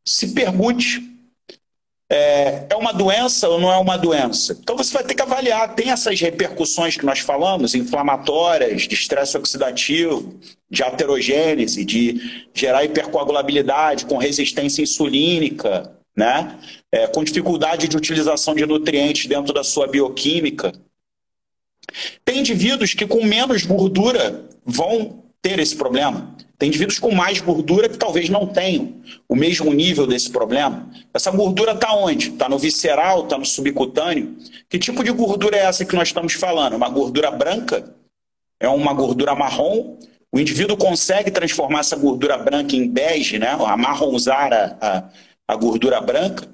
se 0.05 0.33
pergunte 0.33 1.12
é, 2.13 2.67
é 2.69 2.75
uma 2.75 2.93
doença 2.93 3.49
ou 3.49 3.59
não 3.59 3.71
é 3.71 3.77
uma 3.77 3.97
doença? 3.97 4.55
Então 4.61 4.77
você 4.77 4.93
vai 4.93 5.03
ter 5.03 5.15
que 5.15 5.21
avaliar. 5.23 5.73
Tem 5.73 5.89
essas 5.89 6.21
repercussões 6.21 6.95
que 6.95 7.05
nós 7.05 7.19
falamos, 7.19 7.73
inflamatórias, 7.73 8.83
de 8.83 8.93
estresse 8.93 9.35
oxidativo, 9.35 10.35
de 10.69 10.83
aterogênese, 10.83 11.83
de 11.83 12.45
gerar 12.53 12.85
hipercoagulabilidade, 12.85 14.05
com 14.05 14.17
resistência 14.17 14.83
insulínica, 14.83 15.91
né? 16.15 16.59
É, 16.91 17.07
com 17.07 17.23
dificuldade 17.23 17.87
de 17.87 17.97
utilização 17.97 18.53
de 18.53 18.63
nutrientes 18.63 19.25
dentro 19.25 19.51
da 19.51 19.63
sua 19.63 19.87
bioquímica. 19.87 20.71
Tem 22.23 22.39
indivíduos 22.39 22.93
que 22.93 23.07
com 23.07 23.25
menos 23.25 23.65
gordura 23.65 24.45
vão 24.63 25.22
ter 25.43 25.59
esse 25.59 25.75
problema. 25.75 26.33
Tem 26.57 26.69
indivíduos 26.69 26.97
com 26.97 27.13
mais 27.13 27.41
gordura 27.41 27.89
que 27.89 27.97
talvez 27.97 28.29
não 28.29 28.47
tenham 28.47 28.93
o 29.27 29.35
mesmo 29.35 29.73
nível 29.73 30.07
desse 30.07 30.31
problema. 30.31 30.89
Essa 31.13 31.29
gordura 31.29 31.73
está 31.73 31.93
onde? 31.93 32.29
Está 32.29 32.47
no 32.47 32.57
visceral, 32.57 33.25
está 33.25 33.37
no 33.37 33.45
subcutâneo? 33.45 34.37
Que 34.69 34.79
tipo 34.79 35.03
de 35.03 35.11
gordura 35.11 35.57
é 35.57 35.65
essa 35.65 35.83
que 35.83 35.95
nós 35.95 36.07
estamos 36.07 36.33
falando? 36.33 36.77
Uma 36.77 36.87
gordura 36.87 37.29
branca? 37.29 37.93
É 38.57 38.69
uma 38.69 38.93
gordura 38.93 39.35
marrom? 39.35 39.97
O 40.31 40.39
indivíduo 40.39 40.77
consegue 40.77 41.29
transformar 41.29 41.81
essa 41.81 41.97
gordura 41.97 42.37
branca 42.37 42.77
em 42.77 42.87
bege, 42.87 43.37
né? 43.37 43.49
amarronzar 43.49 44.53
a, 44.53 44.77
a, 44.79 45.03
a 45.49 45.55
gordura 45.57 45.99
branca. 45.99 46.47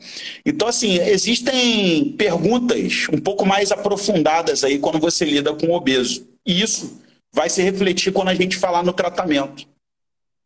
Então, 0.44 0.68
assim, 0.68 1.00
existem 1.00 2.14
perguntas 2.18 3.06
um 3.14 3.20
pouco 3.20 3.46
mais 3.46 3.72
aprofundadas 3.72 4.64
aí 4.64 4.80
quando 4.80 5.00
você 5.00 5.24
lida 5.24 5.54
com 5.54 5.68
o 5.68 5.76
obeso. 5.76 6.28
E 6.44 6.60
isso 6.60 7.00
vai 7.32 7.50
se 7.50 7.62
refletir 7.62 8.14
quando 8.14 8.30
a 8.30 8.36
gente 8.36 8.58
falar 8.58 8.84
no 8.84 8.94
tratamento. 8.94 9.68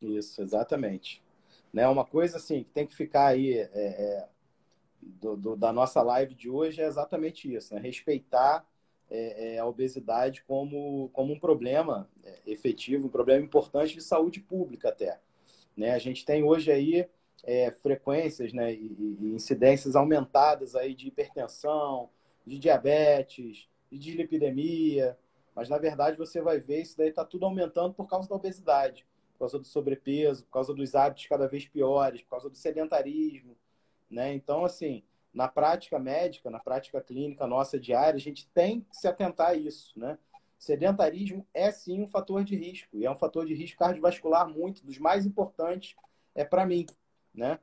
Isso, 0.01 0.41
exatamente. 0.41 1.21
Né, 1.71 1.88
uma 1.88 2.05
coisa 2.05 2.38
assim 2.38 2.63
que 2.63 2.69
tem 2.69 2.86
que 2.86 2.95
ficar 2.95 3.27
aí 3.27 3.57
é, 3.57 3.69
é, 3.73 4.27
do, 5.01 5.36
do, 5.36 5.55
da 5.55 5.73
nossa 5.73 6.01
live 6.01 6.36
de 6.36 6.49
hoje 6.49 6.81
é 6.81 6.86
exatamente 6.86 7.51
isso, 7.51 7.73
né? 7.73 7.81
respeitar 7.81 8.65
é, 9.09 9.55
é, 9.55 9.59
a 9.59 9.65
obesidade 9.65 10.43
como, 10.43 11.09
como 11.13 11.34
um 11.34 11.39
problema 11.39 12.09
é, 12.23 12.39
efetivo, 12.45 13.07
um 13.07 13.11
problema 13.11 13.43
importante 13.43 13.93
de 13.93 14.01
saúde 14.01 14.39
pública 14.39 14.89
até. 14.89 15.19
Né? 15.75 15.91
A 15.91 15.99
gente 15.99 16.25
tem 16.25 16.43
hoje 16.43 16.71
aí 16.71 17.07
é, 17.43 17.71
frequências 17.71 18.53
né, 18.53 18.73
e, 18.73 19.17
e, 19.19 19.34
incidências 19.34 19.95
aumentadas 19.95 20.75
aí 20.75 20.93
de 20.93 21.07
hipertensão, 21.07 22.09
de 22.45 22.57
diabetes, 22.57 23.67
de 23.91 23.99
dislipidemia, 23.99 25.17
mas 25.56 25.70
na 25.70 25.78
verdade 25.78 26.18
você 26.18 26.41
vai 26.41 26.60
ver 26.60 26.82
isso 26.82 26.97
daí 26.97 27.10
está 27.10 27.24
tudo 27.24 27.45
aumentando 27.45 27.93
por 27.93 28.08
causa 28.08 28.28
da 28.28 28.36
obesidade, 28.36 29.06
por 29.34 29.39
causa 29.39 29.60
do 29.60 29.66
sobrepeso, 29.66 30.45
por 30.45 30.51
causa 30.51 30.74
dos 30.74 30.95
hábitos 30.95 31.28
cada 31.28 31.47
vez 31.47 31.68
piores, 31.68 32.22
por 32.22 32.32
causa 32.32 32.49
do 32.49 32.56
sedentarismo, 32.56 33.56
né? 34.10 34.34
Então 34.34 34.66
assim, 34.66 35.04
na 35.34 35.47
prática 35.47 35.99
médica, 35.99 36.49
na 36.49 36.60
prática 36.60 37.01
clínica 37.01 37.47
nossa 37.47 37.80
diária, 37.80 38.18
a 38.18 38.22
gente 38.22 38.47
tem 38.49 38.82
que 38.82 38.95
se 38.95 39.08
atentar 39.08 39.49
a 39.49 39.56
isso, 39.56 39.97
né? 39.99 40.18
Sedentarismo 40.58 41.45
é 41.54 41.72
sim 41.72 42.01
um 42.01 42.08
fator 42.08 42.43
de 42.43 42.56
risco 42.56 42.97
e 42.97 43.06
é 43.06 43.12
um 43.12 43.16
fator 43.16 43.45
de 43.45 43.54
risco 43.54 43.80
cardiovascular 43.80 44.47
muito 44.47 44.86
dos 44.86 44.97
mais 44.97 45.26
importantes 45.26 45.95
é 46.34 46.45
para 46.45 46.66
mim, 46.66 46.86
né? 47.34 47.60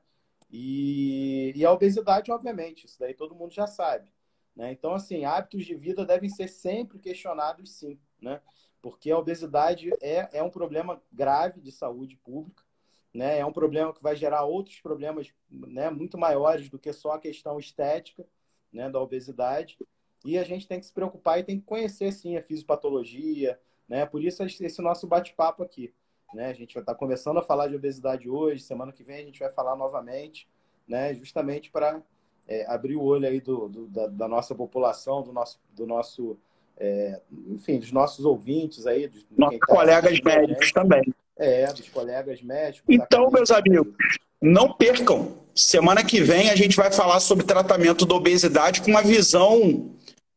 E, 0.50 1.52
e 1.54 1.64
a 1.64 1.72
obesidade, 1.72 2.30
obviamente, 2.30 2.86
isso 2.86 2.98
daí 2.98 3.14
todo 3.14 3.34
mundo 3.34 3.52
já 3.52 3.66
sabe. 3.66 4.08
Né? 4.54 4.72
Então, 4.72 4.94
assim, 4.94 5.24
hábitos 5.24 5.64
de 5.64 5.74
vida 5.74 6.04
devem 6.04 6.28
ser 6.28 6.48
sempre 6.48 6.98
questionados, 6.98 7.72
sim, 7.72 7.98
né? 8.20 8.40
Porque 8.82 9.10
a 9.10 9.18
obesidade 9.18 9.90
é, 10.00 10.38
é 10.38 10.42
um 10.42 10.50
problema 10.50 11.02
grave 11.12 11.60
de 11.60 11.70
saúde 11.70 12.16
pública, 12.16 12.64
né? 13.12 13.38
É 13.38 13.44
um 13.44 13.52
problema 13.52 13.92
que 13.92 14.02
vai 14.02 14.16
gerar 14.16 14.44
outros 14.44 14.80
problemas, 14.80 15.32
né? 15.50 15.90
Muito 15.90 16.16
maiores 16.16 16.68
do 16.68 16.78
que 16.78 16.92
só 16.92 17.12
a 17.12 17.18
questão 17.18 17.58
estética, 17.58 18.26
né? 18.72 18.88
Da 18.88 19.00
obesidade. 19.00 19.78
E 20.24 20.38
a 20.38 20.44
gente 20.44 20.66
tem 20.66 20.78
que 20.78 20.86
se 20.86 20.92
preocupar 20.92 21.38
e 21.38 21.44
tem 21.44 21.58
que 21.58 21.66
conhecer, 21.66 22.12
sim, 22.12 22.36
a 22.36 22.42
fisiopatologia, 22.42 23.58
né? 23.88 24.06
Por 24.06 24.22
isso 24.22 24.42
esse 24.42 24.82
nosso 24.82 25.06
bate-papo 25.06 25.62
aqui, 25.62 25.92
né? 26.34 26.48
A 26.48 26.54
gente 26.54 26.74
vai 26.74 26.82
estar 26.82 26.94
começando 26.94 27.38
a 27.38 27.42
falar 27.42 27.68
de 27.68 27.76
obesidade 27.76 28.28
hoje, 28.28 28.62
semana 28.62 28.92
que 28.92 29.02
vem 29.02 29.22
a 29.22 29.24
gente 29.24 29.40
vai 29.40 29.50
falar 29.50 29.76
novamente, 29.76 30.48
né? 30.86 31.14
Justamente 31.14 31.70
para 31.70 32.02
é, 32.48 32.66
abrir 32.66 32.96
o 32.96 33.02
olho 33.02 33.26
aí 33.26 33.40
do, 33.40 33.68
do 33.68 33.86
da, 33.86 34.06
da, 34.06 34.28
nossa 34.28 34.54
população, 34.54 35.22
do 35.22 35.32
nosso, 35.32 35.58
do 35.74 35.86
nosso 35.86 36.36
é, 36.78 37.20
enfim, 37.48 37.78
dos 37.78 37.92
nossos 37.92 38.24
ouvintes 38.24 38.86
aí. 38.86 39.06
Dos, 39.06 39.24
nossos 39.36 39.58
tá 39.58 39.66
colegas 39.66 40.20
médicos 40.20 40.72
também. 40.72 41.14
É, 41.36 41.66
dos 41.72 41.88
colegas 41.88 42.42
médicos. 42.42 42.84
Então, 42.88 43.30
meus 43.30 43.50
amigos, 43.50 43.94
não 44.40 44.72
percam. 44.72 45.32
Semana 45.54 46.04
que 46.04 46.20
vem 46.20 46.50
a 46.50 46.56
gente 46.56 46.76
vai 46.76 46.90
falar 46.90 47.20
sobre 47.20 47.44
tratamento 47.44 48.06
da 48.06 48.14
obesidade 48.14 48.80
com 48.80 48.90
uma 48.90 49.02
visão 49.02 49.90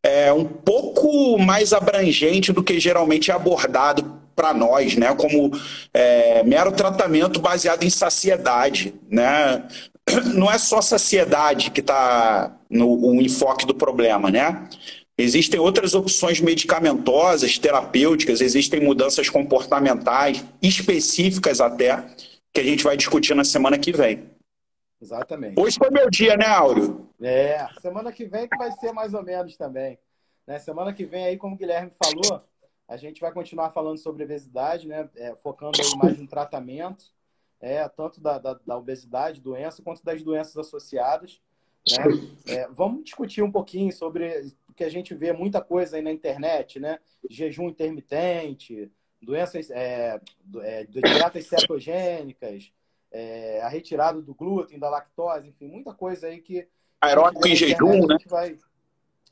é, 0.04 0.34
um 0.34 0.43
pouco 0.43 1.38
mais 1.38 1.72
abrangente 1.72 2.51
do 2.51 2.64
que 2.64 2.80
geralmente 2.80 3.32
é 3.32 3.34
abordado 3.34 4.22
para 4.36 4.54
nós, 4.54 4.95
né? 4.95 5.16
Como 5.16 5.51
é, 5.93 6.43
mero 6.43 6.72
tratamento 6.72 7.39
baseado 7.39 7.84
em 7.84 7.89
saciedade, 7.89 8.93
né? 9.10 9.66
não 10.34 10.51
é 10.51 10.57
só 10.57 10.82
saciedade 10.82 11.72
que 11.72 11.82
está 11.82 12.55
no 12.70 13.22
enfoque 13.22 13.66
do 13.66 13.76
problema, 13.76 14.30
né? 14.32 14.68
Existem 15.18 15.59
outras 15.59 15.93
opções 15.93 16.41
medicamentosas, 16.41 17.59
terapêuticas, 17.59 18.41
existem 18.41 18.80
mudanças 18.80 19.30
comportamentais, 19.30 20.43
específicas 20.61 21.61
até, 21.61 22.03
que 22.51 22.59
a 22.59 22.64
gente 22.64 22.84
vai 22.84 22.97
discutir 22.97 23.36
na 23.36 23.43
semana 23.43 23.78
que 23.78 23.91
vem. 23.91 24.28
Exatamente. 24.99 25.59
Hoje 25.59 25.78
foi 25.78 25.91
meu 25.91 26.09
dia, 26.09 26.36
né, 26.36 26.47
Áureo? 26.47 27.07
É, 27.22 27.68
semana 27.80 28.11
que 28.11 28.26
vem 28.26 28.47
que 28.47 28.57
vai 28.57 28.72
ser 28.72 28.91
mais 28.91 29.14
ou 29.14 29.22
menos 29.22 29.55
também. 29.55 29.99
Né? 30.47 30.57
Semana 30.57 30.91
que 30.93 31.05
vem 31.05 31.26
aí, 31.26 31.38
como 31.38 31.55
o 31.55 31.57
Guilherme 31.57 31.91
falou, 31.91 32.41
a 32.88 32.97
gente 32.97 33.22
vai 33.22 33.32
continuar 33.32 33.70
falando 33.70 33.97
sobre 33.97 34.24
obesidade, 34.24 34.88
né? 34.88 35.07
É, 35.16 35.36
focando 35.36 35.78
mais 35.97 36.18
no 36.18 36.28
tratamento 36.28 37.12
é, 37.64 37.88
tanto 37.88 38.20
da, 38.20 38.38
da, 38.38 38.55
da, 38.55 38.78
obesidade, 38.78 39.39
doença, 39.39 39.82
quanto 39.82 40.03
das 40.03 40.22
doenças 40.22 40.57
associadas. 40.57 41.41
Né? 41.89 42.03
É, 42.45 42.68
vamos 42.68 43.05
discutir 43.05 43.41
um 43.41 43.51
pouquinho 43.51 43.89
sobre 43.93 44.53
o 44.68 44.74
que 44.74 44.84
a 44.84 44.89
gente 44.89 45.16
vê 45.16 45.32
muita 45.32 45.61
coisa 45.61 45.95
aí 45.95 46.01
na 46.01 46.11
internet, 46.11 46.78
né? 46.78 46.99
Jejum 47.30 47.70
intermitente, 47.70 48.91
doenças, 49.22 49.72
é, 49.72 50.20
é, 50.61 50.84
dietas 50.84 51.47
cetogênicas, 51.47 52.70
é, 53.09 53.61
a 53.61 53.70
retirada 53.70 54.22
do 54.22 54.36
glúten, 54.36 54.78
da 54.78 54.89
lactose, 54.89 55.47
enfim, 55.47 55.70
muita 55.70 55.93
coisa 55.93 56.28
aí 56.28 56.41
que. 56.41 56.68
Aeróbico 56.99 57.47
em 57.47 57.55
jejum, 57.55 58.05
né? 58.05 58.18
Vai, 58.28 58.57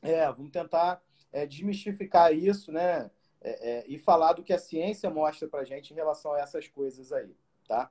é, 0.00 0.24
vamos 0.32 0.52
tentar 0.52 1.02
é, 1.30 1.44
desmistificar 1.44 2.32
isso, 2.32 2.72
né? 2.72 3.10
É, 3.42 3.70
é, 3.70 3.84
e 3.88 3.98
falar 3.98 4.32
do 4.32 4.42
que 4.42 4.54
a 4.54 4.58
ciência 4.58 5.10
mostra 5.10 5.46
pra 5.46 5.64
gente 5.64 5.92
em 5.92 5.96
relação 5.96 6.32
a 6.32 6.40
essas 6.40 6.66
coisas 6.66 7.12
aí, 7.12 7.36
tá? 7.68 7.90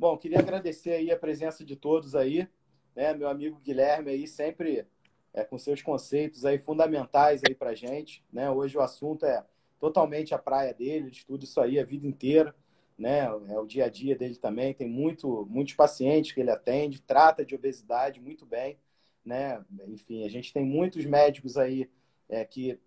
Bom, 0.00 0.16
queria 0.16 0.38
agradecer 0.38 0.92
aí 0.92 1.10
a 1.10 1.18
presença 1.18 1.62
de 1.62 1.76
todos 1.76 2.14
aí, 2.14 2.48
né? 2.96 3.12
Meu 3.12 3.28
amigo 3.28 3.60
Guilherme 3.60 4.10
aí 4.10 4.26
sempre 4.26 4.86
é, 5.34 5.44
com 5.44 5.58
seus 5.58 5.82
conceitos 5.82 6.46
aí 6.46 6.58
fundamentais 6.58 7.42
aí 7.46 7.54
para 7.54 7.74
gente, 7.74 8.24
né? 8.32 8.50
Hoje 8.50 8.78
o 8.78 8.80
assunto 8.80 9.26
é 9.26 9.44
totalmente 9.78 10.34
a 10.34 10.38
praia 10.38 10.72
dele, 10.72 11.04
ele 11.04 11.10
estuda 11.10 11.44
isso 11.44 11.60
aí 11.60 11.78
a 11.78 11.84
vida 11.84 12.06
inteira, 12.06 12.54
né? 12.96 13.26
É 13.50 13.58
o 13.58 13.66
dia 13.66 13.84
a 13.84 13.88
dia 13.90 14.16
dele 14.16 14.36
também, 14.36 14.72
tem 14.72 14.88
muito, 14.88 15.46
muitos 15.50 15.74
pacientes 15.74 16.32
que 16.32 16.40
ele 16.40 16.50
atende, 16.50 17.02
trata 17.02 17.44
de 17.44 17.54
obesidade 17.54 18.22
muito 18.22 18.46
bem, 18.46 18.78
né? 19.22 19.62
Enfim, 19.86 20.24
a 20.24 20.30
gente 20.30 20.50
tem 20.50 20.64
muitos 20.64 21.04
médicos 21.04 21.58
aí 21.58 21.90
é, 22.26 22.42
que 22.42 22.80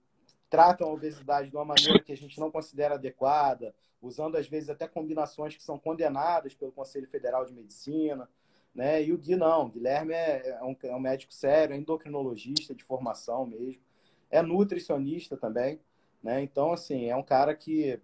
tratam 0.53 0.87
a 0.87 0.93
obesidade 0.93 1.49
de 1.49 1.55
uma 1.55 1.65
maneira 1.65 1.99
que 1.99 2.11
a 2.11 2.15
gente 2.15 2.39
não 2.39 2.51
considera 2.51 2.93
adequada, 2.93 3.73
usando 3.99 4.35
às 4.35 4.47
vezes 4.47 4.69
até 4.69 4.87
combinações 4.87 5.55
que 5.55 5.63
são 5.63 5.79
condenadas 5.79 6.53
pelo 6.53 6.71
Conselho 6.71 7.07
Federal 7.07 7.43
de 7.43 7.51
Medicina, 7.51 8.29
né? 8.71 9.03
E 9.03 9.11
o 9.11 9.17
Gui 9.17 9.35
não, 9.35 9.65
o 9.65 9.69
Guilherme 9.69 10.13
é, 10.13 10.49
é 10.49 10.63
um, 10.63 10.75
é 10.83 10.95
um 10.95 10.99
médico 10.99 11.33
sério, 11.33 11.73
é 11.73 11.77
endocrinologista 11.77 12.75
de 12.75 12.83
formação 12.83 13.47
mesmo, 13.47 13.81
é 14.29 14.43
nutricionista 14.43 15.35
também, 15.35 15.79
né? 16.21 16.43
Então, 16.43 16.71
assim, 16.71 17.09
é 17.09 17.15
um 17.15 17.23
cara 17.23 17.55
que 17.55 17.99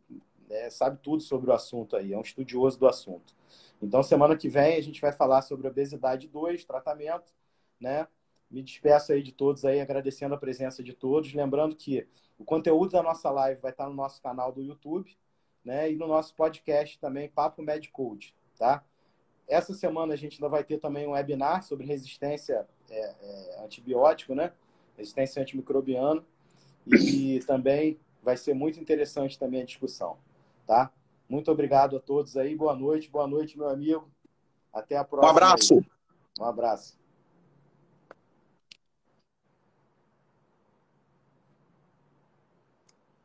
é, 0.50 0.72
sabe 0.72 0.98
tudo 1.04 1.22
sobre 1.22 1.52
o 1.52 1.54
assunto 1.54 1.96
aí, 1.96 2.14
é 2.14 2.18
um 2.18 2.22
estudioso 2.22 2.80
do 2.80 2.88
assunto. 2.88 3.36
Então, 3.80 4.02
semana 4.02 4.36
que 4.36 4.50
vem 4.50 4.76
a 4.76 4.82
gente 4.82 5.00
vai 5.00 5.12
falar 5.12 5.44
sobre 5.44 5.68
obesidade 5.68 6.28
2, 6.28 6.66
tratamento, 6.66 7.32
né? 7.80 8.08
Me 8.50 8.64
despeço 8.64 9.14
aí 9.14 9.22
de 9.22 9.32
todos 9.32 9.64
aí, 9.66 9.80
agradecendo 9.80 10.34
a 10.34 10.38
presença 10.40 10.82
de 10.82 10.94
todos. 10.94 11.32
Lembrando 11.32 11.76
que 11.76 12.08
o 12.40 12.46
conteúdo 12.46 12.94
da 12.94 13.04
nossa 13.04 13.30
live 13.30 13.62
vai 13.62 13.72
estar 13.72 13.88
no 13.88 13.94
nosso 13.94 14.22
canal 14.22 14.52
do 14.52 14.62
YouTube, 14.62 15.16
né? 15.64 15.92
E 15.92 15.98
no 15.98 16.08
nosso 16.08 16.34
podcast 16.34 16.98
também, 16.98 17.28
Papo 17.30 17.62
Medicode, 17.62 18.34
tá? 18.58 18.84
Essa 19.48 19.74
semana 19.74 20.14
a 20.14 20.16
gente 20.16 20.36
ainda 20.36 20.48
vai 20.48 20.64
ter 20.64 20.78
também 20.80 21.06
um 21.06 21.12
webinar 21.12 21.64
sobre 21.64 21.86
resistência 21.86 22.66
é, 22.90 23.16
é, 23.22 23.64
antibiótico, 23.66 24.34
né? 24.34 24.54
Resistência 24.98 25.42
antimicrobiana. 25.42 26.24
E 26.88 27.40
também 27.46 28.00
vai 28.24 28.38
ser 28.38 28.54
muito 28.54 28.80
interessante 28.80 29.38
também 29.38 29.62
a 29.62 29.66
discussão, 29.66 30.18
tá? 30.66 30.92
Muito 31.28 31.52
obrigado 31.52 31.98
a 31.98 32.00
todos 32.00 32.38
aí. 32.38 32.56
Boa 32.56 32.76
noite, 32.76 33.10
boa 33.10 33.28
noite, 33.28 33.58
meu 33.58 33.70
amigo. 33.70 34.10
Até 34.74 34.96
a 34.96 35.04
próxima. 35.04 35.28
Um 35.28 35.36
abraço. 35.36 35.74
Aí. 35.76 35.86
Um 36.40 36.46
abraço. 36.46 36.99